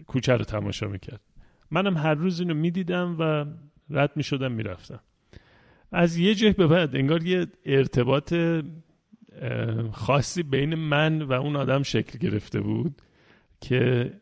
کوچه 0.07 0.33
رو 0.33 0.45
تماشا 0.45 0.89
می‌کرد. 0.89 1.21
منم 1.71 1.97
هر 1.97 2.15
روز 2.15 2.41
اینو 2.41 2.55
می‌دیدم 2.55 3.17
و 3.19 3.45
رد 3.91 4.11
می‌شدم 4.17 4.53
می‌رفتم. 4.53 5.01
از 5.93 6.17
یه 6.17 6.35
جه 6.35 6.53
به 6.53 6.67
بعد 6.67 6.97
انگار 6.97 7.23
یه 7.23 7.47
ارتباط 7.65 8.35
خاصی 9.93 10.43
بین 10.43 10.75
من 10.75 11.23
و 11.23 11.33
اون 11.33 11.57
آدم 11.57 11.83
شکل 11.83 12.19
گرفته 12.19 12.61
بود 12.61 13.03
که 13.61 14.13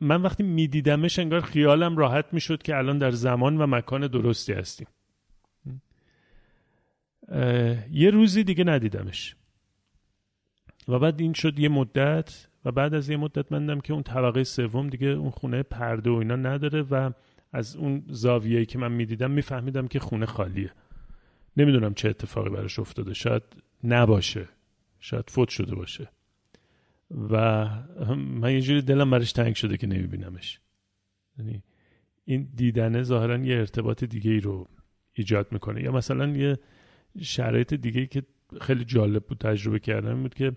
من 0.00 0.22
وقتی 0.22 0.42
میدیدمش 0.42 1.18
انگار 1.18 1.40
خیالم 1.40 1.96
راحت 1.96 2.24
می‌شد 2.32 2.62
که 2.62 2.76
الان 2.76 2.98
در 2.98 3.10
زمان 3.10 3.58
و 3.58 3.66
مکان 3.66 4.06
درستی 4.06 4.52
هستیم. 4.52 4.86
یه 7.90 8.10
روزی 8.10 8.44
دیگه 8.44 8.64
ندیدمش. 8.64 9.36
و 10.88 10.98
بعد 10.98 11.20
این 11.20 11.32
شد 11.32 11.58
یه 11.58 11.68
مدت 11.68 12.48
و 12.64 12.72
بعد 12.72 12.94
از 12.94 13.08
یه 13.08 13.16
مدت 13.16 13.52
مندم 13.52 13.80
که 13.80 13.92
اون 13.92 14.02
طبقه 14.02 14.44
سوم 14.44 14.88
دیگه 14.88 15.06
اون 15.06 15.30
خونه 15.30 15.62
پرده 15.62 16.10
و 16.10 16.14
اینا 16.14 16.36
نداره 16.36 16.82
و 16.82 17.10
از 17.52 17.76
اون 17.76 18.04
زاویه‌ای 18.08 18.66
که 18.66 18.78
من 18.78 18.92
می‌دیدم 18.92 19.30
میفهمیدم 19.30 19.88
که 19.88 19.98
خونه 19.98 20.26
خالیه. 20.26 20.72
نمی‌دونم 21.56 21.94
چه 21.94 22.08
اتفاقی 22.08 22.50
براش 22.50 22.78
افتاده. 22.78 23.14
شاید 23.14 23.42
نباشه. 23.84 24.48
شاید 25.00 25.30
فوت 25.30 25.48
شده 25.48 25.74
باشه. 25.74 26.08
و 27.30 27.66
من 28.16 28.52
یه 28.52 28.60
جوری 28.60 28.82
دلم 28.82 29.10
برش 29.10 29.32
تنگ 29.32 29.54
شده 29.54 29.76
که 29.76 29.86
نمیبینمش. 29.86 30.60
یعنی 31.38 31.62
این 32.24 32.48
دیدنه 32.54 33.02
ظاهرا 33.02 33.36
یه 33.36 33.56
ارتباط 33.56 34.04
دیگه 34.04 34.30
ای 34.30 34.40
رو 34.40 34.68
ایجاد 35.12 35.52
می‌کنه. 35.52 35.82
یا 35.82 35.92
مثلا 35.92 36.26
یه 36.28 36.58
شرایط 37.20 37.74
دیگه 37.74 38.06
که 38.06 38.22
خیلی 38.60 38.84
جالب 38.84 39.24
بود 39.24 39.38
تجربه 39.38 39.78
کردم 39.78 40.22
بود 40.22 40.34
که 40.34 40.52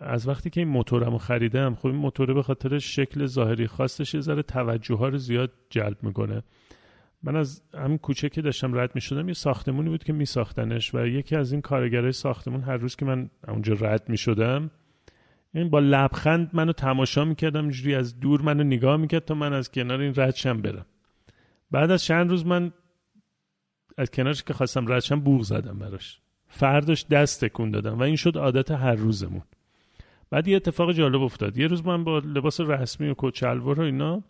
از 0.00 0.28
وقتی 0.28 0.50
که 0.50 0.60
این 0.60 0.68
موتورم 0.68 1.12
رو 1.12 1.18
خریدم 1.18 1.74
خب 1.74 1.86
این 1.86 1.96
موتوره 1.96 2.34
به 2.34 2.42
خاطر 2.42 2.78
شکل 2.78 3.26
ظاهری 3.26 3.66
خاصش 3.66 4.14
یه 4.14 4.20
ذره 4.20 4.42
توجه 4.42 4.94
ها 4.94 5.08
رو 5.08 5.18
زیاد 5.18 5.52
جلب 5.70 5.96
می‌کنه. 6.02 6.42
من 7.22 7.36
از 7.36 7.62
همین 7.74 7.98
کوچه 7.98 8.28
که 8.28 8.42
داشتم 8.42 8.78
رد 8.78 8.94
می 8.94 9.00
شدم 9.00 9.28
یه 9.28 9.34
ساختمونی 9.34 9.88
بود 9.88 10.04
که 10.04 10.12
می 10.12 10.24
ساختنش 10.24 10.94
و 10.94 11.06
یکی 11.06 11.36
از 11.36 11.52
این 11.52 11.60
کارگرای 11.60 12.12
ساختمون 12.12 12.60
هر 12.60 12.76
روز 12.76 12.96
که 12.96 13.04
من 13.04 13.30
اونجا 13.48 13.74
رد 13.80 14.08
می 14.08 14.16
شدم 14.16 14.70
این 15.54 15.70
با 15.70 15.78
لبخند 15.78 16.50
منو 16.52 16.72
تماشا 16.72 17.24
می‌کردم 17.24 17.62
اینجوری 17.62 17.94
از 17.94 18.20
دور 18.20 18.42
منو 18.42 18.64
نگاه 18.64 18.96
می‌کرد 18.96 19.24
تا 19.24 19.34
من 19.34 19.52
از 19.52 19.70
کنار 19.70 20.00
این 20.00 20.14
ردشم 20.16 20.62
برم. 20.62 20.86
بعد 21.70 21.90
از 21.90 22.04
چند 22.04 22.30
روز 22.30 22.46
من 22.46 22.72
از 23.98 24.10
کنارش 24.10 24.42
که 24.42 24.54
خواستم 24.54 24.92
ردشم 24.92 25.20
بوغ 25.20 25.42
زدم 25.42 25.78
براش. 25.78 26.18
فرداش 26.48 27.06
دست 27.06 27.44
تکون 27.44 27.70
دادم 27.70 27.98
و 27.98 28.02
این 28.02 28.16
شد 28.16 28.36
عادت 28.36 28.70
هر 28.70 28.94
روزمون. 28.94 29.42
بعد 30.30 30.48
یه 30.48 30.56
اتفاق 30.56 30.92
جالب 30.92 31.22
افتاد. 31.22 31.58
یه 31.58 31.66
روز 31.66 31.86
من 31.86 32.04
با 32.04 32.18
لباس 32.18 32.60
رسمی 32.60 33.08
و 33.08 33.14
کچلوار 33.18 33.80
و 33.80 33.82
اینا 33.82 34.22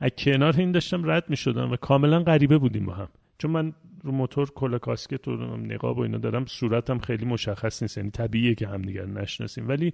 از 0.00 0.10
کنار 0.18 0.54
این 0.56 0.72
داشتم 0.72 1.10
رد 1.10 1.30
می 1.30 1.36
شدم 1.36 1.72
و 1.72 1.76
کاملا 1.76 2.22
غریبه 2.22 2.58
بودیم 2.58 2.86
با 2.86 2.94
هم. 2.94 3.08
چون 3.38 3.50
من 3.50 3.72
رو 4.02 4.12
موتور 4.12 4.50
کل 4.50 4.78
کاسکت 4.78 5.28
و 5.28 5.36
نقاب 5.56 5.98
و 5.98 6.00
اینا 6.00 6.18
دارم 6.18 6.46
صورتم 6.46 6.98
خیلی 6.98 7.24
مشخص 7.24 7.82
نیست. 7.82 7.98
یعنی 7.98 8.10
طبیعیه 8.10 8.54
که 8.54 8.68
همدیگر 8.68 9.06
نشناسیم. 9.06 9.68
ولی 9.68 9.92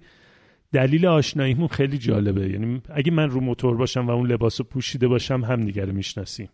دلیل 0.71 1.05
آشناییمون 1.05 1.67
خیلی 1.67 1.97
جالبه. 1.97 2.49
یعنی 2.49 2.81
اگه 2.89 3.11
من 3.11 3.29
رو 3.29 3.41
موتور 3.41 3.77
باشم 3.77 4.07
و 4.07 4.11
اون 4.11 4.31
لباس 4.31 4.61
پوشیده 4.61 5.07
باشم 5.07 5.43
همدیگه 5.43 5.85
رو 5.85 5.93
می‌شناسیم. 5.93 6.49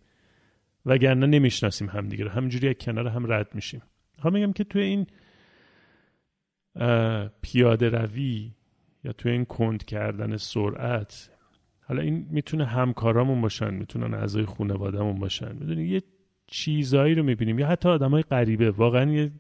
وگرنه 0.86 1.28
نمی‌شناسیم 1.28 1.90
همدیگه 1.90 2.24
رو. 2.24 2.30
همینجوری 2.30 2.68
از 2.68 2.76
کنار 2.80 3.08
هم 3.08 3.32
رد 3.32 3.56
میشیم. 3.56 3.82
ها 4.20 4.30
میگم 4.30 4.54
که 4.54 4.64
توی 4.64 4.82
این 4.82 5.08
پیاده 7.42 7.90
روی 7.90 8.52
یا 9.04 9.12
توی 9.12 9.32
این 9.32 9.46
کند 9.46 9.86
کردن 9.86 10.38
سرعت 10.38 11.32
حالا 11.82 12.02
این 12.02 12.28
می‌تونه 12.30 12.66
همکارامون 12.66 13.42
باشن 13.42 13.74
می‌تونن 13.74 14.14
اعضای 14.14 14.46
خانوادهمون 14.46 15.20
باشن. 15.20 15.56
می‌دونی 15.56 15.88
یه 15.88 16.02
چیزایی 16.48 17.16
رو 17.16 17.24
می‌بینیم. 17.24 17.60
یا 17.60 17.68
حتی 17.68 17.90
آدمای 17.90 18.22
غریبه 18.22 18.72
واقعا 18.72 19.12
یه 19.12 19.32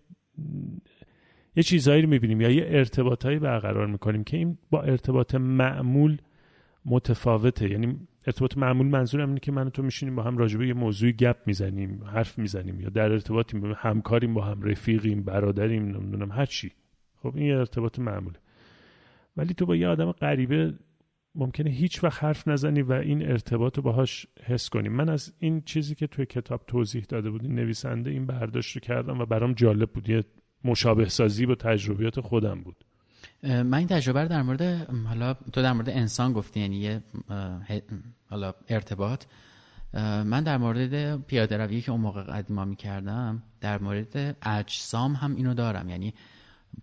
یه 1.55 1.63
چیزایی 1.63 2.01
رو 2.01 2.09
می‌بینیم. 2.09 2.41
یا 2.41 2.49
یه 2.49 2.65
ارتباطایی 2.67 3.39
برقرار 3.39 3.87
می‌کنیم 3.87 4.23
که 4.23 4.37
این 4.37 4.57
با 4.69 4.81
ارتباط 4.81 5.35
معمول 5.35 6.17
متفاوته. 6.85 7.69
یعنی 7.69 8.07
ارتباط 8.27 8.57
معمول 8.57 8.87
منظورم 8.87 9.27
اینه 9.27 9.39
که 9.39 9.51
من 9.51 9.67
و 9.67 9.69
تو 9.69 9.83
میشینیم 9.83 10.15
با 10.15 10.23
هم 10.23 10.37
راجبه 10.37 10.67
یه 10.67 10.73
موضوعی 10.73 11.13
گپ 11.13 11.37
می‌زنیم 11.45 12.03
حرف 12.03 12.39
می‌زنیم 12.39 12.79
یا 12.79 12.89
در 12.89 13.11
ارتباطیم 13.11 13.73
همکاریم 13.77 14.33
با 14.33 14.41
هم 14.41 14.61
رفیقیم 14.61 15.23
برادریم 15.23 15.83
نمی‌دونم 15.83 16.31
هر 16.31 16.45
چی. 16.45 16.71
خب 17.15 17.35
این 17.35 17.45
یه 17.45 17.57
ارتباط 17.57 17.99
معموله. 17.99 18.39
ولی 19.37 19.53
تو 19.53 19.65
با 19.65 19.75
یه 19.75 19.87
آدم 19.87 20.11
غریبه 20.11 20.73
ممکنه 21.35 21.69
هیچ 21.69 22.03
وقت 22.03 22.23
حرف 22.23 22.47
نزنی 22.47 22.81
و 22.81 22.91
این 22.93 23.29
ارتباط 23.31 23.77
رو 23.77 23.83
باهاش 23.83 24.27
حس 24.43 24.69
کنی. 24.69 24.89
من 24.89 25.09
از 25.09 25.33
این 25.39 25.61
چیزی 25.61 25.95
که 25.95 26.07
توی 26.07 26.25
کتاب 26.25 26.63
توضیح 26.67 27.05
داده 27.09 27.29
بودی 27.29 27.47
نویسنده 27.47 28.11
این 28.11 28.25
برداشت 28.25 28.75
رو 28.75 28.79
کردم 28.79 29.19
و 29.19 29.25
برام 29.25 29.53
جالب 29.53 29.89
بود. 29.89 30.09
یه 30.09 30.23
مشابه 30.63 31.05
سازی 31.05 31.45
با 31.45 31.55
تجربیات 31.55 32.19
خودم 32.19 32.61
بود. 32.61 32.85
من 33.43 33.73
این 33.73 33.87
تجربه 33.87 34.25
در 34.25 34.41
مورد 34.41 34.89
حالا 35.07 35.33
تو 35.33 35.61
در 35.61 35.73
مورد 35.73 35.89
انسان 35.89 36.33
گفتی 36.33 36.59
یعنی 36.59 36.77
یه 36.77 37.03
حالا 38.29 38.53
ارتباط. 38.69 39.23
من 39.93 40.43
در 40.43 40.57
مورد 40.57 41.25
پیاده 41.25 41.57
روی 41.57 41.81
که 41.81 41.91
اون 41.91 42.01
موقع 42.01 42.23
قدیما 42.23 42.65
می 42.65 42.75
کردم 42.75 43.43
در 43.61 43.77
مورد 43.77 44.37
اجسام 44.41 45.13
هم 45.13 45.35
اینو 45.35 45.53
دارم. 45.53 45.89
یعنی 45.89 46.13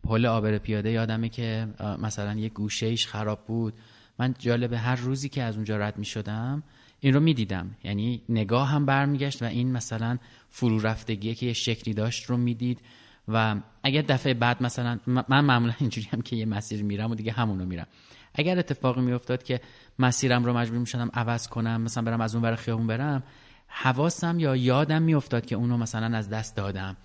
پل 0.02 0.26
آبر 0.26 0.58
پیاده 0.58 0.90
یادمه 0.90 1.28
که 1.28 1.68
مثلا 1.98 2.34
یه 2.34 2.48
گوشهش 2.48 3.06
خراب 3.06 3.46
بود. 3.46 3.74
من 4.18 4.34
جالب 4.38 4.72
هر 4.72 4.96
روزی 4.96 5.28
که 5.28 5.42
از 5.42 5.54
اونجا 5.54 5.76
رد 5.76 5.98
می 5.98 6.04
شدم 6.04 6.62
این 7.00 7.14
رو 7.14 7.20
می 7.20 7.34
دیدم 7.34 7.76
یعنی 7.84 8.22
نگاه 8.28 8.68
هم 8.68 8.86
برمیگشت 8.86 9.42
و 9.42 9.44
این 9.44 9.72
مثلا 9.72 10.18
فرو 10.48 10.80
رفتگیه 10.80 11.34
که 11.34 11.46
یه 11.46 11.52
شکلی 11.52 11.94
داشت 11.94 12.24
رو 12.24 12.36
می‌دید. 12.36 12.80
و 13.28 13.56
اگر 13.82 14.02
دفعه 14.02 14.34
بعد 14.34 14.62
مثلا 14.62 14.98
من 15.06 15.44
معمولا 15.44 15.74
اینجوری 15.78 16.08
هم 16.12 16.22
که 16.22 16.36
یه 16.36 16.46
مسیر 16.46 16.82
میرم 16.82 17.10
و 17.10 17.14
دیگه 17.14 17.32
همونو 17.32 17.64
میرم. 17.64 17.86
اگر 18.34 18.58
اتفاقی 18.58 19.00
میافتاد 19.00 19.42
که 19.42 19.60
مسیرم 19.98 20.44
رو 20.44 20.52
مجبور 20.52 20.78
می‌شدم 20.78 21.10
عوض 21.14 21.48
کنم 21.48 21.80
مثلا 21.80 22.02
برم 22.02 22.20
از 22.20 22.34
اون 22.34 22.44
ور 22.44 22.54
خیابون 22.54 22.86
برم 22.86 23.22
حواسم 23.66 24.40
یا 24.40 24.56
یادم 24.56 25.02
میافتاد 25.02 25.46
که 25.46 25.54
اونو 25.54 25.76
مثلا 25.76 26.16
از 26.16 26.28
دست 26.28 26.56
دادم. 26.56 26.96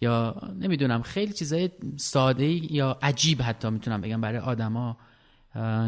یا 0.00 0.34
نمی‌دونم 0.60 1.02
خیلی 1.02 1.32
چیزای 1.32 1.70
ساده 1.96 2.74
یا 2.74 2.98
عجیب 3.02 3.42
حتی 3.42 3.70
می‌تونم 3.70 4.00
بگم 4.00 4.20
برای 4.20 4.38
آدما 4.38 4.96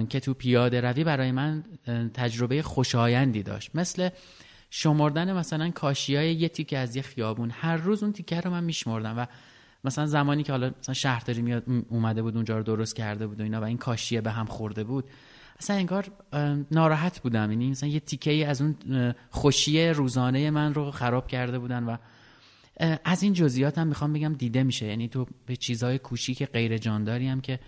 که 0.08 0.20
تو 0.20 0.34
پیاده 0.34 0.80
روی 0.80 1.04
برای 1.04 1.32
من 1.32 1.64
تجربه 2.14 2.62
خوشایندی 2.62 3.42
داشت. 3.42 3.70
مثل 3.74 4.08
شمردن 4.70 5.32
مثلا 5.32 5.70
کاشیای 5.70 6.34
یه 6.34 6.48
تیکه 6.48 6.78
از 6.78 6.96
یه 6.96 7.02
خیابون. 7.02 7.50
هر 7.50 7.76
روز 7.76 8.02
اون 8.02 8.12
تیکه 8.12 8.40
رو 8.40 8.50
من 8.50 8.64
میشمردم 8.64 9.18
و 9.18 9.26
مثلا 9.84 10.06
زمانی 10.06 10.42
که 10.42 10.52
حالا 10.52 10.70
مثلا 10.78 10.94
شهرداری 10.94 11.42
میاد 11.42 11.64
اومده 11.88 12.22
بود 12.22 12.36
اونجا 12.36 12.56
رو 12.56 12.62
درست 12.62 12.96
کرده 12.96 13.26
بود 13.26 13.40
و 13.40 13.42
اینا 13.42 13.60
و 13.60 13.64
این 13.64 13.78
کاشیه 13.78 14.20
به 14.20 14.30
هم 14.30 14.46
خورده 14.46 14.84
بود 14.84 15.04
اصلا 15.60 15.76
انگار 15.76 16.06
ناراحت 16.70 17.20
بودم. 17.20 17.50
یعنی 17.50 17.70
مثلا 17.70 17.88
یه 17.88 18.00
تیکه 18.00 18.30
ای 18.30 18.44
از 18.44 18.62
اون 18.62 18.76
خوشی 19.30 19.88
روزانه 19.88 20.50
من 20.50 20.74
رو 20.74 20.90
خراب 20.90 21.26
کرده 21.26 21.58
بودن 21.58 21.84
و 21.84 21.96
از 23.04 23.22
این 23.22 23.32
جزئیات 23.32 23.78
هم 23.78 23.86
می‌خوام 23.86 24.12
بگم 24.12 24.34
دیده 24.34 24.62
میشه. 24.62 24.86
یعنی 24.86 25.08
تو 25.08 25.26
به 25.46 25.56
چیزهای 25.56 25.98
کوچیک 25.98 26.46
غیر 26.46 26.78
جانداری 26.78 27.28
هم 27.28 27.40
که 27.40 27.60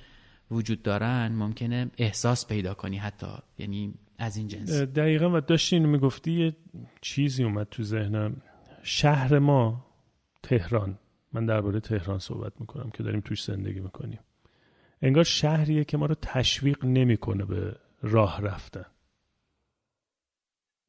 وجود 0.51 0.83
دارن 0.83 1.33
ممکنه 1.33 1.91
احساس 1.99 2.47
پیدا 2.47 2.75
کنی 2.75 2.97
حتی. 2.97 3.27
یعنی 3.59 3.95
از 4.19 4.37
این 4.37 4.49
جنس. 4.49 4.71
دقیقا 4.71 5.37
و 5.37 5.41
داشتی 5.41 5.77
اینو 5.77 5.89
می‌گفتی 5.89 6.33
یه 6.33 6.57
چیزی 7.01 7.45
اومد 7.45 7.67
تو 7.71 7.83
ذهنم. 7.83 8.37
شهر 8.83 9.39
ما 9.39 9.87
تهران. 10.43 10.99
من 11.33 11.47
درباره 11.47 11.81
تهران 11.81 12.19
صحبت 12.19 12.53
می‌کنم 12.61 12.91
که 12.91 13.03
داریم 13.03 13.21
توش 13.21 13.45
زندگی 13.45 13.81
می‌کنیم. 13.81 14.21
انگار 15.03 15.25
شهریه 15.25 15.85
که 15.85 15.97
ما 15.97 16.07
رو 16.07 16.15
تشویق 16.23 16.85
نمی‌کنه 16.85 17.45
به 17.45 17.77
راه 18.03 18.41
رفتن. 18.41 18.87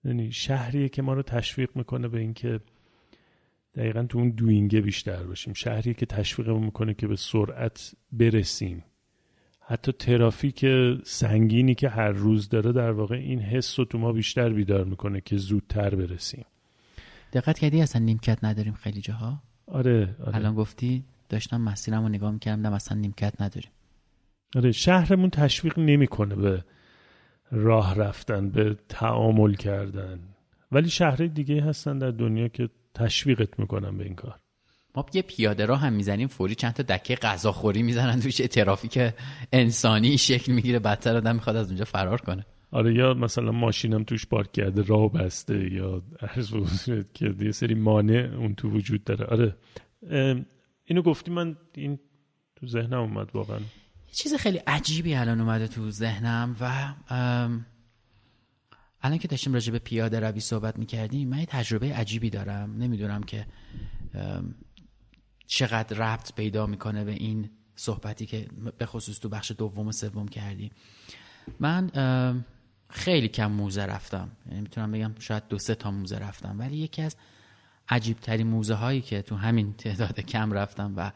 یعنی 0.03 0.31
شهریه 0.31 0.89
که 0.89 1.01
ما 1.01 1.13
رو 1.13 1.21
تشویق 1.21 1.69
می‌کنه 1.75 2.07
به 2.07 2.19
اینکه 2.19 2.59
دقیقا 3.75 4.03
تو 4.03 4.17
اون 4.17 4.29
دوینگه 4.29 4.81
بیشتر 4.81 5.23
باشیم. 5.23 5.53
شهریه 5.53 5.93
که 5.93 6.05
تشویق 6.05 6.49
می‌کنه 6.49 6.93
که 6.93 7.07
به 7.07 7.15
سرعت 7.15 7.95
برسیم. 8.11 8.83
حتی 9.59 9.91
ترافیک 9.91 10.65
سنگینی 11.03 11.75
که 11.75 11.89
هر 11.89 12.11
روز 12.11 12.49
داره 12.49 12.71
در 12.71 12.91
واقع 12.91 13.15
این 13.15 13.39
حس 13.39 13.79
رو 13.79 13.85
تو 13.85 13.97
ما 13.97 14.11
بیشتر 14.11 14.49
بیدار 14.49 14.85
می‌کنه 14.85 15.21
که 15.21 15.37
زودتر 15.37 15.95
برسیم. 15.95 16.45
دقت 17.33 17.59
کردی؟ 17.59 17.81
اصلا 17.81 18.01
نیمکت 18.05 18.43
نداریم 18.43 18.73
خیلی 18.73 19.01
جاها؟ 19.01 19.43
آره, 19.67 20.15
آره. 20.25 20.35
الان 20.35 20.55
گفتی 20.55 21.03
داشتم 21.29 21.61
مسیرم 21.61 22.03
رو 22.03 22.09
نگاه 22.09 22.31
می‌کردم 22.31 22.73
اصلا 22.73 22.97
نیمکت 22.97 23.41
نداریم. 23.41 23.71
آره 24.55 24.71
شهرمون 24.71 25.29
تشویق 25.29 25.79
نمی‌کنه 25.79 26.35
به 26.35 26.63
راه 27.51 27.95
رفتن 27.95 28.49
به 28.49 28.77
تعامل 28.89 29.53
کردن. 29.53 30.19
ولی 30.71 30.89
شهرهای 30.89 31.27
دیگه 31.27 31.61
هستن 31.63 31.97
در 31.97 32.11
دنیا 32.11 32.47
که 32.47 32.69
تشویقت 32.93 33.59
می‌کنن 33.59 33.97
به 33.97 34.03
این 34.03 34.15
کار. 34.15 34.39
ما 34.95 35.05
یه 35.13 35.21
پیاده 35.21 35.65
راه 35.65 35.79
هم 35.79 35.93
می‌زنیم 35.93 36.27
فوری 36.27 36.55
چند 36.55 36.73
تا 36.73 36.83
دکه 36.83 37.15
غذاخوری 37.15 37.83
می‌زنن 37.83 38.19
توش 38.19 38.37
ترافیک 38.37 39.13
انسانی 39.53 40.17
شکل 40.17 40.51
می‌گیره 40.51 40.79
بدتر 40.79 41.17
آدم 41.17 41.35
می‌خواد 41.35 41.55
از 41.55 41.67
اونجا 41.67 41.85
فرار 41.85 42.21
کنه. 42.21 42.45
آره 42.71 42.95
یا 42.95 43.13
مثلا 43.13 43.51
ماشینم 43.51 44.03
توش 44.03 44.25
پارک 44.25 44.51
کرده 44.51 44.81
راه 44.81 45.11
بسته 45.11 45.73
یا 45.73 46.03
عرض 46.19 46.53
که 47.13 47.35
یه 47.39 47.51
سری 47.51 47.75
مانع 47.75 48.33
اون 48.37 48.55
تو 48.55 48.69
وجود 48.69 49.03
داره. 49.03 49.25
آره. 49.25 49.55
اینو 50.85 51.01
گفتی 51.01 51.31
من 51.31 51.57
این 51.75 51.99
تو 52.55 52.67
ذهنم 52.67 52.99
اومد 52.99 53.29
واقعا. 53.33 53.59
یه 53.59 54.13
چیز 54.13 54.33
خیلی 54.33 54.57
عجیبی 54.57 55.15
الان 55.15 55.41
اومده 55.41 55.67
تو 55.67 55.91
ذهنم 55.91 56.55
و 56.61 56.93
الان 59.01 59.17
که 59.17 59.27
داشتیم 59.27 59.53
راجع 59.53 59.71
به 59.71 59.79
پیاده 59.79 60.19
روی 60.19 60.39
صحبت 60.39 60.79
می‌کردیم 60.79 61.29
من 61.29 61.39
یه 61.39 61.45
تجربه 61.45 61.93
عجیبی 61.93 62.29
دارم. 62.29 62.75
نمی‌دونم 62.77 63.23
که 63.23 63.45
چقدر 65.47 65.97
ربط 65.97 66.35
پیدا 66.35 66.65
می‌کنه 66.65 67.03
به 67.03 67.11
این 67.11 67.49
صحبتی 67.75 68.25
که 68.25 68.47
به 68.77 68.85
خصوص 68.85 69.19
تو 69.19 69.29
بخش 69.29 69.51
دوم 69.57 69.87
و 69.87 69.91
سوم 69.91 70.27
کردی. 70.27 70.71
من 71.59 71.89
خیلی 72.91 73.27
کم 73.27 73.51
موزه 73.51 73.85
رفتم. 73.85 74.31
یعنی 74.49 74.61
می‌تونم 74.61 74.91
بگم 74.91 75.11
شاید 75.19 75.43
دو 75.49 75.59
سه 75.59 75.75
تا 75.75 75.91
موزه 75.91 76.17
رفتم. 76.17 76.59
ولی 76.59 76.77
یکی 76.77 77.01
از 77.01 77.15
عجیب 77.89 78.19
ترین 78.19 78.47
موزه 78.47 78.73
هایی 78.73 79.01
که 79.01 79.21
تو 79.21 79.35
همین 79.35 79.73
تعداد 79.73 80.19
کم 80.19 80.51
رفتم 80.51 80.93
و 80.97 81.11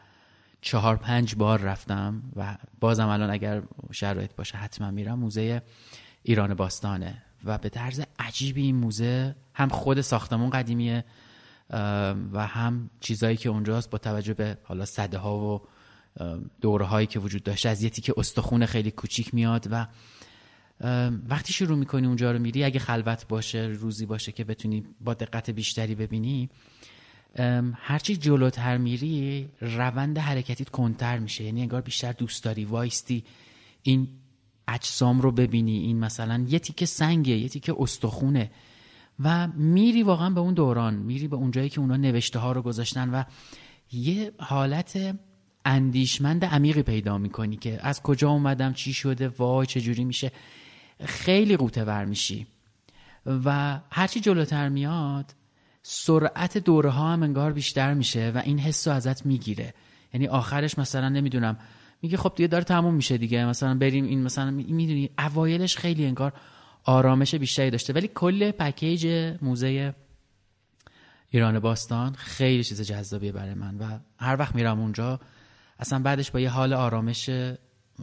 چهار 0.60 0.96
پنج 0.96 1.34
بار 1.34 1.60
رفتم 1.60 2.22
و 2.36 2.56
بازم 2.80 3.08
الان 3.08 3.30
اگر 3.30 3.62
شرایط 3.92 4.30
باشه 4.36 4.58
حتما 4.58 4.90
میرم 4.90 5.18
موزه 5.18 5.62
ایران 6.22 6.54
باستانه. 6.54 7.22
و 7.44 7.58
به 7.58 7.68
طرز 7.68 8.02
عجیبی 8.18 8.62
این 8.62 8.76
موزه 8.76 9.36
هم 9.54 9.68
خود 9.68 10.00
ساختمون 10.00 10.50
قدیمیه 10.50 11.04
و 12.32 12.46
هم 12.46 12.90
چیزایی 13.00 13.36
که 13.36 13.48
اونجاست 13.48 13.90
با 13.90 13.98
توجه 13.98 14.34
به 14.34 14.58
حالا 14.64 14.84
صده 14.84 15.18
ها 15.18 15.38
و 15.38 15.62
دوره 16.60 16.84
هایی 16.84 17.06
که 17.06 17.18
وجود 17.18 17.42
داشته. 17.42 17.68
از 17.68 17.82
یه 17.82 17.90
که 17.90 18.14
استخون 18.16 18.66
خیلی 18.66 18.90
کوچیک 18.90 19.34
میاد 19.34 19.66
و 19.70 19.86
وقتی 21.28 21.52
شروع 21.52 21.78
می‌کنی 21.78 22.06
اونجا 22.06 22.32
رو 22.32 22.38
میری 22.38 22.64
اگه 22.64 22.78
خلوت 22.78 23.28
باشه 23.28 23.58
روزی 23.58 24.06
باشه 24.06 24.32
که 24.32 24.44
بتونی 24.44 24.84
با 25.00 25.14
دقت 25.14 25.50
بیشتری 25.50 25.94
ببینی 25.94 26.50
هرچی 27.74 28.16
جلوتر 28.16 28.76
میری 28.76 29.48
روند 29.60 30.18
حرکتیت 30.18 30.68
کنتر 30.68 31.18
میشه. 31.18 31.44
یعنی 31.44 31.60
انگار 31.60 31.80
بیشتر 31.80 32.12
دوست 32.12 32.44
داری 32.44 32.64
وایستی 32.64 33.24
این 33.82 34.08
اجسام 34.68 35.20
رو 35.20 35.32
ببینی 35.32 35.78
این 35.78 35.98
مثلا 35.98 36.46
یه 36.48 36.58
تیکه 36.58 36.86
سنگه 36.86 37.36
یه 37.36 37.48
تیکه 37.48 37.74
استخونه. 37.78 38.50
و 39.20 39.48
میری 39.48 40.02
واقعا 40.02 40.30
به 40.30 40.40
اون 40.40 40.54
دوران 40.54 40.94
میری 40.94 41.28
به 41.28 41.36
اونجایی 41.36 41.68
که 41.68 41.80
اونا 41.80 41.96
نوشته 41.96 42.38
ها 42.38 42.52
رو 42.52 42.62
گذاشتن 42.62 43.10
و 43.10 43.24
یه 43.92 44.32
حالت 44.38 45.16
اندیشمند 45.64 46.44
عمیقی 46.44 46.82
پیدا 46.82 47.18
می‌کنی 47.18 47.56
که 47.56 47.78
از 47.82 48.02
کجا 48.02 48.30
اومدم 48.30 48.72
چی 48.72 48.92
شده 48.92 49.28
وای 49.28 49.66
چجوری 49.66 50.04
میشه. 50.04 50.32
خیلی 51.04 51.56
قوطه 51.56 51.84
ور 51.84 52.04
میشی. 52.04 52.46
و 53.44 53.80
هرچی 53.90 54.20
جلوتر 54.20 54.68
میاد 54.68 55.34
سرعت 55.82 56.58
دوره 56.58 56.90
ها 56.90 57.12
هم 57.12 57.22
انگار 57.22 57.52
بیشتر 57.52 57.94
میشه 57.94 58.32
و 58.34 58.42
این 58.44 58.58
حس 58.58 58.88
رو 58.88 58.94
ازت 58.94 59.26
می‌گیره. 59.26 59.74
یعنی 60.14 60.26
آخرش 60.26 60.78
مثلا 60.78 61.08
نمی‌دونم 61.08 61.58
میگه 62.02 62.16
خب 62.16 62.32
دیگه 62.36 62.46
داره 62.46 62.64
تموم 62.64 62.94
میشه 62.94 63.18
دیگه. 63.18 63.44
مثلا 63.44 63.74
بریم 63.74 64.04
این 64.04 64.22
مثلا 64.22 64.50
می‌دونی 64.50 65.10
اوایلش 65.18 65.76
خیلی 65.76 66.06
انگار 66.06 66.32
آرامش 66.84 67.34
بیشتری 67.34 67.70
داشته. 67.70 67.92
ولی 67.92 68.10
کل 68.14 68.50
پکیج 68.50 69.34
موزه 69.42 69.94
ایران 71.30 71.58
باستان 71.58 72.14
خیلی 72.14 72.64
چیز 72.64 72.80
جذابیه 72.80 73.32
برای 73.32 73.54
من. 73.54 73.78
و 73.78 73.98
هر 74.18 74.36
وقت 74.36 74.54
میرم 74.54 74.80
اونجا 74.80 75.20
اصلا 75.78 75.98
بعدش 75.98 76.30
با 76.30 76.40
یه 76.40 76.50
حال 76.50 76.72
آرامش 76.72 77.30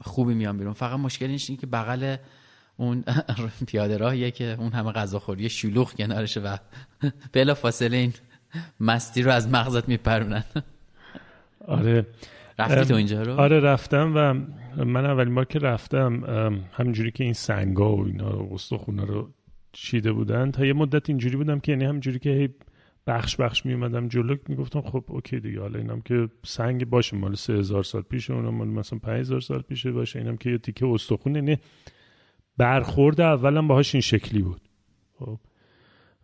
خوبی 0.01 0.33
میام 0.33 0.57
بیرون. 0.57 0.73
فقط 0.73 0.99
مشکل 0.99 1.25
اینه 1.25 1.37
که 1.37 1.67
بغل 1.67 2.15
اون 2.83 3.03
پیاده 3.67 3.97
راهیه 3.97 4.31
که 4.31 4.55
اون 4.59 4.71
همه 4.71 4.91
غذاخوری 4.91 5.49
شلوغ 5.49 5.93
کنارشه 5.93 6.41
و 6.41 6.57
بلا 7.33 7.53
فاصله 7.53 7.97
این 7.97 8.13
مستی 8.79 9.21
رو 9.21 9.31
از 9.31 9.47
مغزت 9.47 9.89
میپرونن 9.89 10.43
آره 11.67 12.05
رفتی 12.59 12.85
تو 12.85 12.95
اینجا 12.95 13.23
رو؟ 13.23 13.39
آره 13.39 13.59
رفتم 13.59 14.13
و 14.15 14.33
من 14.83 15.05
اولین 15.05 15.35
بار 15.35 15.45
که 15.45 15.59
رفتم 15.59 16.23
همینجوری 16.73 17.11
که 17.11 17.23
این 17.23 17.33
سنگا 17.33 17.95
و 17.95 18.05
اینا 18.05 18.47
استخونا 18.51 19.03
رو 19.03 19.29
چیده 19.71 20.11
بودن 20.11 20.51
تا 20.51 20.65
یه 20.65 20.73
مدت 20.73 21.09
اینجوری 21.09 21.37
بودم 21.37 21.59
که 21.59 21.71
یعنی 21.71 21.85
همینجوری 21.85 22.19
که 22.19 22.49
بخش 23.07 23.35
بخش 23.35 23.65
می 23.65 23.73
اومدم 23.73 24.07
جلو 24.07 24.35
می‌گفتم 24.47 24.81
خب 24.81 25.03
اوکی 25.07 25.39
دیگه 25.39 25.59
حالا 25.59 25.79
اینم 25.79 26.01
که 26.01 26.29
سنگ 26.45 26.85
باشه 26.89 27.17
مال 27.17 27.35
سه 27.35 27.53
هزار 27.53 27.83
سال 27.83 28.01
پیشه 28.01 28.33
اونم 28.33 28.55
مال 28.55 28.67
مثلا 28.67 28.99
پنج 28.99 29.19
هزار 29.19 29.41
سال 29.41 29.61
پیشه 29.61 29.91
باشه 29.91 30.19
اینم 30.19 30.37
که 30.37 30.49
یه 30.49 30.57
تیکه 30.57 30.87
استخون 30.87 31.35
یعنی 31.35 31.57
برخورد 32.57 33.21
اولم 33.21 33.67
باهاش 33.67 33.95
این 33.95 34.01
شکلی 34.01 34.41
بود. 34.41 34.61
خب. 35.19 35.39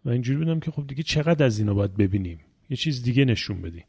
و 0.06 0.10
اینجوری 0.10 0.38
بودم 0.38 0.60
که 0.60 0.72
خب 0.72 0.88
دیگه 0.88 1.04
چقدر 1.04 1.46
از 1.46 1.60
اینا 1.60 1.74
باید 1.74 1.98
ببینیم؟ 1.98 2.40
یه 2.70 2.78
چیز 2.78 3.04
دیگه 3.04 3.26
نشون 3.26 3.62
بدیم 3.62 3.84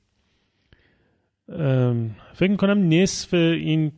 فکر 2.34 2.50
می‌کنم 2.50 2.88
نصف 2.88 3.34
این 3.34 3.92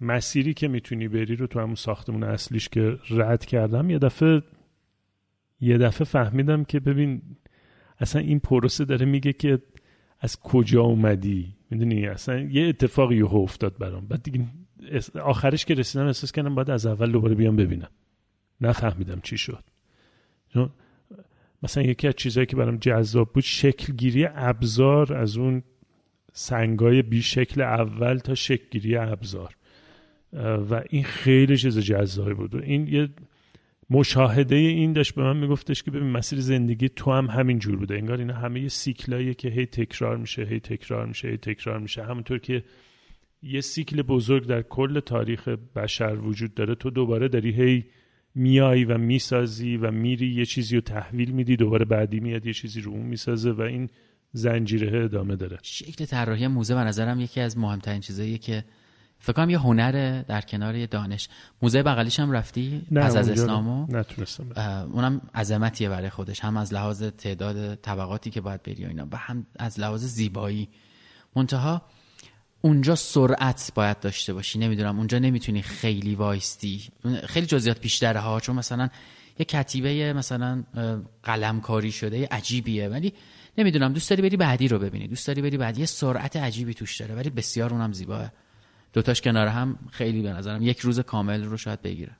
مسیری 0.00 0.54
که 0.54 0.68
می‌تونی 0.68 1.08
بری 1.08 1.36
رو 1.36 1.46
تو 1.46 1.60
همون 1.60 1.74
ساختمون 1.74 2.22
اصلیش 2.22 2.68
که 2.68 2.98
رد 3.10 3.44
کردم 3.44 3.90
یه 3.90 3.98
دفعه 3.98 4.42
یه 5.60 5.78
دفعه 5.78 6.04
فهمیدم 6.04 6.64
که 6.64 6.80
ببین 6.80 7.22
اصلا 7.98 8.22
این 8.22 8.38
پروسه 8.38 8.84
داره 8.84 9.06
میگه 9.06 9.32
که 9.32 9.58
از 10.20 10.40
کجا 10.40 10.82
اومدی؟ 10.82 11.54
می‌دونی؟ 11.70 12.06
اصلا 12.06 12.40
یه 12.40 12.68
اتفاقی 12.68 13.22
افتاد 13.22 13.78
برام. 13.78 14.06
بعد 14.06 14.22
دیگه 14.22 14.46
آخرش 15.22 15.64
که 15.64 15.74
رسیدم 15.74 16.06
احساس 16.06 16.32
کردم 16.32 16.54
باید 16.54 16.70
از 16.70 16.86
اول 16.86 17.12
دوباره 17.12 17.34
بیام 17.34 17.56
ببینم. 17.56 17.90
نفهمیدم 18.60 19.20
چی 19.22 19.38
شد. 19.38 19.64
مثلا 21.62 21.82
یکی 21.82 22.08
از 22.08 22.14
چیزهایی 22.14 22.46
که 22.46 22.56
برام 22.56 22.76
جذاب 22.76 23.32
بود 23.32 23.42
شکلگیری 23.42 24.26
ابزار 24.26 25.14
از 25.14 25.36
اون 25.36 25.62
سنگای 26.32 27.02
بی 27.02 27.22
شکل 27.22 27.60
اول 27.60 28.18
تا 28.18 28.34
شکلگیری 28.34 28.96
ابزار. 28.96 29.54
و 30.70 30.82
این 30.90 31.04
خیلی 31.04 31.56
چیز 31.56 31.78
جذابی 31.78 32.34
بود. 32.34 32.56
این 32.56 32.86
یه 32.86 33.08
مشاهده 33.90 34.56
این 34.56 34.92
داشت 34.92 35.14
به 35.14 35.22
من 35.22 35.36
میگفتش 35.36 35.82
که 35.82 35.90
ببین 35.90 36.10
مسیر 36.10 36.40
زندگی 36.40 36.88
تو 36.88 37.12
هم 37.12 37.26
همین 37.26 37.58
جور 37.58 37.76
بوده. 37.76 37.94
انگار 37.94 38.18
اینا 38.18 38.34
همه 38.34 38.60
یه 38.60 38.68
سیکلاییه 38.68 39.34
که 39.34 39.48
هی 39.48 39.66
تکرار 39.66 40.16
میشه 40.16 40.42
هی 40.42 40.60
تکرار 40.60 41.06
میشه 41.06 41.28
هی 41.28 41.36
تکرار 41.36 41.78
میشه. 41.78 42.04
همونطور 42.04 42.38
که 42.38 42.64
یه 43.42 43.60
سیکل 43.60 44.02
بزرگ 44.02 44.46
در 44.46 44.62
کل 44.62 45.00
تاریخ 45.00 45.48
بشر 45.48 46.14
وجود 46.14 46.54
داره. 46.54 46.74
تو 46.74 46.90
دوباره 46.90 47.28
داری 47.28 47.52
هی 47.52 47.84
میایی 48.34 48.84
و 48.84 48.98
می‌سازی 48.98 49.76
و 49.76 49.90
میری 49.90 50.28
یه 50.28 50.44
چیزی 50.44 50.74
رو 50.74 50.80
تحویل 50.80 51.30
میدی 51.30 51.56
دوباره 51.56 51.84
بعدی 51.84 52.20
میاد 52.20 52.46
یه 52.46 52.52
چیزی 52.52 52.80
رو 52.80 52.92
اون 52.92 53.06
می‌سازه 53.06 53.50
و 53.50 53.60
این 53.60 53.88
زنجیره 54.32 55.04
ادامه 55.04 55.36
داره. 55.36 55.58
شکل 55.62 56.04
طراحی 56.04 56.46
موزه 56.46 56.74
به 56.74 56.80
نظرم 56.80 57.20
یکی 57.20 57.40
از 57.40 57.58
مهمترین 57.58 58.00
چیزاییه 58.00 58.38
که 58.38 58.64
فکر 59.18 59.32
کنم 59.32 59.50
یه 59.50 59.58
هنر 59.58 60.22
در 60.22 60.40
کنار 60.40 60.76
یه 60.76 60.86
دانش. 60.86 61.28
موزه 61.62 61.82
بغلیش 61.82 62.20
هم 62.20 62.32
رفتی 62.32 62.82
نه 62.90 63.00
از 63.00 63.16
از 63.16 63.28
اسلامو؟ 63.28 63.86
نتونستم 63.88 64.48
اونم 64.92 65.20
عظمتیه 65.34 65.88
برای 65.88 66.10
خودش. 66.10 66.40
هم 66.40 66.56
از 66.56 66.74
لحاظ 66.74 67.02
تعداد 67.02 67.74
طبقاتی 67.74 68.30
که 68.30 68.40
باید 68.40 68.62
بری 68.62 68.84
و 68.84 68.88
اینا 68.88 69.08
و 69.12 69.16
هم 69.16 69.46
از 69.58 69.80
لحاظ 69.80 70.04
زیبایی. 70.04 70.68
منتها 71.36 71.82
اونجا 72.60 72.94
سرعت 72.94 73.72
باید 73.74 74.00
داشته 74.00 74.32
باشی 74.32 74.58
نمی‌دونم. 74.58 74.98
اونجا 74.98 75.18
نمی‌تونی 75.18 75.62
خیلی 75.62 76.14
وایستی. 76.14 76.82
خیلی 77.26 77.46
جزئیات 77.46 77.80
بیشتره 77.80 78.20
ها 78.20 78.40
چون 78.40 78.56
مثلا 78.56 78.88
یه 79.38 79.44
کتیبه 79.44 80.12
مثلا 80.12 80.64
قلمکاری 81.22 81.92
شده 81.92 82.28
عجیبیه. 82.30 82.88
ولی 82.88 83.12
نمی‌دونم 83.58 83.92
دوست 83.92 84.10
داری 84.10 84.22
بری 84.22 84.36
بعدی 84.36 84.68
رو 84.68 84.78
ببینی. 84.78 85.08
دوست 85.08 85.26
داری 85.26 85.42
بری 85.42 85.56
بعدی 85.56 85.80
یه 85.80 85.86
سرعت 85.86 86.36
عجیبی 86.36 86.74
توش 86.74 87.00
داره. 87.00 87.14
ولی 87.14 87.30
بسیار 87.30 87.74
اونم 87.74 87.92
زیباه. 87.92 88.32
دوتاش 88.92 89.20
کنار 89.20 89.46
هم 89.46 89.78
خیلی 89.90 90.22
به 90.22 90.32
نظرم 90.32 90.62
یک 90.62 90.78
روز 90.78 91.00
کامل 91.00 91.44
رو 91.44 91.56
شاید 91.56 91.82
بگیره. 91.82 92.12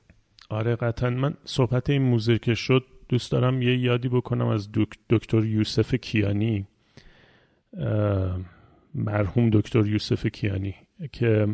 آره 0.49 0.75
قطعا. 0.75 1.09
من 1.09 1.33
صحبت 1.45 1.89
این 1.89 2.01
موزه 2.01 2.37
که 2.37 2.55
شد 2.55 2.85
دوست 3.09 3.31
دارم 3.31 3.61
یه 3.61 3.77
یادی 3.77 4.09
بکنم 4.09 4.47
از 4.47 4.69
دکتر 5.09 5.45
یوسف 5.45 5.95
کیانی. 5.95 6.67
مرحوم 8.95 9.49
دکتر 9.49 9.87
یوسف 9.87 10.25
کیانی 10.25 10.75
که 11.11 11.47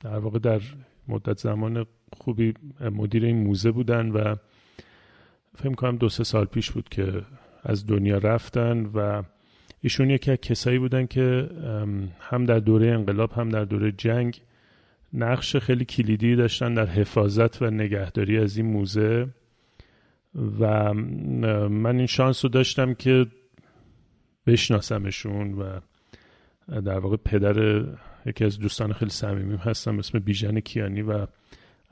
در 0.00 0.18
واقع 0.18 0.38
در 0.38 0.60
مدت 1.08 1.38
زمان 1.38 1.86
خوبی 2.12 2.54
مدیر 2.80 3.24
این 3.24 3.36
موزه 3.36 3.70
بودن 3.70 4.10
و 4.10 4.36
فکر 5.56 5.74
کنم 5.74 5.96
دو 5.96 6.08
سه 6.08 6.24
سال 6.24 6.44
پیش 6.44 6.70
بود 6.70 6.88
که 6.88 7.22
از 7.62 7.86
دنیا 7.86 8.18
رفتن 8.18 8.86
و 8.86 9.22
ایشون 9.80 10.10
یکی 10.10 10.30
از 10.30 10.38
کسایی 10.38 10.78
بودن 10.78 11.06
که 11.06 11.48
هم 12.20 12.44
در 12.44 12.58
دوره 12.58 12.86
انقلاب 12.90 13.32
هم 13.32 13.48
در 13.48 13.64
دوره 13.64 13.92
جنگ 13.92 14.40
نقش 15.12 15.56
خیلی 15.56 15.84
کلیدی 15.84 16.36
داشتن 16.36 16.74
در 16.74 16.86
حفاظت 16.86 17.62
و 17.62 17.70
نگهداری 17.70 18.38
از 18.38 18.56
این 18.56 18.66
موزه 18.66 19.28
و 20.60 20.94
من 21.68 21.96
این 21.96 22.06
شانس 22.06 22.44
رو 22.44 22.48
داشتم 22.48 22.94
که 22.94 23.26
بشناسمشون 24.46 25.52
و 25.52 25.80
در 26.80 26.98
واقع 26.98 27.16
پدر 27.16 27.84
یکی 28.26 28.44
از 28.44 28.58
دوستان 28.58 28.92
خیلی 28.92 29.10
صمیمیم 29.10 29.58
هستم 29.58 29.98
اسم 29.98 30.18
بیژن 30.18 30.60
کیانی 30.60 31.02
و 31.02 31.26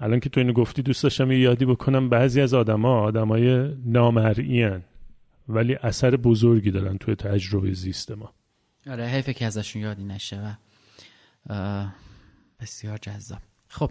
الان 0.01 0.21
که 0.21 0.29
تو 0.29 0.41
اینو 0.41 0.53
گفتی 0.53 0.83
دوست 0.83 1.03
داشتم 1.03 1.33
یه 1.33 1.39
یادی 1.39 1.65
بکنم 1.65 2.09
بعضی 2.09 2.41
از 2.41 2.55
آدما 2.55 3.01
آدمای 3.01 3.75
نامرئی 3.85 4.71
ولی 5.49 5.75
اثر 5.75 6.17
بزرگی 6.17 6.71
دارن 6.71 6.99
توی 6.99 7.15
تجربه 7.15 7.73
زیست 7.73 8.13
ما. 8.13 8.33
آره 8.87 9.07
حیفه 9.07 9.33
که 9.33 9.47
ازشون 9.47 9.83
یادی 9.83 10.05
نشه 10.05 10.57
و 11.49 11.87
بسیار 12.61 12.99
جذاب. 12.99 13.39
خب 13.69 13.91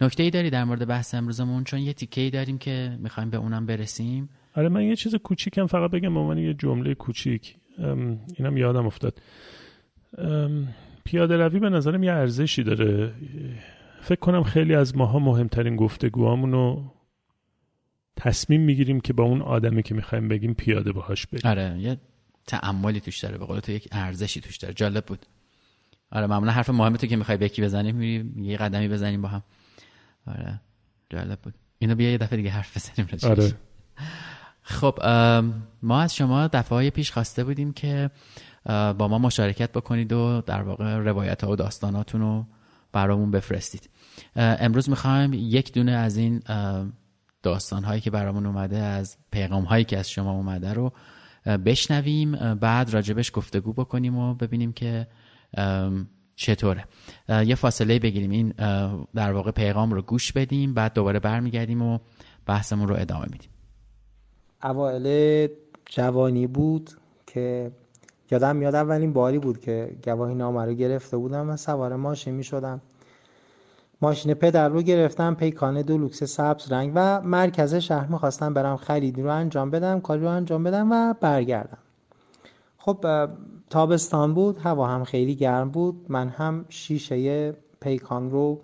نکته 0.00 0.22
ای 0.22 0.30
داری 0.30 0.50
در 0.50 0.64
مورد 0.64 0.88
بحث 0.88 1.14
امروزمون؟ 1.14 1.64
چون 1.64 1.80
یه 1.80 1.92
تیکه 1.92 2.20
ای 2.20 2.30
داریم 2.30 2.58
که 2.58 2.98
می‌خوایم 3.00 3.30
به 3.30 3.36
اونم 3.36 3.66
برسیم. 3.66 4.28
آره 4.54 4.68
من 4.68 4.82
یه 4.82 4.96
چیز 4.96 5.14
کوچیکم 5.14 5.66
فقط 5.66 5.90
بگم 5.90 6.14
به 6.14 6.20
عنوان 6.20 6.38
یه 6.38 6.54
جمله 6.54 6.94
کوچیک. 6.94 7.56
اینم 8.36 8.56
یادم 8.56 8.86
افتاد. 8.86 9.22
پیاده 11.04 11.36
روی 11.36 11.60
به 11.60 11.70
نظرم 11.70 12.02
یه 12.02 12.12
ارزشی 12.12 12.62
داره. 12.62 13.12
فکر 14.02 14.20
کنم 14.20 14.42
خیلی 14.42 14.74
از 14.74 14.96
ماها 14.96 15.18
مهمترین 15.18 15.76
گفتگوهامونو 15.76 16.90
تصمیم 18.16 18.60
می‌گیریم 18.60 19.00
که 19.00 19.12
با 19.12 19.24
اون 19.24 19.42
آدمی 19.42 19.82
که 19.82 19.94
می‌خوایم 19.94 20.28
بگیم 20.28 20.54
پیاده 20.54 20.92
باهاش 20.92 21.26
بریم. 21.26 21.50
آره 21.50 21.78
یه 21.78 21.96
تعملی 22.46 23.00
توش 23.00 23.18
داره 23.18 23.38
به 23.38 23.44
قول 23.44 23.60
تو 23.60 23.72
یک 23.72 23.88
ارزشی 23.92 24.40
توش 24.40 24.56
داره. 24.56 24.74
جالب 24.74 25.04
بود. 25.06 25.26
آره 26.10 26.26
معمولا 26.26 26.52
حرف 26.52 26.70
مهمه 26.70 26.98
تو 26.98 27.06
که 27.06 27.16
می‌خوای 27.16 27.36
بکی 27.36 27.62
بزنیم 27.62 27.96
میریم 27.96 28.38
یه 28.38 28.56
قدمی 28.56 28.88
بزنیم 28.88 29.22
با 29.22 29.28
هم. 29.28 29.42
آره 30.26 30.60
جالب 31.10 31.38
بود. 31.40 31.54
اینو 31.78 31.94
بیا 31.94 32.10
یه 32.10 32.18
دفعه 32.18 32.36
دیگه 32.36 32.50
حرف 32.50 32.76
بزنیم 32.76 33.08
آره. 33.22 33.52
خب 34.62 34.98
ما 35.82 36.00
از 36.00 36.14
شما 36.14 36.46
دفعه 36.46 36.76
های 36.76 36.90
پیش 36.90 37.12
خواسته 37.12 37.44
بودیم 37.44 37.72
که 37.72 38.10
با 38.66 39.08
ما 39.08 39.18
مشارکت 39.18 39.72
بکنید 39.72 40.12
و 40.12 40.42
در 40.46 40.62
واقع 40.62 40.96
روایت 40.96 41.44
ها 41.44 41.50
و 41.50 41.56
داستاناتون 41.56 42.20
رو 42.20 42.46
برامون 42.92 43.30
بفرستید. 43.30 43.90
امروز 44.36 44.90
می‌خوایم 44.90 45.32
یک 45.32 45.72
دونه 45.72 45.92
از 45.92 46.16
این 46.16 46.42
داستان 47.42 47.84
هایی 47.84 48.00
که 48.00 48.10
برامون 48.10 48.46
اومده 48.46 48.78
از 48.78 49.16
پیغام 49.30 49.64
هایی 49.64 49.84
که 49.84 49.98
از 49.98 50.10
شما 50.10 50.32
اومده 50.32 50.72
رو 50.72 50.92
بشنویم 51.46 52.54
بعد 52.54 52.90
راجبش 52.90 53.30
گفتگو 53.34 53.72
بکنیم 53.72 54.18
و 54.18 54.34
ببینیم 54.34 54.72
که 54.72 55.06
چطوره. 56.36 56.84
یه 57.28 57.54
فاصله 57.54 57.98
بگیریم. 57.98 58.30
این 58.30 58.48
در 59.14 59.32
واقع 59.32 59.50
پیغام 59.50 59.92
رو 59.92 60.02
گوش 60.02 60.32
بدیم 60.32 60.74
بعد 60.74 60.94
دوباره 60.94 61.20
برمیگردیم 61.20 61.82
و 61.82 61.98
بحثمون 62.46 62.88
رو 62.88 62.96
ادامه 62.98 63.26
میدیم. 63.32 63.50
اوائل 64.64 65.46
جوانی 65.86 66.46
بود 66.46 66.90
که 67.26 67.70
یادم 68.30 68.56
میاد 68.56 68.74
اولین 68.74 69.12
باری 69.12 69.38
بود 69.38 69.60
که 69.60 69.96
گواهی 70.04 70.34
نامه 70.34 70.64
رو 70.64 70.72
گرفته 70.72 71.16
بودم 71.16 71.50
و 71.50 71.56
سوار 71.56 71.96
ماشین 71.96 72.34
می 72.34 72.44
شدم 72.44 72.80
ماشین 74.02 74.34
پدر 74.34 74.68
رو 74.68 74.82
گرفتم 74.82 75.34
پیکان 75.34 75.82
دو 75.82 75.98
لوکس 75.98 76.24
سبز 76.24 76.72
رنگ 76.72 76.92
و 76.94 77.20
مرکز 77.20 77.74
شهر 77.74 78.06
می‌خواستم 78.06 78.54
برم 78.54 78.76
خریدی 78.76 79.22
رو 79.22 79.30
انجام 79.30 79.70
بدم 79.70 80.00
کاری 80.00 80.20
رو 80.20 80.28
انجام 80.28 80.62
بدم 80.62 80.92
و 80.92 81.14
برگردم. 81.20 81.78
خب 82.78 83.28
تابستان 83.70 84.34
بود 84.34 84.58
هوا 84.58 84.86
هم 84.86 85.04
خیلی 85.04 85.34
گرم 85.34 85.70
بود. 85.70 86.06
من 86.08 86.28
هم 86.28 86.64
شیشه 86.68 87.54
پیکان 87.80 88.30
رو 88.30 88.60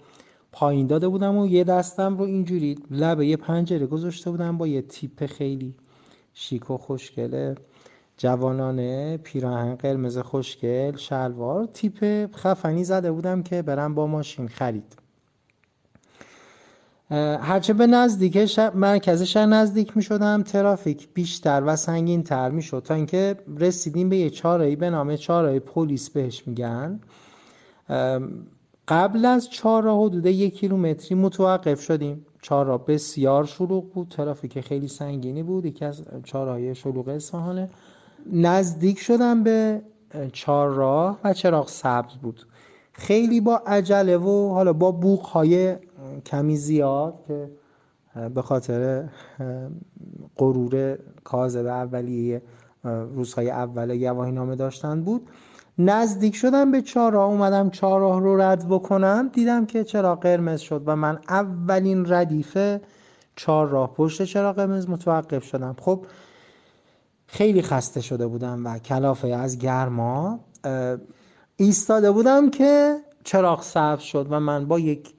پایین 0.53 0.87
داده 0.87 1.09
بودم 1.09 1.37
و 1.37 1.47
یه 1.47 1.65
دستم 1.65 2.17
رو 2.17 2.25
اینجوری 2.25 2.79
لبه 2.91 3.27
یه 3.27 3.37
پنجره 3.37 3.87
گذاشته 3.87 4.31
بودم 4.31 4.59
با 4.59 4.67
یه 4.67 4.83
تیپ 4.83 5.27
خیلی 5.27 5.75
شیک 6.41 6.71
و 6.71 6.77
خوشگله 6.77 7.55
جوانانه 8.17 9.17
پیراهن 9.17 9.75
قرمز 9.75 10.19
خوشگل 10.19 10.97
شلوار. 10.97 11.67
تیپ 11.67 12.29
خفنی 12.37 12.85
زده 12.85 13.13
بودم 13.13 13.43
که 13.43 13.63
برم 13.63 13.95
با 13.95 14.07
ماشین 14.07 14.49
خرید. 14.49 14.97
هرچه 17.41 17.73
به 17.73 17.87
نزدیک 17.87 18.59
مرکز 18.59 19.23
شهر 19.23 19.47
نزدیک 19.47 19.97
می 19.97 20.03
شدم 20.03 20.43
ترافیک 20.43 21.09
بیشتر 21.15 21.63
و 21.67 21.77
سنگین 21.77 22.23
تر 22.23 22.51
می 22.51 22.63
شد 22.63 22.83
تا 22.85 22.95
اینکه 22.95 23.37
رسیدیم 23.57 24.09
به 24.09 24.17
یه 24.17 24.31
چارایی 24.31 24.77
به 24.77 24.91
نام 24.91 25.17
چارای 25.17 25.61
پلیس 25.61 26.11
بهش 26.11 26.49
میگن. 26.49 27.01
قبل 28.89 29.25
از 29.25 29.51
چهارراه 29.51 30.05
حدود 30.05 30.27
یک 30.27 30.59
کیلومتری 30.59 31.15
متوقف 31.15 31.81
شدیم. 31.81 32.27
چهارراه 32.49 32.87
بسیار 32.87 33.45
شلوغ 33.45 33.93
بود. 33.93 34.09
ترافیک 34.09 34.61
خیلی 34.61 34.89
سنگینی 34.89 35.43
بود. 35.43 35.65
یکی 35.65 35.85
از 35.85 36.05
چهارراه 36.25 36.75
شلوغ 36.75 37.09
اصفهانه. 37.09 37.71
نزدیک 38.33 38.99
شدم 38.99 39.43
به 39.43 39.83
چهارراه 40.33 41.21
و 41.25 41.33
چراغ 41.33 41.69
سبز 41.69 42.15
بود. 42.15 42.47
خیلی 42.93 43.41
با 43.41 43.63
عجله 43.67 44.17
و 44.17 44.49
حالا 44.49 44.73
با 44.73 44.93
بوق 44.93 45.21
های 45.21 45.77
کمی 46.27 46.57
زیاد 46.57 47.15
که 47.27 47.51
به 48.35 48.43
خاطر 48.43 49.09
غرور 50.37 50.99
کاذب 51.25 51.67
اولیه 51.67 52.43
روزهای 52.85 53.51
اول 53.51 53.99
گواهی 53.99 54.33
نامه 54.33 54.57
داشتن 54.57 55.03
بود. 55.03 55.29
نزدیک 55.79 56.37
شدم 56.37 56.71
به 56.71 56.83
چهارراه 56.83 57.31
اومدم 57.31 57.71
چهارراه 57.71 58.21
رو 58.21 58.41
رد 58.41 58.69
بکنم 58.69 59.31
دیدم 59.33 59.67
که 59.67 59.85
چراغ 59.85 60.21
قرمز 60.21 60.61
شد 60.61 60.83
و 60.87 60.97
من 60.97 61.19
اولین 61.29 62.13
ردیف 62.13 62.59
چهارراه 63.37 63.95
پشت 63.95 64.23
چراغ 64.23 64.57
قرمز 64.57 64.89
متوقف 64.89 65.45
شدم. 65.45 65.77
خب 65.81 66.07
خیلی 67.27 67.63
خسته 67.63 68.01
شده 68.01 68.27
بودم 68.27 68.67
و 68.67 68.79
کلافه 68.79 69.29
از 69.29 69.59
گرما 69.59 70.41
ایستاده 71.57 72.11
بودم 72.11 72.51
که 72.51 72.97
چراغ 73.25 73.63
سبز 73.63 74.03
شد 74.03 74.27
و 74.31 74.41
من 74.41 74.67
با 74.67 74.79
یک 74.79 75.15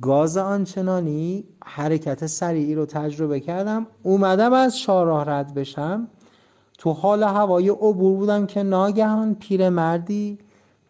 گاز 0.00 0.36
آنچنانی 0.36 1.44
حرکت 1.64 2.26
سریعی 2.26 2.74
رو 2.74 2.86
تجربه 2.86 3.40
کردم. 3.40 3.86
اومدم 4.02 4.52
از 4.52 4.78
چهارراه 4.78 5.30
رد 5.30 5.54
بشم. 5.54 6.08
تو 6.82 6.92
حال 6.92 7.22
هوای 7.22 7.68
عبور 7.68 8.16
بودم 8.16 8.46
که 8.46 8.62
ناگهان 8.62 9.34
پیرمردی 9.34 10.38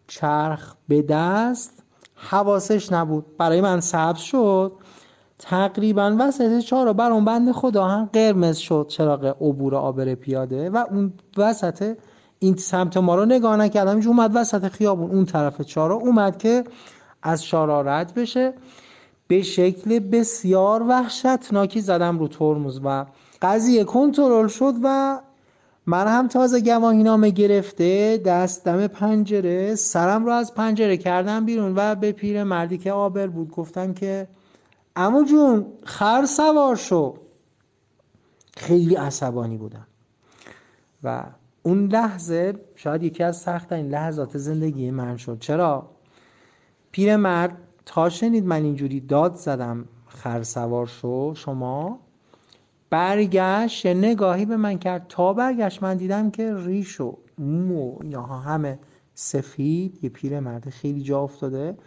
چرخ 0.07 0.75
به 0.87 1.01
دست 1.01 1.83
حواسش 2.15 2.91
نبود. 2.91 3.25
برای 3.37 3.61
من 3.61 3.79
سبز 3.79 4.19
شد. 4.19 4.71
تقریبا 5.39 6.15
وسط 6.19 6.59
چهار 6.59 6.93
برام 6.93 7.25
بند 7.25 7.51
خدا 7.51 7.85
هم 7.85 8.09
قرمز 8.13 8.57
شد 8.57 8.85
چراغ 8.89 9.25
عبور 9.25 9.75
آبر 9.75 10.15
پیاده 10.15 10.69
و 10.69 10.85
اون 10.91 11.13
وسط 11.37 11.97
این 12.39 12.55
سمت 12.55 12.97
ما 12.97 13.15
رو 13.15 13.25
نگاه 13.25 13.57
نکردم. 13.57 14.07
اومد 14.07 14.31
وسط 14.35 14.67
خیابون 14.67 15.11
اون 15.11 15.25
طرف 15.25 15.61
چهارا 15.61 15.95
اومد 15.95 16.37
که 16.37 16.63
از 17.23 17.43
چهارا 17.43 17.81
رد 17.81 18.13
بشه. 18.13 18.53
به 19.27 19.41
شکل 19.41 19.99
بسیار 19.99 20.83
وحشتناکی 20.83 21.81
زدم 21.81 22.19
رو 22.19 22.27
ترمز 22.27 22.79
و 22.83 23.05
قضیه 23.41 23.83
کنترل 23.83 24.47
شد 24.47 24.73
و 24.83 25.19
من 25.85 26.07
هم 26.07 26.27
تازه 26.27 26.61
گواهی 26.61 27.03
نامه 27.03 27.29
گرفته 27.29 28.17
دست 28.17 28.65
دم 28.65 28.87
پنجره. 28.87 29.75
سرم 29.75 30.25
رو 30.25 30.31
از 30.31 30.53
پنجره 30.53 30.97
کردم 30.97 31.45
بیرون 31.45 31.73
و 31.75 31.95
به 31.95 32.11
پیر 32.11 32.43
مردی 32.43 32.77
که 32.77 32.91
آبر 32.91 33.27
بود 33.27 33.51
گفتم 33.51 33.93
که 33.93 34.27
امو 34.95 35.23
جون 35.23 35.65
خر 35.83 36.25
سوار 36.25 36.75
شو. 36.75 37.17
خیلی 38.57 38.95
عصبانی 38.95 39.57
بودم. 39.57 39.87
و 41.03 41.23
اون 41.63 41.87
لحظه 41.87 42.53
شاید 42.75 43.03
یکی 43.03 43.23
از 43.23 43.37
سخت 43.37 43.71
این 43.73 43.89
لحظات 43.89 44.37
زندگی 44.37 44.91
من 44.91 45.17
شد. 45.17 45.39
چرا؟ 45.39 45.89
مرد 46.97 47.57
تا 47.85 48.09
شنید 48.09 48.45
من 48.45 48.63
اینجوری 48.63 48.99
داد 48.99 49.35
زدم 49.35 49.85
خر 50.07 50.43
سوار 50.43 50.87
شو 50.87 51.33
شما؟ 51.35 51.99
برگشت 52.93 53.85
نگاهی 53.85 54.45
به 54.45 54.57
من 54.57 54.79
کرد. 54.79 55.05
تا 55.09 55.33
برگشت 55.33 55.83
من 55.83 55.97
دیدم 55.97 56.31
که 56.31 56.55
ریش 56.57 57.01
و 57.01 57.17
مو 57.37 57.97
اینها 58.01 58.39
همه 58.39 58.79
سفید 59.13 60.03
یه 60.03 60.09
پیر 60.09 60.39
مرد 60.39 60.69
خیلی 60.69 61.01
جا 61.01 61.19
افتاده. 61.19 61.77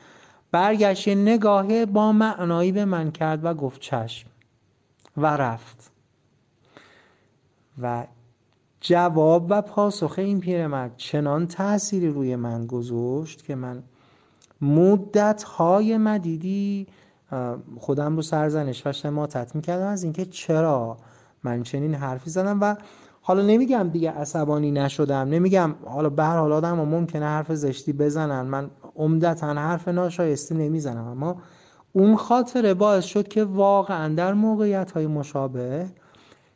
برگشت 0.51 1.09
نگاهی 1.09 1.87
با 1.87 2.13
معنایی 2.13 2.73
به 2.73 2.85
من 2.85 3.11
کرد 3.11 3.45
و 3.45 3.55
گفت 3.55 3.81
چشم. 3.81 4.29
و 5.17 5.27
رفت. 5.27 5.91
و 7.83 8.07
جواب 8.81 9.47
و 9.49 9.63
پاسخ 9.63 10.15
این 10.19 10.41
پیرمرد 10.41 10.97
چنان 10.97 11.47
تأثیری 11.47 12.09
روی 12.09 12.37
من 12.37 12.67
گذاشت 12.67 13.45
که 13.45 13.55
من 13.55 13.83
مدت 14.61 15.43
های 15.43 15.99
مدیدی 15.99 16.87
خودم 17.79 18.17
رو 18.17 18.23
سرزنش. 18.23 18.87
و 18.87 18.93
شماتت 18.93 19.55
می‌کردم 19.55 19.87
از 19.87 20.03
اینکه 20.03 20.25
چرا 20.25 20.97
من 21.43 21.63
چنین 21.63 21.95
حرفی 21.95 22.31
زدم 22.31 22.61
و 22.61 22.77
حالا 23.23 23.43
نمیگم 23.43 23.89
دیگه 23.89 24.11
عصبانی 24.11 24.71
نشدم. 24.71 25.29
نمیگم 25.29 25.75
حالا 25.85 26.11
به 26.11 26.25
هر 26.25 26.39
حال 26.39 26.53
آدم 26.53 26.75
ممکنه 26.75 27.25
حرف 27.25 27.55
زشتی 27.55 27.93
بزنن. 27.93 28.43
من 28.43 28.71
عمدتا 28.97 29.47
حرف 29.55 29.89
ناشایستی 29.89 30.55
نمی‌زنم. 30.55 31.07
اما 31.07 31.37
اون 31.93 32.17
خاطره 32.17 32.75
باعث 32.75 33.05
شد 33.05 33.29
که 33.29 33.45
واقعا 33.45 34.15
در 34.15 34.35
موقعیت 34.35 34.91
های 34.91 35.07
مشابه 35.07 35.87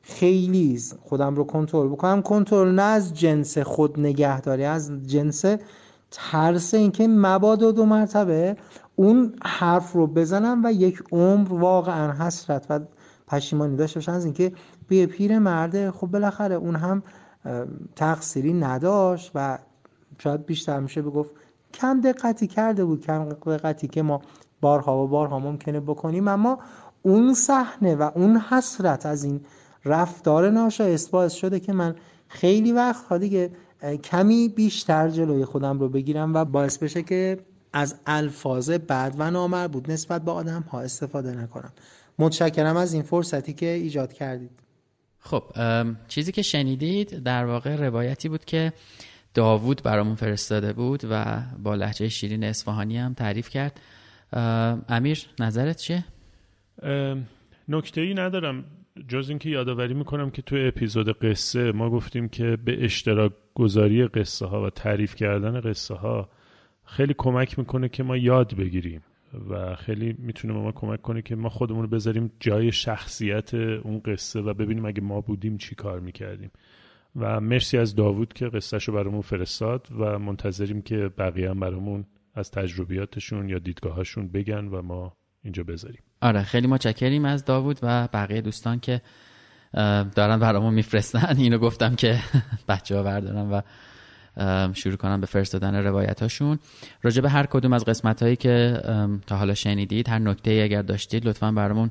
خیلی 0.02 0.80
خودم 1.02 1.36
رو 1.36 1.44
کنترل 1.44 1.88
بکنم. 1.88 2.22
کنترل 2.22 2.74
نه 2.74 2.82
از 2.82 3.14
جنس 3.14 3.58
خود 3.58 4.00
نگهداری 4.00 4.64
از 4.64 5.06
جنس 5.06 5.44
ترس 6.10 6.74
اینکه 6.74 7.08
مبادا 7.08 7.72
دو 7.72 7.86
مرتبه 7.86 8.56
اون 8.96 9.34
حرف 9.42 9.92
رو 9.92 10.06
بزنم 10.06 10.64
و 10.64 10.72
یک 10.72 11.02
عمر 11.12 11.52
واقعا 11.52 12.12
حسرت 12.12 12.66
و 12.70 12.80
پشیمانی 13.28 13.76
داشته 13.76 14.00
باشن 14.00 14.12
از 14.12 14.24
اینکه 14.24 14.52
به 14.88 15.06
پیر 15.06 15.38
مرده 15.38 15.90
خب 15.90 16.06
بالاخره 16.06 16.54
اون 16.54 16.76
هم 16.76 17.02
تقصیری 17.96 18.52
نداشت 18.52 19.30
و 19.34 19.58
شاید 20.18 20.46
بیشتر 20.46 20.80
میشه 20.80 21.02
بگفت 21.02 21.30
کم 21.74 22.00
دقتی 22.00 22.46
کرده 22.46 22.84
بود 22.84 23.00
کم 23.00 23.28
دقتی 23.28 23.88
که 23.88 24.02
ما 24.02 24.22
بارها 24.60 25.04
و 25.04 25.08
بارها 25.08 25.38
ممکنه 25.38 25.80
بکنیم. 25.80 26.28
اما 26.28 26.58
اون 27.02 27.34
صحنه 27.34 27.96
و 27.96 28.10
اون 28.14 28.36
حسرت 28.36 29.06
از 29.06 29.24
این 29.24 29.40
رفتار 29.84 30.50
ناشایست 30.50 31.10
باعث 31.10 31.32
شده 31.32 31.60
که 31.60 31.72
من 31.72 31.94
خیلی 32.28 32.72
وقت 32.72 33.12
دیگه 33.12 33.50
کمی 34.04 34.48
بیشتر 34.48 35.08
جلوی 35.08 35.44
خودم 35.44 35.78
رو 35.78 35.88
بگیرم 35.88 36.34
و 36.34 36.44
باعث 36.44 36.78
بشه 36.78 37.02
که 37.02 37.38
از 37.72 38.00
الفاظ 38.06 38.70
بد 38.70 39.14
و 39.18 39.30
نامربوط 39.30 39.90
نسبت 39.90 40.24
به 40.24 40.30
آدم 40.30 40.62
ها 40.62 40.80
استفاده 40.80 41.30
نکنم. 41.30 41.72
متشکرم 42.18 42.76
از 42.76 42.92
این 42.94 43.02
فرصتی 43.02 43.52
که 43.52 43.66
ایجاد 43.66 44.12
کردید. 44.12 44.50
خب 45.18 45.42
چیزی 46.08 46.32
که 46.32 46.42
شنیدید 46.42 47.18
در 47.18 47.44
واقع 47.44 47.76
روایتی 47.76 48.28
بود 48.28 48.44
که 48.44 48.72
داوود 49.34 49.82
برامون 49.82 50.14
فرستاده 50.14 50.72
بود 50.72 51.00
و 51.10 51.42
با 51.62 51.74
لحجه 51.74 52.08
شیرین 52.08 52.44
اصفهانی 52.44 52.98
هم 52.98 53.14
تعریف 53.14 53.48
کرد. 53.48 53.80
امیر 54.88 55.26
نظرت 55.40 55.76
چیه؟ 55.76 56.04
نکته 57.68 58.00
ای 58.00 58.14
ندارم. 58.14 58.64
جز 59.08 59.28
اینکه 59.28 59.50
یادآوری 59.50 59.94
می‌کنم 59.94 60.30
که 60.30 60.42
تو 60.42 60.56
اپیزود 60.58 61.18
قصه 61.18 61.72
ما 61.72 61.90
گفتیم 61.90 62.28
که 62.28 62.58
به 62.64 62.84
اشتراک 62.84 63.32
گذاری 63.54 64.06
قصه 64.06 64.46
ها 64.46 64.62
و 64.62 64.70
تعریف 64.70 65.14
کردن 65.14 65.60
قصه 65.60 65.94
ها 65.94 66.28
خیلی 66.84 67.14
کمک 67.18 67.58
می‌کنه 67.58 67.88
که 67.88 68.02
ما 68.02 68.16
یاد 68.16 68.54
بگیریم 68.54 69.02
و 69.50 69.74
خیلی 69.74 70.16
می‌تونه 70.18 70.54
ما 70.54 70.72
کمک 70.72 71.02
کنه 71.02 71.22
که 71.22 71.36
ما 71.36 71.48
خودمون 71.48 71.82
رو 71.82 71.88
بذاریم 71.88 72.32
جای 72.40 72.72
شخصیت 72.72 73.54
اون 73.54 74.00
قصه 74.04 74.40
و 74.40 74.54
ببینیم 74.54 74.84
اگه 74.84 75.00
ما 75.00 75.20
بودیم 75.20 75.56
چی 75.56 75.74
کار 75.74 76.00
می‌کردیم. 76.00 76.50
و 77.16 77.40
مرسی 77.40 77.78
از 77.78 77.94
داوود 77.94 78.32
که 78.32 78.48
قصهش 78.48 78.84
رو 78.84 78.94
برامون 78.94 79.20
فرستاد 79.20 79.88
و 79.98 80.18
منتظریم 80.18 80.82
که 80.82 80.96
بقیه 81.18 81.50
هم 81.50 81.60
برامون 81.60 82.04
از 82.34 82.50
تجربیاتشون 82.50 83.48
یا 83.48 83.58
دیدگاهاشون 83.58 84.28
بگن 84.28 84.64
و 84.64 84.82
ما 84.82 85.12
اینجا 85.42 85.62
بذاریم. 85.62 86.02
آره 86.22 86.42
خیلی 86.42 86.66
متشکریم 86.66 87.24
از 87.24 87.44
داوود 87.44 87.78
و 87.82 88.08
بقیه 88.12 88.40
دوستان 88.40 88.80
که 88.80 89.02
دارن 90.14 90.38
برامون 90.38 90.74
میفرستن. 90.74 91.36
اینو 91.38 91.58
گفتم 91.58 91.94
که 91.94 92.18
بچه 92.68 92.96
ها 92.96 93.02
بردارن 93.02 93.50
و 93.50 93.60
شروع 94.74 94.96
کنم 94.96 95.20
به 95.20 95.26
فرستادن 95.26 95.74
روایت 95.74 96.22
هاشون 96.22 96.58
راجع 97.02 97.22
به 97.22 97.30
هر 97.30 97.46
کدوم 97.46 97.72
از 97.72 97.84
قسمت 97.84 98.22
هایی 98.22 98.36
که 98.36 98.80
تا 99.26 99.36
حالا 99.36 99.54
شنیدید 99.54 100.08
هر 100.08 100.18
نکته 100.18 100.60
اگر 100.64 100.82
داشتید 100.82 101.28
لطفا 101.28 101.52
برامون 101.52 101.90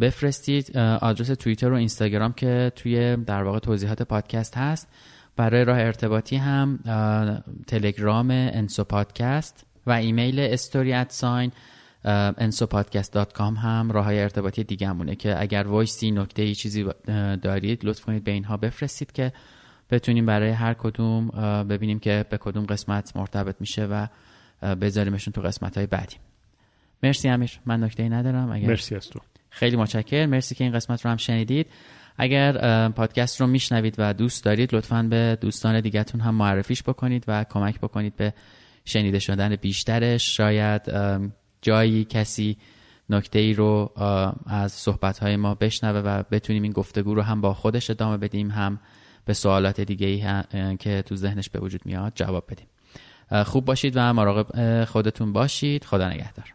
بفرستید. 0.00 0.78
آدرس 0.78 1.26
توییتر 1.26 1.72
و 1.72 1.74
اینستاگرام 1.74 2.32
که 2.32 2.72
توی 2.76 3.16
در 3.16 3.42
واقع 3.42 3.58
توضیحات 3.58 4.02
پادکست 4.02 4.56
هست. 4.56 4.88
برای 5.36 5.64
راه 5.64 5.78
ارتباطی 5.78 6.36
هم 6.36 6.78
تلگرام 7.66 8.30
انسو 8.30 8.84
پادکست 8.84 9.66
و 9.86 9.90
ایمیل 9.90 10.40
استوری 10.40 10.92
ات 10.92 11.12
ساین 11.12 11.52
ensopodcast.com 12.38 13.58
هم 13.58 13.90
راه 13.92 14.04
های 14.04 14.20
ارتباطی 14.20 14.64
دیگه 14.64 14.88
همونه 14.88 15.16
که 15.16 15.40
اگر 15.40 15.66
وایسی 15.66 16.10
نکته 16.10 16.42
ای 16.42 16.54
چیزی 16.54 16.86
دارید 17.42 17.84
لطف 17.84 18.04
کنید 18.04 18.24
به 18.24 18.30
اینها 18.30 18.56
بفرستید 18.56 19.12
که 19.12 19.32
بتونیم 19.90 20.26
برای 20.26 20.50
هر 20.50 20.74
کدوم 20.74 21.28
ببینیم 21.68 21.98
که 21.98 22.24
به 22.30 22.38
کدوم 22.38 22.64
قسمت 22.64 23.16
مرتبط 23.16 23.56
میشه 23.60 23.84
و 23.84 24.06
بذاریمشون 24.74 25.32
تو 25.32 25.40
قسمت 25.40 25.76
های 25.76 25.86
بعدی. 25.86 26.16
مرسی 27.02 27.28
امیر. 27.28 27.60
من 27.66 27.84
نکته 27.84 28.02
ای 28.02 28.08
ندارم. 28.08 28.52
اگر 28.52 28.68
مرسی 28.68 28.94
از 28.94 29.08
تو. 29.08 29.20
خیلی 29.50 29.76
متشکر 29.76 30.26
مرسی 30.26 30.54
که 30.54 30.64
این 30.64 30.72
قسمت 30.72 31.04
رو 31.04 31.10
هم 31.10 31.16
شنیدید. 31.16 31.66
اگر 32.18 32.88
پادکست 32.88 33.40
رو 33.40 33.46
میشنوید 33.46 33.94
و 33.98 34.14
دوست 34.14 34.44
دارید 34.44 34.74
لطفا 34.74 35.02
به 35.02 35.38
دوستان 35.40 35.80
دیگهتون 35.80 36.20
هم 36.20 36.34
معرفیش 36.34 36.82
بکنید 36.82 37.24
و 37.28 37.44
کمک 37.44 37.80
بکنید 37.80 38.16
به 38.16 38.34
شنیده 38.84 39.18
شدن 39.18 39.56
بیشترش. 39.56 40.36
شاید 40.36 40.82
جایی 41.62 42.04
کسی 42.04 42.56
نکته 43.10 43.38
ای 43.38 43.54
رو 43.54 43.92
از 44.46 44.72
صحبت 44.72 45.18
های 45.18 45.36
ما 45.36 45.54
بشنوه 45.54 46.00
و 46.00 46.22
بتونیم 46.30 46.62
این 46.62 46.72
گفتگو 46.72 47.14
رو 47.14 47.22
هم 47.22 47.40
با 47.40 47.54
خودش 47.54 47.90
ادامه 47.90 48.16
بدیم 48.16 48.50
هم 48.50 48.78
به 49.24 49.34
سوالات 49.34 49.80
دیگه 49.80 50.06
ای 50.06 50.76
که 50.76 51.02
تو 51.02 51.16
ذهنش 51.16 51.48
به 51.48 51.60
وجود 51.60 51.80
میاد 51.84 52.12
جواب 52.14 52.44
بدیم. 52.50 52.66
خوب 53.44 53.64
باشید 53.64 53.92
و 53.96 54.12
مراقب 54.12 54.84
خودتون 54.84 55.32
باشید. 55.32 55.84
خدا 55.84 56.08
نگهدار. 56.08 56.54